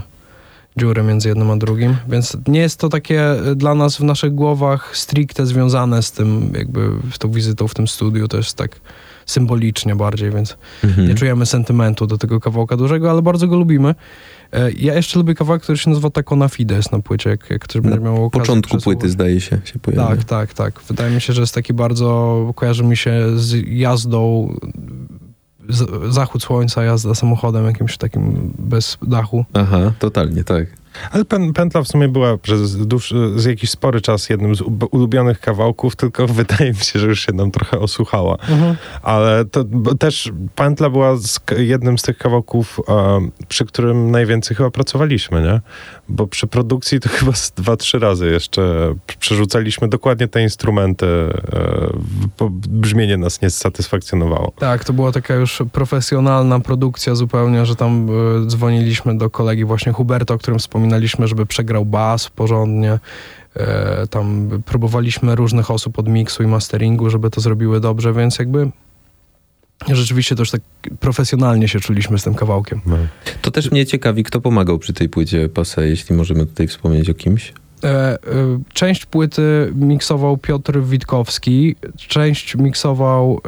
dziury 0.80 1.04
między 1.04 1.30
jednym 1.30 1.52
a 1.52 1.56
drugim, 1.58 1.96
więc 2.10 2.38
nie 2.48 2.60
jest 2.60 2.80
to 2.80 2.90
takie 2.90 3.22
e, 3.32 3.56
dla 3.56 3.76
nas 3.76 3.98
w 3.98 4.04
naszych 4.04 4.36
głowach 4.36 4.98
stricte 4.98 5.46
związane 5.46 6.04
z 6.04 6.12
tym, 6.12 6.54
jakby 6.58 6.90
tą 7.20 7.32
wizytą 7.32 7.68
w 7.68 7.74
tym 7.74 7.88
studiu, 7.88 8.28
to 8.28 8.38
jest 8.38 8.58
tak 8.58 8.80
symbolicznie 9.26 9.96
bardziej, 9.96 10.32
więc 10.32 10.58
Mhm. 10.84 11.08
nie 11.08 11.16
czujemy 11.16 11.46
sentymentu 11.46 12.08
do 12.08 12.18
tego 12.18 12.40
kawałka 12.40 12.78
dużego, 12.78 13.12
ale 13.12 13.22
bardzo 13.22 13.48
go 13.48 13.56
lubimy. 13.58 13.96
E, 14.54 14.72
Ja 14.72 14.94
jeszcze 14.96 15.20
lubię 15.20 15.36
kawałek, 15.36 15.62
który 15.64 15.78
się 15.78 15.90
nazywa 15.90 16.10
Taco 16.10 16.36
na 16.36 16.48
Fides 16.50 16.92
na 16.92 17.00
płycie, 17.00 17.30
jak, 17.30 17.50
jak 17.50 17.62
ktoś 17.62 17.82
będzie 17.82 18.00
miał 18.00 18.26
okazję 18.26 18.42
początku 18.42 18.78
płyty 18.78 19.10
zdaje 19.10 19.42
się, 19.42 19.60
się 19.64 19.80
pojawia. 19.80 20.08
Tak, 20.08 20.24
tak, 20.24 20.54
tak. 20.54 20.82
Wydaje 20.88 21.16
mi 21.16 21.22
się, 21.22 21.34
że 21.34 21.42
jest 21.42 21.56
taki 21.56 21.74
bardzo, 21.74 22.52
kojarzy 22.56 22.84
mi 22.84 22.98
się 22.98 23.14
z 23.36 23.68
jazdą, 23.68 24.54
zachód 26.10 26.44
słońca, 26.44 26.84
jazda 26.84 27.16
samochodem 27.16 27.66
jakimś 27.66 27.98
takim 27.98 28.54
bez 28.60 28.98
dachu. 29.02 29.46
Aha, 29.54 29.92
totalnie, 30.00 30.44
tak. 30.44 30.79
Ale 31.12 31.26
pen, 31.26 31.54
Pętla 31.54 31.82
w 31.82 31.88
sumie 31.88 32.08
była 32.08 32.38
przez 32.38 32.88
dłuższy, 32.88 33.16
z 33.36 33.46
jakiś 33.46 33.70
spory 33.70 34.02
czas 34.02 34.30
jednym 34.30 34.56
z 34.56 34.62
ulubionych 34.92 35.40
kawałków, 35.40 35.96
tylko 35.96 36.28
wydaje 36.42 36.70
mi 36.72 36.80
się, 36.80 37.00
że 37.00 37.08
już 37.08 37.26
się 37.26 37.34
nam 37.34 37.52
trochę 37.52 37.80
osłuchała. 37.80 38.38
Ale 39.02 39.46
to 39.46 39.64
też 40.00 40.32
Pętla 40.56 40.90
była 40.90 41.16
z, 41.18 41.40
jednym 41.58 41.98
z 41.98 42.02
tych 42.02 42.18
kawałków, 42.18 42.80
przy 43.48 43.66
którym 43.66 44.12
najwięcej 44.12 44.58
chyba 44.58 44.72
pracowaliśmy, 44.72 45.42
nie? 45.42 45.62
Bo 46.10 46.28
przy 46.28 46.48
produkcji 46.48 47.00
to 47.00 47.10
chyba 47.20 47.32
z 47.34 47.52
dwa, 47.52 47.78
trzy 47.78 48.00
razy 48.00 48.32
jeszcze 48.32 48.96
przerzucaliśmy 49.20 49.88
dokładnie 49.88 50.28
te 50.28 50.42
instrumenty, 50.42 51.06
e, 51.06 51.90
bo 52.40 52.50
brzmienie 52.52 53.18
nas 53.18 53.42
nie 53.42 53.50
satysfakcjonowało. 53.50 54.54
Tak, 54.60 54.84
to 54.84 54.94
była 54.94 55.12
taka 55.12 55.36
już 55.36 55.64
profesjonalna 55.72 56.60
produkcja 56.60 57.16
zupełnie, 57.16 57.66
że 57.66 57.76
tam 57.76 58.08
e, 58.10 58.46
dzwoniliśmy 58.46 59.18
do 59.18 59.30
kolegi 59.30 59.66
właśnie 59.66 59.92
Huberta, 59.92 60.34
o 60.34 60.38
którym 60.38 60.60
wspominaliśmy, 60.90 61.28
żeby 61.28 61.46
przegrał 61.46 61.86
bas 61.86 62.30
porządnie. 62.30 63.00
E, 63.56 64.08
tam 64.08 64.50
próbowaliśmy 64.66 65.36
różnych 65.36 65.72
osób 65.72 66.00
od 66.00 66.08
miksu 66.08 66.44
i 66.44 66.48
masteringu, 66.48 67.10
żeby 67.10 67.30
to 67.30 67.42
zrobiły 67.42 67.80
dobrze, 67.80 68.14
więc 68.14 68.40
jakby 68.40 68.72
rzeczywiście 69.88 70.36
też 70.36 70.52
tak 70.52 70.62
profesjonalnie 71.00 71.68
się 71.68 71.80
czuliśmy 71.80 72.20
z 72.20 72.24
tym 72.24 72.34
kawałkiem. 72.34 72.82
No. 72.86 72.98
To 73.42 73.52
też 73.52 73.72
mnie 73.72 73.86
ciekawi, 73.86 74.24
kto 74.24 74.42
pomagał 74.42 74.80
przy 74.80 74.94
tej 74.94 75.10
płycie 75.10 75.50
Pase, 75.50 75.88
jeśli 75.88 76.16
możemy 76.16 76.46
tutaj 76.46 76.68
wspomnieć 76.68 77.10
o 77.10 77.14
kimś. 77.14 77.54
E, 77.84 77.88
e, 77.88 78.18
Część 78.74 79.06
płyty 79.06 79.72
miksował 79.76 80.38
Piotr 80.38 80.82
Witkowski, 80.82 81.76
część 81.98 82.56
miksował 82.56 83.42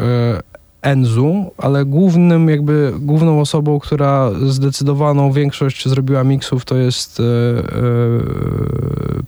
Enzu, 0.81 1.51
ale 1.57 1.85
głównym 1.85 2.49
jakby, 2.49 2.93
główną 2.99 3.41
osobą, 3.41 3.79
która 3.79 4.31
zdecydowaną 4.47 5.31
większość 5.31 5.87
zrobiła 5.87 6.23
miksów 6.23 6.65
to 6.65 6.77
jest 6.77 7.19
e, 7.19 7.23
e, 7.23 7.63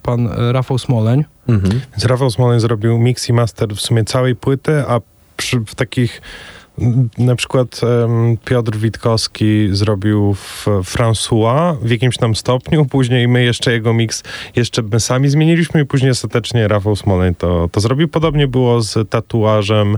pan 0.04 0.30
Rafał 0.52 0.78
Smoleń. 0.78 1.24
Mhm. 1.48 1.82
Więc 1.92 2.06
Rafał 2.06 2.32
Smoleń 2.32 2.60
zrobił 2.60 2.98
mix 2.98 3.30
i 3.30 3.34
master 3.34 3.70
w 3.76 3.82
sumie 3.82 4.04
całej 4.04 4.36
płyty, 4.36 4.84
a 4.88 5.02
przy, 5.38 5.60
w 5.60 5.76
takich 5.76 6.22
m, 6.80 7.10
na 7.18 7.36
przykład 7.36 7.82
em, 7.84 8.38
Piotr 8.46 8.78
Witkowski 8.78 9.70
zrobił 9.72 10.34
w 10.34 10.66
François 10.66 11.78
w 11.82 11.90
jakimś 11.90 12.18
tam 12.18 12.36
stopniu, 12.36 12.86
później 12.96 13.28
my 13.28 13.44
jeszcze 13.44 13.72
jego 13.72 13.94
mix 13.94 14.24
jeszcze 14.56 14.82
my 14.82 15.00
sami 15.00 15.30
zmieniliśmy 15.30 15.82
i 15.82 15.86
później 15.86 16.12
ostatecznie 16.12 16.68
Rafał 16.68 16.96
Smoleń 16.96 17.36
to, 17.36 17.70
to 17.72 17.80
zrobił. 17.80 18.08
Podobnie 18.08 18.48
było 18.48 18.82
z 18.82 19.10
tatuażem, 19.10 19.98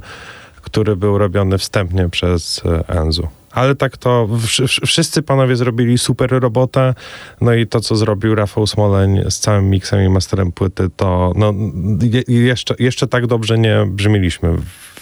który 0.76 0.96
był 0.96 1.18
robiony 1.18 1.58
wstępnie 1.58 2.10
przez 2.10 2.62
e, 2.66 2.88
Enzu. 2.88 3.28
Ale 3.52 3.76
tak 3.76 3.98
to 3.98 4.28
wsz- 4.32 4.64
wsz- 4.64 4.86
wszyscy 4.86 5.22
panowie 5.22 5.56
zrobili 5.56 5.98
super 5.98 6.30
robotę. 6.32 6.94
No 7.42 7.54
i 7.54 7.68
to, 7.68 7.80
co 7.80 7.96
zrobił 7.96 8.36
Rafał 8.36 8.68
Smoleń 8.68 9.24
z 9.30 9.40
całym 9.40 9.70
miksem 9.70 10.02
i 10.02 10.10
masterem 10.10 10.52
płyty, 10.52 10.90
to 10.96 11.34
no, 11.36 11.54
je, 12.02 12.24
jeszcze, 12.28 12.76
jeszcze 12.80 13.08
tak 13.08 13.28
dobrze 13.28 13.58
nie 13.58 13.86
brzmieliśmy, 13.90 14.56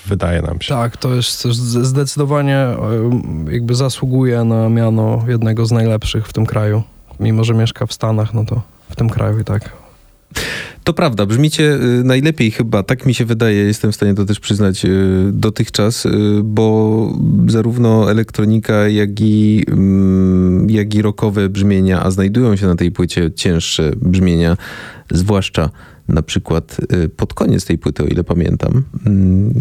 wydaje 0.06 0.42
nam 0.42 0.62
się. 0.62 0.74
Tak, 0.74 0.98
to 0.98 1.14
jest 1.14 1.44
zdecydowanie 1.82 2.58
e, 2.58 2.78
jakby 3.52 3.76
zasługuje 3.76 4.44
na 4.44 4.70
miano 4.70 5.26
jednego 5.28 5.66
z 5.66 5.72
najlepszych 5.72 6.28
w 6.28 6.34
tym 6.34 6.46
kraju. 6.46 6.84
Mimo, 7.20 7.44
że 7.44 7.54
mieszka 7.54 7.86
w 7.86 7.94
Stanach, 7.94 8.34
no 8.34 8.46
to 8.46 8.62
w 8.90 8.96
tym 8.96 9.10
kraju 9.10 9.40
i 9.40 9.44
tak. 9.44 9.70
To 10.84 10.94
prawda, 10.94 11.26
brzmicie 11.26 11.76
y, 11.76 12.04
najlepiej 12.04 12.52
chyba, 12.52 12.84
tak 12.84 13.06
mi 13.06 13.14
się 13.14 13.26
wydaje, 13.26 13.58
jestem 13.58 13.92
w 13.92 13.96
stanie 13.96 14.14
to 14.14 14.26
też 14.26 14.40
przyznać 14.40 14.86
y, 14.86 14.90
dotychczas, 15.34 16.06
y, 16.06 16.10
bo 16.44 17.18
zarówno 17.48 18.12
elektronika, 18.12 18.88
jak 18.88 19.22
i, 19.22 19.66
mm, 19.68 20.70
jak 20.70 20.96
i 20.96 21.02
rockowe 21.02 21.50
brzmienia, 21.50 22.04
a 22.04 22.12
znajdują 22.12 22.56
się 22.56 22.68
na 22.68 22.76
tej 22.76 22.92
płycie 22.92 23.32
cięższe 23.32 23.92
brzmienia, 24.02 24.58
zwłaszcza 25.12 25.70
na 26.08 26.22
przykład 26.22 26.78
pod 27.18 27.34
koniec 27.34 27.66
tej 27.66 27.78
płyty, 27.78 28.04
o 28.04 28.06
ile 28.06 28.24
pamiętam, 28.24 28.84
mm, 29.06 29.54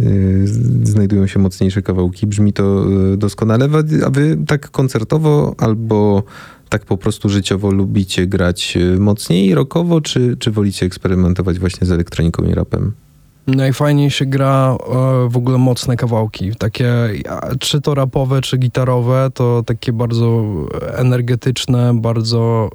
znajdują 0.83 1.27
się 1.27 1.39
mocniejsze 1.39 1.83
kawałki, 1.83 2.27
brzmi 2.27 2.53
to 2.53 2.87
doskonale, 3.17 3.69
a 4.07 4.11
wy 4.11 4.39
tak 4.47 4.71
koncertowo 4.71 5.55
albo 5.59 6.23
tak 6.73 6.85
po 6.85 6.97
prostu 6.97 7.29
życiowo 7.29 7.71
lubicie 7.71 8.27
grać 8.27 8.77
y, 8.77 8.99
mocniej 9.01 9.55
rockowo, 9.55 10.01
czy, 10.01 10.37
czy 10.37 10.51
wolicie 10.51 10.87
eksperymentować 10.87 11.59
właśnie 11.59 11.87
z 11.87 11.93
elektroniką 11.93 12.45
i 12.45 12.55
rapem? 12.55 12.93
Najfajniej 13.47 14.11
się 14.11 14.27
gra 14.27 14.77
e, 14.81 15.29
w 15.29 15.37
ogóle 15.37 15.59
mocne 15.59 15.97
kawałki. 15.97 16.53
Takie, 16.59 16.95
czy 17.61 17.81
to 17.81 17.95
rapowe, 17.95 18.41
czy 18.41 18.59
gitarowe, 18.59 19.31
to 19.35 19.63
takie 19.67 19.93
bardzo 19.93 20.45
energetyczne, 20.95 21.95
bardzo 21.95 22.71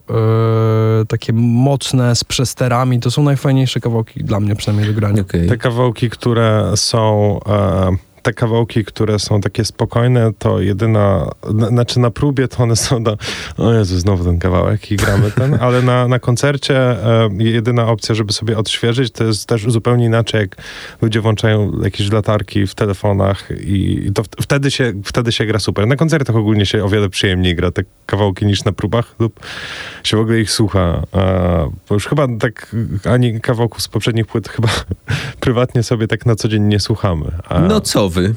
e, 1.02 1.06
takie 1.06 1.34
mocne, 1.34 2.16
z 2.16 2.24
przesterami. 2.24 3.00
To 3.00 3.12
są 3.12 3.24
najfajniejsze 3.24 3.80
kawałki 3.80 4.24
dla 4.24 4.40
mnie 4.40 4.56
przynajmniej 4.56 4.94
do 4.94 5.00
grania. 5.00 5.22
Okej. 5.22 5.48
Te 5.48 5.58
kawałki, 5.58 6.10
które 6.10 6.72
są. 6.76 7.40
E, 7.50 8.07
te 8.28 8.34
kawałki, 8.34 8.84
które 8.84 9.20
są 9.20 9.42
takie 9.42 9.66
spokojne, 9.66 10.32
to 10.40 10.62
jedyna, 10.62 11.32
na, 11.54 11.68
znaczy 11.68 12.00
na 12.00 12.12
próbie 12.12 12.48
to 12.48 12.64
one 12.64 12.76
są 12.76 13.04
do, 13.04 13.18
o 13.58 13.74
Jezu, 13.74 14.00
znowu 14.00 14.24
ten 14.24 14.40
kawałek 14.40 14.92
i 14.92 14.96
gramy 14.96 15.32
ten, 15.32 15.58
ale 15.66 15.82
na, 15.82 16.08
na 16.08 16.20
koncercie 16.20 16.78
e, 16.80 17.30
jedyna 17.38 17.88
opcja, 17.88 18.16
żeby 18.16 18.34
sobie 18.34 18.58
odświeżyć, 18.58 19.12
to 19.12 19.24
jest 19.24 19.46
też 19.46 19.66
zupełnie 19.68 20.06
inaczej, 20.06 20.42
jak 20.42 20.56
ludzie 21.02 21.22
włączają 21.22 21.72
jakieś 21.84 22.12
latarki 22.12 22.68
w 22.68 22.76
telefonach 22.76 23.50
i, 23.60 24.12
to 24.16 24.24
wtedy, 24.42 24.72
się, 24.72 24.94
wtedy 25.04 25.32
się 25.32 25.46
gra 25.46 25.60
super. 25.60 25.88
Na 25.88 25.96
koncertach 25.96 26.36
ogólnie 26.36 26.66
się 26.66 26.84
o 26.84 26.90
wiele 26.90 27.10
przyjemniej 27.10 27.56
gra 27.56 27.72
te 27.72 27.84
kawałki 28.06 28.46
niż 28.46 28.64
na 28.64 28.72
próbach 28.72 29.16
lub 29.20 29.40
się 30.04 30.18
w 30.18 30.20
ogóle 30.20 30.40
ich 30.40 30.52
słucha, 30.52 31.04
e, 31.16 31.72
bo 31.90 31.96
już 31.96 32.08
chyba 32.08 32.28
tak 32.40 32.76
ani 33.10 33.42
kawałków 33.42 33.82
z 33.82 33.88
poprzednich 33.88 34.26
płyt 34.26 34.50
chyba 34.50 34.70
prywatnie 35.40 35.84
sobie 35.84 36.08
tak 36.08 36.26
na 36.26 36.36
co 36.36 36.48
dzień 36.48 36.64
nie 36.64 36.80
słuchamy. 36.80 37.32
A, 37.50 37.60
No 37.60 37.82
co 37.82 38.10
wy? 38.22 38.34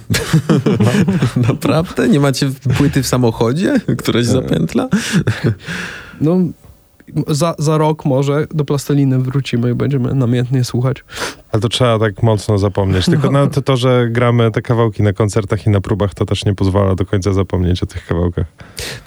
Naprawdę? 1.48 2.08
Nie 2.08 2.20
macie 2.20 2.50
płyty 2.76 3.02
w 3.02 3.06
samochodzie? 3.06 3.80
Któraś 3.98 4.26
zapętla? 4.26 4.88
No, 6.20 6.38
za, 7.28 7.54
za 7.58 7.78
rok 7.78 8.04
może 8.04 8.46
do 8.54 8.64
plasteliny 8.64 9.18
wrócimy 9.18 9.70
i 9.70 9.74
będziemy 9.74 10.14
namiętnie 10.14 10.64
słuchać. 10.64 11.04
Ale 11.52 11.60
to 11.62 11.68
trzeba 11.68 11.98
tak 11.98 12.22
mocno 12.22 12.58
zapomnieć. 12.58 13.04
Tylko 13.06 13.30
No. 13.30 13.40
na 13.44 13.46
to, 13.50 13.62
to, 13.62 13.76
że 13.76 14.08
gramy 14.10 14.50
te 14.50 14.62
kawałki 14.62 15.02
na 15.02 15.12
koncertach 15.12 15.66
i 15.66 15.70
na 15.70 15.80
próbach, 15.80 16.14
to 16.14 16.26
też 16.26 16.44
nie 16.44 16.54
pozwala 16.54 16.94
do 16.94 17.06
końca 17.06 17.32
zapomnieć 17.32 17.82
o 17.82 17.86
tych 17.86 18.06
kawałkach. 18.06 18.46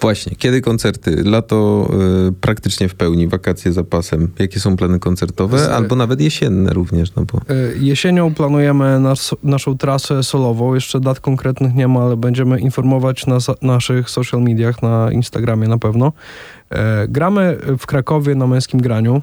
Właśnie, 0.00 0.36
kiedy 0.36 0.60
koncerty? 0.60 1.22
Lato 1.24 1.88
y, 2.28 2.32
praktycznie 2.32 2.88
w 2.88 2.94
pełni, 2.94 3.28
wakacje 3.28 3.72
za 3.72 3.84
pasem. 3.84 4.30
Jakie 4.38 4.60
są 4.60 4.76
plany 4.76 4.98
koncertowe? 4.98 5.58
Z- 5.58 5.68
Albo 5.68 5.96
nawet 5.96 6.20
jesienne 6.20 6.72
również, 6.72 7.14
no 7.14 7.24
bo... 7.32 7.38
E, 7.54 7.54
Jesienią 7.78 8.34
planujemy 8.34 9.00
nas, 9.00 9.34
naszą 9.42 9.78
trasę 9.78 10.22
solową. 10.22 10.74
Jeszcze 10.74 11.00
dat 11.00 11.20
konkretnych 11.20 11.74
nie 11.74 11.88
ma, 11.88 12.00
ale 12.00 12.16
będziemy 12.16 12.60
informować 12.60 13.26
na 13.26 13.38
naszych 13.62 14.10
social 14.10 14.42
mediach, 14.42 14.82
na 14.82 15.12
Instagramie 15.12 15.68
na 15.68 15.78
pewno. 15.78 16.12
E, 16.74 17.08
Gramy 17.08 17.58
w 17.78 17.86
Krakowie 17.86 18.34
na 18.34 18.46
męskim 18.46 18.80
graniu. 18.80 19.22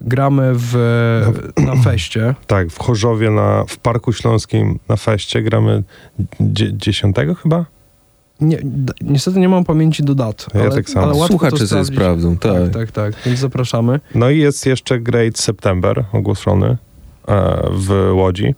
Gramy 0.00 0.50
w, 0.54 0.74
na 1.56 1.76
feście. 1.76 2.34
Tak, 2.46 2.68
w 2.68 2.78
Chorzowie, 2.78 3.30
na, 3.30 3.64
w 3.68 3.78
Parku 3.78 4.12
Śląskim 4.12 4.78
na 4.88 4.96
feście 4.96 5.42
gramy 5.42 5.82
dzie- 6.40 6.76
10 6.76 7.16
chyba? 7.42 7.64
Nie, 8.40 8.58
niestety 9.00 9.40
nie 9.40 9.48
mam 9.48 9.64
pamięci 9.64 10.02
do 10.02 10.14
dat. 10.14 10.46
Ja 10.54 10.60
ale, 10.60 10.70
tak 10.70 10.90
samo. 10.90 11.06
ale 11.06 11.26
Słuchacze 11.28 11.66
sobie 11.66 11.84
sprawdzą, 11.84 12.36
tak. 12.36 12.52
Tak, 12.62 12.70
tak, 12.72 12.90
tak. 12.90 13.14
Więc 13.26 13.38
zapraszamy. 13.38 14.00
No 14.14 14.30
i 14.30 14.38
jest 14.38 14.66
jeszcze 14.66 15.00
Great 15.00 15.38
September 15.38 16.04
ogłoszony 16.12 16.76
e, 17.28 17.62
w 17.72 18.10
Łodzi. 18.14 18.54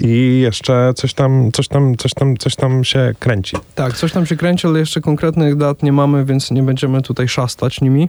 I 0.00 0.40
jeszcze 0.42 0.92
coś 0.96 1.14
tam, 1.14 1.52
coś 1.52 1.68
tam, 1.68 1.96
coś 1.96 2.14
tam, 2.14 2.36
coś 2.36 2.56
tam 2.56 2.84
się 2.84 3.14
kręci. 3.18 3.56
Tak, 3.74 3.96
coś 3.96 4.12
tam 4.12 4.26
się 4.26 4.36
kręci, 4.36 4.66
ale 4.66 4.78
jeszcze 4.78 5.00
konkretnych 5.00 5.56
dat 5.56 5.82
nie 5.82 5.92
mamy, 5.92 6.24
więc 6.24 6.50
nie 6.50 6.62
będziemy 6.62 7.02
tutaj 7.02 7.28
szastać 7.28 7.80
nimi. 7.80 8.08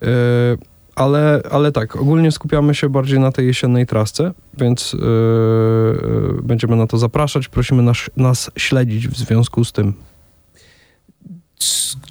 Yy, 0.00 0.08
ale, 0.94 1.40
ale 1.50 1.72
tak, 1.72 1.96
ogólnie 1.96 2.32
skupiamy 2.32 2.74
się 2.74 2.88
bardziej 2.88 3.20
na 3.20 3.32
tej 3.32 3.46
jesiennej 3.46 3.86
trasce, 3.86 4.32
więc 4.58 4.92
yy, 4.92 5.00
będziemy 6.42 6.76
na 6.76 6.86
to 6.86 6.98
zapraszać. 6.98 7.48
Prosimy 7.48 7.82
nas, 7.82 7.96
nas 8.16 8.50
śledzić 8.56 9.08
w 9.08 9.16
związku 9.16 9.64
z 9.64 9.72
tym. 9.72 9.94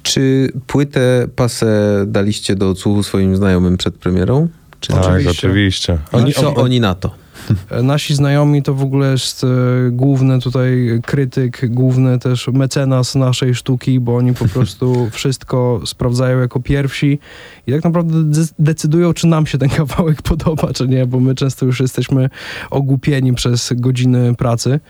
Czy 0.02 0.52
płytę 0.66 1.26
pasę 1.36 2.04
daliście 2.06 2.54
do 2.54 2.70
odsłuchu 2.70 3.02
swoim 3.02 3.36
znajomym 3.36 3.76
przed 3.76 3.94
premierą? 3.94 4.48
Czy 4.80 4.92
Tak, 4.92 5.04
Oczywiście. 5.04 5.30
oczywiście. 5.30 5.98
Oni, 6.12 6.32
co 6.32 6.54
oni 6.54 6.80
na 6.80 6.94
to? 6.94 7.21
E, 7.70 7.82
Nasi 7.82 8.14
znajomi 8.14 8.62
to 8.62 8.74
w 8.74 8.82
ogóle 8.82 9.10
jest 9.10 9.44
e, 9.44 9.46
główny 9.90 10.40
tutaj 10.40 11.00
krytyk, 11.06 11.70
główny 11.70 12.18
też 12.18 12.48
mecenas 12.48 13.14
naszej 13.14 13.54
sztuki, 13.54 14.00
bo 14.00 14.16
oni 14.16 14.34
po 14.34 14.48
prostu 14.54 15.10
wszystko 15.10 15.80
sprawdzają 15.84 16.38
jako 16.38 16.60
pierwsi. 16.60 17.18
I 17.66 17.72
tak 17.72 17.84
naprawdę 17.84 18.24
de- 18.24 18.54
decydują, 18.58 19.12
czy 19.12 19.26
nam 19.26 19.46
się 19.46 19.58
ten 19.58 19.68
kawałek 19.78 20.22
podoba, 20.22 20.72
czy 20.72 20.88
nie, 20.88 21.06
bo 21.06 21.20
my 21.20 21.34
często 21.34 21.66
już 21.66 21.80
jesteśmy 21.80 22.30
ogłupieni 22.70 23.34
przez 23.34 23.72
godziny 23.76 24.34
pracy 24.34 24.80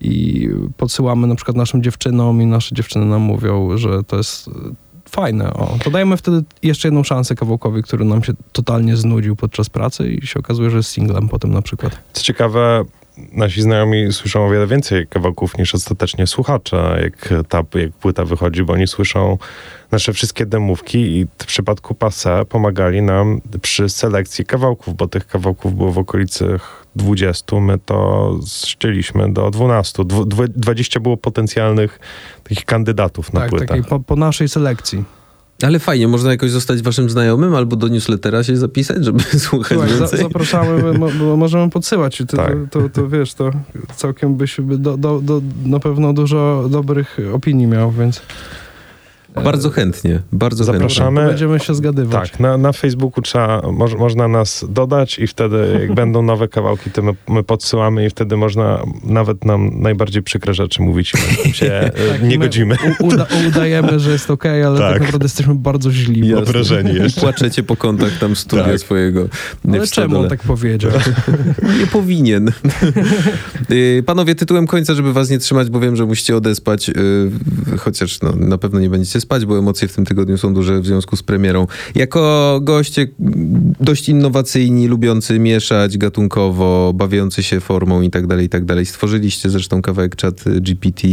i 0.00 0.48
podsyłamy 0.76 1.26
na 1.26 1.34
przykład 1.34 1.56
naszym 1.56 1.82
dziewczynom 1.82 2.42
i 2.42 2.46
nasze 2.46 2.74
dziewczyny 2.74 3.06
nam 3.06 3.22
mówią, 3.22 3.78
że 3.78 4.04
to 4.04 4.16
jest 4.16 4.50
fajne. 5.12 5.54
O, 5.54 5.78
to 5.84 5.90
dajemy 5.90 6.16
wtedy 6.16 6.42
jeszcze 6.62 6.88
jedną 6.88 7.04
szansę 7.04 7.34
kawałkowi, 7.34 7.82
który 7.82 8.04
nam 8.04 8.24
się 8.24 8.32
totalnie 8.52 8.96
znudził 8.96 9.36
podczas 9.36 9.68
pracy 9.68 10.12
i 10.12 10.26
się 10.26 10.40
okazuje, 10.40 10.70
że 10.70 10.76
jest 10.76 10.90
singlem 10.90 11.28
potem 11.28 11.52
na 11.52 11.62
przykład. 11.62 11.98
Co 12.12 12.22
ciekawe, 12.22 12.84
nasi 13.32 13.62
znajomi 13.62 14.12
słyszą 14.12 14.46
o 14.46 14.50
wiele 14.50 14.66
więcej 14.66 15.06
kawałków 15.06 15.58
niż 15.58 15.74
ostatecznie 15.74 16.26
słuchacze, 16.26 16.98
jak 17.02 17.44
ta 17.48 17.62
jak 17.74 17.92
płyta 17.92 18.24
wychodzi, 18.24 18.64
bo 18.64 18.72
oni 18.72 18.86
słyszą 18.86 19.38
nasze 19.90 20.12
wszystkie 20.12 20.46
demówki 20.46 20.98
i 20.98 21.26
w 21.38 21.46
przypadku 21.46 21.94
Passe 21.94 22.44
pomagali 22.48 23.02
nam 23.02 23.40
przy 23.62 23.88
selekcji 23.88 24.44
kawałków, 24.44 24.96
bo 24.96 25.08
tych 25.08 25.26
kawałków 25.26 25.74
było 25.74 25.92
w 25.92 25.98
okolicy 25.98 26.58
20, 26.96 27.60
my 27.60 27.78
to 27.78 28.30
ścieliśmy 28.46 29.32
do 29.32 29.50
12. 29.50 30.02
Dwu- 30.04 30.24
dwu- 30.24 30.48
20 30.56 31.00
było 31.00 31.16
potencjalnych 31.16 31.98
takich 32.44 32.64
kandydatów 32.64 33.32
na 33.32 33.40
tak, 33.40 33.50
płytę. 33.50 33.66
takiej 33.66 33.84
po, 33.84 34.00
po 34.00 34.16
naszej 34.16 34.48
selekcji. 34.48 35.04
Ale 35.62 35.78
fajnie, 35.78 36.08
można 36.08 36.30
jakoś 36.30 36.50
zostać 36.50 36.82
waszym 36.82 37.10
znajomym 37.10 37.54
albo 37.54 37.76
do 37.76 37.88
newslettera 37.88 38.44
się 38.44 38.56
zapisać, 38.56 39.04
żeby 39.04 39.22
słuchać 39.38 39.68
Słuchaj, 39.78 39.88
za, 39.88 39.98
więcej. 39.98 40.18
zapraszamy, 40.18 40.98
mo, 40.98 41.08
bo 41.20 41.36
możemy 41.36 41.70
podsyłać. 41.70 42.18
To, 42.18 42.36
Tak. 42.36 42.54
to, 42.70 42.80
to, 42.82 42.88
to 42.88 43.08
wiesz, 43.08 43.34
to 43.34 43.50
całkiem 43.96 44.34
byś 44.36 44.56
do, 44.60 44.96
do, 44.96 45.20
do, 45.20 45.40
na 45.64 45.80
pewno 45.80 46.12
dużo 46.12 46.66
dobrych 46.70 47.18
opinii 47.34 47.66
miał, 47.66 47.90
więc 47.90 48.22
Bardzo 49.34 49.70
chętnie, 49.70 50.20
bardzo 50.32 50.64
Zapraszamy. 50.64 51.20
chętnie. 51.20 51.28
Będziemy 51.30 51.60
się 51.60 51.74
zgadywać. 51.74 52.30
Tak, 52.30 52.40
na, 52.40 52.58
na 52.58 52.72
Facebooku 52.72 53.22
trzeba, 53.22 53.62
moż, 53.72 53.94
można 53.94 54.28
nas 54.28 54.64
dodać 54.68 55.18
i 55.18 55.26
wtedy 55.26 55.78
jak 55.80 55.94
będą 56.02 56.22
nowe 56.22 56.48
kawałki, 56.48 56.90
to 56.90 57.02
my, 57.02 57.12
my 57.28 57.42
podsyłamy 57.42 58.06
i 58.06 58.10
wtedy 58.10 58.36
można 58.36 58.82
nawet 59.04 59.44
nam 59.44 59.80
najbardziej 59.80 60.22
przykre 60.22 60.54
rzeczy 60.54 60.82
mówić 60.82 61.12
my 61.46 61.52
się 61.52 61.66
e, 61.72 61.90
Tak, 61.90 62.22
nie 62.22 62.38
my 62.38 62.44
godzimy. 62.44 62.76
Uda, 63.00 63.26
udajemy, 63.48 64.00
że 64.00 64.10
jest 64.10 64.30
okej, 64.30 64.62
ale 64.64 64.78
tak. 64.78 64.92
Tak. 64.92 65.02
naprawdę 65.02 65.24
jesteśmy 65.24 65.54
bardzo 65.54 65.90
źli. 65.92 66.34
Obrażeni 66.34 66.94
jeszcze. 66.94 67.20
Płaczecie 67.20 67.62
po 67.62 67.76
kątach 67.76 68.18
tam 68.18 68.36
studia 68.36 68.64
Tak. 68.64 68.78
swojego. 68.80 69.28
Ale 69.68 69.86
czemu 69.86 70.18
on 70.18 70.28
tak 70.28 70.42
powiedział? 70.42 70.92
Nie 71.80 71.86
powinien. 71.86 72.52
Y, 73.70 74.02
Panowie, 74.06 74.34
tytułem 74.34 74.66
końca, 74.66 74.94
żeby 74.94 75.12
was 75.12 75.30
nie 75.30 75.38
trzymać, 75.38 75.70
bo 75.70 75.80
wiem, 75.80 75.96
że 75.96 76.06
musicie 76.06 76.36
odespać, 76.36 76.88
y, 76.88 76.92
chociaż 77.78 78.20
no, 78.20 78.32
na 78.36 78.58
pewno 78.58 78.80
nie 78.80 78.90
będziecie 78.90 79.20
spać, 79.22 79.46
bo 79.46 79.58
emocje 79.58 79.88
w 79.88 79.94
tym 79.94 80.04
tygodniu 80.04 80.38
są 80.38 80.54
duże 80.54 80.80
w 80.80 80.86
związku 80.86 81.16
z 81.16 81.22
premierą. 81.22 81.66
Jako 81.94 82.60
goście 82.62 83.06
dość 83.80 84.08
innowacyjni, 84.08 84.88
lubiący 84.88 85.38
mieszać 85.38 85.98
gatunkowo, 85.98 86.92
bawiący 86.94 87.42
się 87.42 87.60
formą 87.60 88.02
i 88.02 88.10
tak 88.10 88.26
dalej, 88.26 88.46
i 88.46 88.48
tak 88.48 88.64
dalej. 88.64 88.86
Stworzyliście 88.86 89.50
zresztą 89.50 89.82
kawałek 89.82 90.20
chat 90.22 90.44
GPT, 90.60 91.08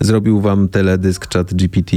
zrobił 0.00 0.40
wam 0.40 0.68
teledysk 0.68 1.34
chat 1.34 1.54
GPT. 1.54 1.96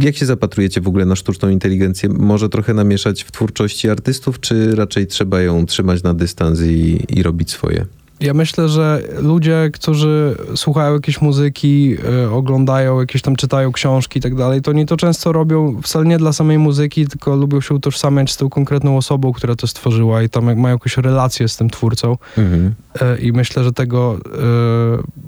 Jak 0.00 0.16
się 0.16 0.26
zapatrujecie 0.26 0.80
w 0.80 0.88
ogóle 0.88 1.04
na 1.04 1.16
sztuczną 1.16 1.48
inteligencję? 1.48 2.08
Może 2.08 2.48
trochę 2.48 2.74
namieszać 2.74 3.24
w 3.24 3.32
twórczości 3.32 3.88
artystów, 3.88 4.40
czy 4.40 4.74
raczej 4.74 5.06
trzeba 5.06 5.40
ją 5.40 5.66
trzymać 5.66 6.02
na 6.02 6.14
dystans 6.14 6.60
i, 6.60 7.04
i 7.08 7.22
robić 7.22 7.50
swoje? 7.50 7.86
Ja 8.22 8.34
myślę, 8.34 8.68
że 8.68 9.02
ludzie, 9.18 9.70
którzy 9.72 10.36
słuchają 10.54 10.94
jakiejś 10.94 11.20
muzyki, 11.20 11.96
y, 12.24 12.30
oglądają 12.30 13.00
jakieś 13.00 13.22
tam, 13.22 13.36
czytają 13.36 13.72
książki 13.72 14.18
i 14.18 14.22
tak 14.22 14.34
dalej, 14.34 14.62
to 14.62 14.70
oni 14.70 14.86
to 14.86 14.96
często 14.96 15.32
robią 15.32 15.80
wcale 15.82 16.04
nie 16.04 16.18
dla 16.18 16.32
samej 16.32 16.58
muzyki, 16.58 17.06
tylko 17.06 17.36
lubią 17.36 17.60
się 17.60 17.74
utożsamiać 17.74 18.32
z 18.32 18.36
tą 18.36 18.50
konkretną 18.50 18.96
osobą, 18.96 19.32
która 19.32 19.56
to 19.56 19.66
stworzyła 19.66 20.22
i 20.22 20.28
tam 20.28 20.56
mają 20.60 20.74
jakąś 20.74 20.96
relację 20.96 21.48
z 21.48 21.56
tym 21.56 21.70
twórcą. 21.70 22.16
Mhm. 22.38 22.74
E, 23.00 23.18
I 23.18 23.32
myślę, 23.32 23.64
że 23.64 23.72
tego 23.72 24.18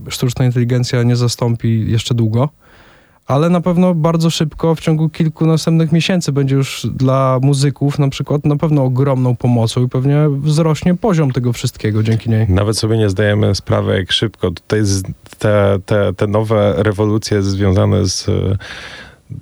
e, 0.06 0.10
sztuczna 0.10 0.44
inteligencja 0.44 1.02
nie 1.02 1.16
zastąpi 1.16 1.84
jeszcze 1.90 2.14
długo. 2.14 2.48
Ale 3.26 3.50
na 3.50 3.60
pewno 3.60 3.94
bardzo 3.94 4.30
szybko, 4.30 4.74
w 4.74 4.80
ciągu 4.80 5.08
kilku 5.08 5.46
następnych 5.46 5.92
miesięcy, 5.92 6.32
będzie 6.32 6.54
już 6.54 6.86
dla 6.94 7.38
muzyków 7.42 7.98
na 7.98 8.08
przykład 8.08 8.44
na 8.44 8.56
pewno 8.56 8.84
ogromną 8.84 9.36
pomocą 9.36 9.84
i 9.84 9.88
pewnie 9.88 10.28
wzrośnie 10.30 10.94
poziom 10.94 11.32
tego 11.32 11.52
wszystkiego 11.52 12.02
dzięki 12.02 12.30
niej. 12.30 12.46
Nawet 12.48 12.78
sobie 12.78 12.96
nie 12.98 13.10
zdajemy 13.10 13.54
sprawy, 13.54 13.96
jak 13.96 14.12
szybko 14.12 14.50
tutaj 14.50 14.80
te, 15.38 15.78
te, 15.86 16.12
te 16.12 16.26
nowe 16.26 16.74
rewolucje 16.76 17.42
związane 17.42 18.06
z, 18.06 18.30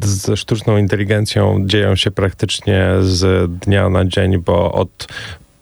ze 0.01 0.37
sztuczną 0.37 0.77
inteligencją 0.77 1.67
dzieją 1.67 1.97
się 1.97 2.11
praktycznie 2.11 2.89
z 3.01 3.51
dnia 3.53 3.89
na 3.89 4.05
dzień, 4.05 4.39
bo 4.39 4.73
od 4.73 5.07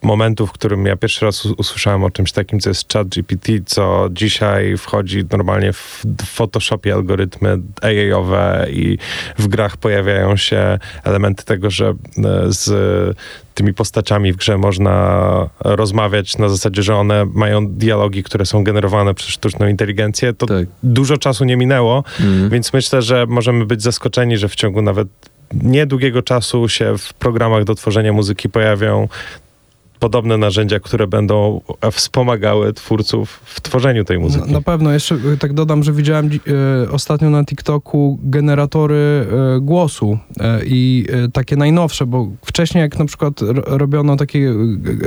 momentu, 0.03 0.47
w 0.47 0.53
którym 0.53 0.87
ja 0.87 0.97
pierwszy 0.97 1.25
raz 1.25 1.47
usłyszałem 1.47 2.05
o 2.05 2.11
czymś 2.11 2.33
takim, 2.33 2.61
co 2.61 2.71
jest 2.71 2.93
ChatGPT, 2.93 3.49
co 3.67 4.09
dzisiaj 4.13 4.77
wchodzi 4.77 5.25
normalnie 5.33 5.73
w 5.73 6.03
w 6.23 6.25
Photoshopie 6.27 6.95
algorytmy 6.95 7.59
AI-owe 7.83 8.67
i 8.71 8.99
w 9.39 9.49
grach 9.49 9.77
pojawiają 9.77 10.37
się 10.37 10.79
elementy 11.05 11.45
tego, 11.45 11.71
że 11.71 11.89
e, 11.89 11.95
z 12.49 12.71
tymi 13.55 13.75
postaciami 13.75 14.33
w 14.33 14.37
grze 14.37 14.59
można 14.59 15.21
rozmawiać 15.61 16.39
na 16.39 16.49
zasadzie, 16.49 16.83
że 16.83 16.97
one 16.97 17.25
mają 17.35 17.67
dialogi, 17.67 18.23
które 18.23 18.47
są 18.47 18.65
generowane 18.65 19.15
przez 19.15 19.29
sztuczną 19.31 19.69
inteligencję, 19.69 20.33
to 20.33 20.47
Tak. 20.47 20.67
dużo 20.83 21.17
czasu 21.19 21.45
nie 21.45 21.57
minęło, 21.57 22.05
Mhm. 22.21 22.51
więc 22.51 22.73
myślę, 22.73 23.03
że 23.03 23.27
możemy 23.29 23.67
być 23.67 23.83
zaskoczeni, 23.83 24.37
że 24.37 24.49
w 24.49 24.55
ciągu 24.55 24.83
nawet 24.83 25.09
niedługiego 25.53 26.23
czasu 26.23 26.69
się 26.69 26.99
w 26.99 27.15
programach 27.15 27.65
do 27.65 27.75
tworzenia 27.75 28.13
muzyki 28.13 28.49
pojawią 28.49 29.09
podobne 30.01 30.37
narzędzia, 30.37 30.81
które 30.81 31.07
będą 31.07 31.61
wspomagały 31.93 32.73
twórców 32.73 33.41
w 33.45 33.61
tworzeniu 33.61 34.05
tej 34.05 34.19
muzyki. 34.19 34.53
na 34.53 34.61
pewno, 34.61 34.93
jeszcze 34.93 35.15
y, 35.15 35.37
tak 35.39 35.53
dodam, 35.53 35.83
że 35.83 35.93
widziałem 35.93 36.31
dzi- 36.31 36.41
y, 36.85 36.91
ostatnio 36.91 37.31
na 37.31 37.45
TikToku 37.45 38.19
generatory 38.23 39.27
y, 39.57 39.61
głosu 39.61 40.19
i 40.67 41.07
y, 41.27 41.31
takie 41.31 41.57
najnowsze, 41.57 42.07
bo 42.07 42.29
wcześniej 42.45 42.83
jak 42.83 42.99
na 42.99 43.05
przykład 43.05 43.41
ro- 43.43 43.63
robiono 43.79 44.17
taki 44.17 44.39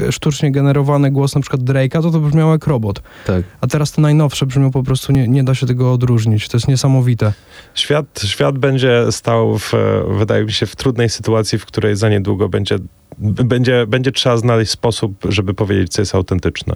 sztucznie 0.10 0.52
generowany 0.52 1.12
głos 1.12 1.36
na 1.36 1.42
przykład 1.42 1.62
Drake'a, 1.62 2.02
to 2.02 2.12
to 2.12 2.20
brzmiało 2.20 2.52
jak 2.52 2.68
robot. 2.68 3.02
Tak. 3.26 3.44
A 3.62 3.68
teraz 3.68 3.92
te 3.92 4.02
najnowsze 4.02 4.46
brzmią 4.46 4.72
po 4.72 4.84
prostu, 4.84 5.12
nie, 5.12 5.28
nie 5.28 5.44
da 5.44 5.56
się 5.56 5.66
tego 5.68 5.94
odróżnić. 5.94 6.48
To 6.48 6.58
jest 6.58 6.68
niesamowite. 6.68 7.34
Świat, 7.74 8.22
świat 8.26 8.58
będzie 8.58 9.06
stał, 9.12 9.58
w, 9.58 9.72
wydaje 10.18 10.46
mi 10.46 10.52
się, 10.52 10.66
w 10.66 10.76
trudnej 10.76 11.10
sytuacji, 11.10 11.60
w 11.60 11.66
której 11.66 11.96
za 11.96 12.10
niedługo 12.10 12.50
będzie, 12.50 12.76
będzie, 13.20 13.88
będzie 13.88 14.12
trzeba 14.12 14.38
znaleźć 14.38 14.72
sposób, 14.72 15.14
żeby 15.30 15.54
powiedzieć, 15.54 15.92
co 15.92 16.02
jest 16.02 16.16
autentyczne. 16.16 16.76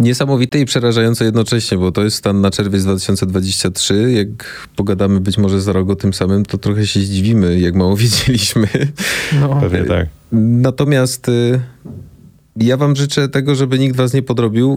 Niesamowite 0.00 0.60
i 0.60 0.64
przerażające 0.64 1.24
jednocześnie, 1.24 1.78
bo 1.78 1.92
to 1.92 2.04
jest 2.04 2.16
stan 2.16 2.40
na 2.40 2.50
czerwiec 2.50 2.82
2023. 2.82 4.12
Jak 4.12 4.68
pogadamy 4.76 5.20
być 5.20 5.38
może 5.38 5.60
za 5.60 5.72
rok 5.72 5.90
o 5.90 5.96
tym 5.96 6.12
samym, 6.12 6.44
to 6.44 6.58
trochę 6.58 6.86
się 6.86 7.00
zdziwimy, 7.00 7.60
jak 7.60 7.74
mało 7.74 7.96
wiedzieliśmy. 8.02 8.68
No. 9.40 9.60
Pewnie 9.60 9.84
tak. 9.84 10.08
Natomiast 10.32 11.28
y, 11.28 11.60
ja 12.56 12.76
wam 12.76 12.96
życzę 12.96 13.28
tego, 13.28 13.54
żeby 13.54 13.78
nikt 13.78 13.96
was 13.96 14.12
nie 14.12 14.22
podrobił, 14.22 14.76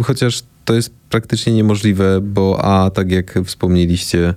y, 0.00 0.02
chociaż 0.02 0.42
to 0.64 0.74
jest 0.74 0.94
praktycznie 1.10 1.52
niemożliwe, 1.52 2.20
bo 2.20 2.64
a, 2.64 2.90
tak 2.90 3.12
jak 3.12 3.38
wspomnieliście, 3.44 4.34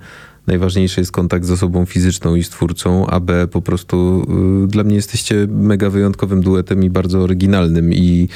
najważniejszy 0.48 1.02
jest 1.02 1.12
kontakt 1.12 1.46
z 1.46 1.52
osobą 1.52 1.86
fizyczną 1.86 2.36
i 2.36 2.44
z 2.44 2.50
twórcą, 2.50 3.08
a 3.08 3.20
b, 3.20 3.48
po 3.48 3.62
prostu 3.62 4.28
y, 4.64 4.68
dla 4.68 4.84
mnie 4.84 4.96
jesteście 4.96 5.48
mega 5.50 5.90
wyjątkowym 5.90 6.42
duetem 6.42 6.84
i 6.84 6.90
bardzo 6.90 7.20
oryginalnym 7.20 7.94
i, 7.94 8.28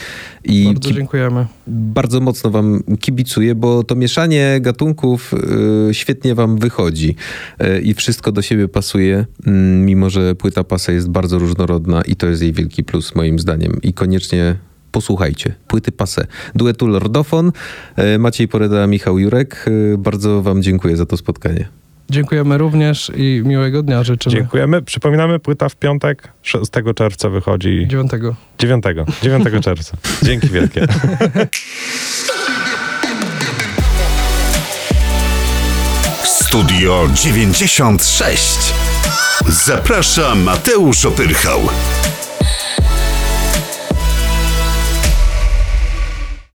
i 0.43 0.65
Bardzo 0.65 0.91
dziękujemy. 0.91 1.45
bardzo 1.67 2.21
mocno 2.21 2.49
wam 2.49 2.83
kibicuję, 2.99 3.55
bo 3.55 3.83
to 3.83 3.95
mieszanie 3.95 4.57
gatunków 4.61 5.33
y, 5.89 5.93
świetnie 5.93 6.35
wam 6.35 6.57
wychodzi 6.57 7.15
y, 7.63 7.81
i 7.81 7.93
wszystko 7.93 8.31
do 8.31 8.41
siebie 8.41 8.67
pasuje, 8.67 9.25
mm, 9.45 9.85
mimo 9.85 10.09
że 10.09 10.35
płyta 10.35 10.63
pasa 10.63 10.91
jest 10.91 11.09
bardzo 11.09 11.39
różnorodna 11.39 12.01
i 12.01 12.15
to 12.15 12.27
jest 12.27 12.41
jej 12.41 12.53
wielki 12.53 12.83
plus 12.83 13.15
moim 13.15 13.39
zdaniem. 13.39 13.79
I 13.83 13.93
koniecznie 13.93 14.55
posłuchajcie. 14.91 15.55
Płyty 15.67 15.91
pase. 15.91 16.27
Duetu 16.55 16.87
Lordofon, 16.87 17.51
y, 18.15 18.19
Maciej 18.19 18.47
Poreda, 18.47 18.87
Michał 18.87 19.19
Jurek. 19.19 19.65
Y, 19.93 19.97
Bardzo 19.97 20.41
wam 20.41 20.61
dziękuję 20.63 20.97
za 20.97 21.05
to 21.05 21.17
spotkanie. 21.17 21.67
Dziękujemy 22.11 22.57
również 22.57 23.11
i 23.15 23.41
miłego 23.45 23.83
dnia 23.83 24.03
życzymy. 24.03 24.35
Dziękujemy. 24.35 24.81
Przypominamy, 24.81 25.39
płyta 25.39 25.69
w 25.69 25.75
piątek, 25.75 26.27
6 26.43 26.71
czerwca 26.95 27.29
wychodzi. 27.29 27.87
9. 27.87 28.11
9, 28.59 28.83
9 29.21 29.45
czerwca. 29.61 29.97
Dzięki 30.23 30.49
wielkie. 30.49 30.87
Studio 36.23 37.09
96. 37.13 38.73
Zaprasza 39.47 40.35
Mateusz 40.35 41.05
Opyrchał. 41.05 41.59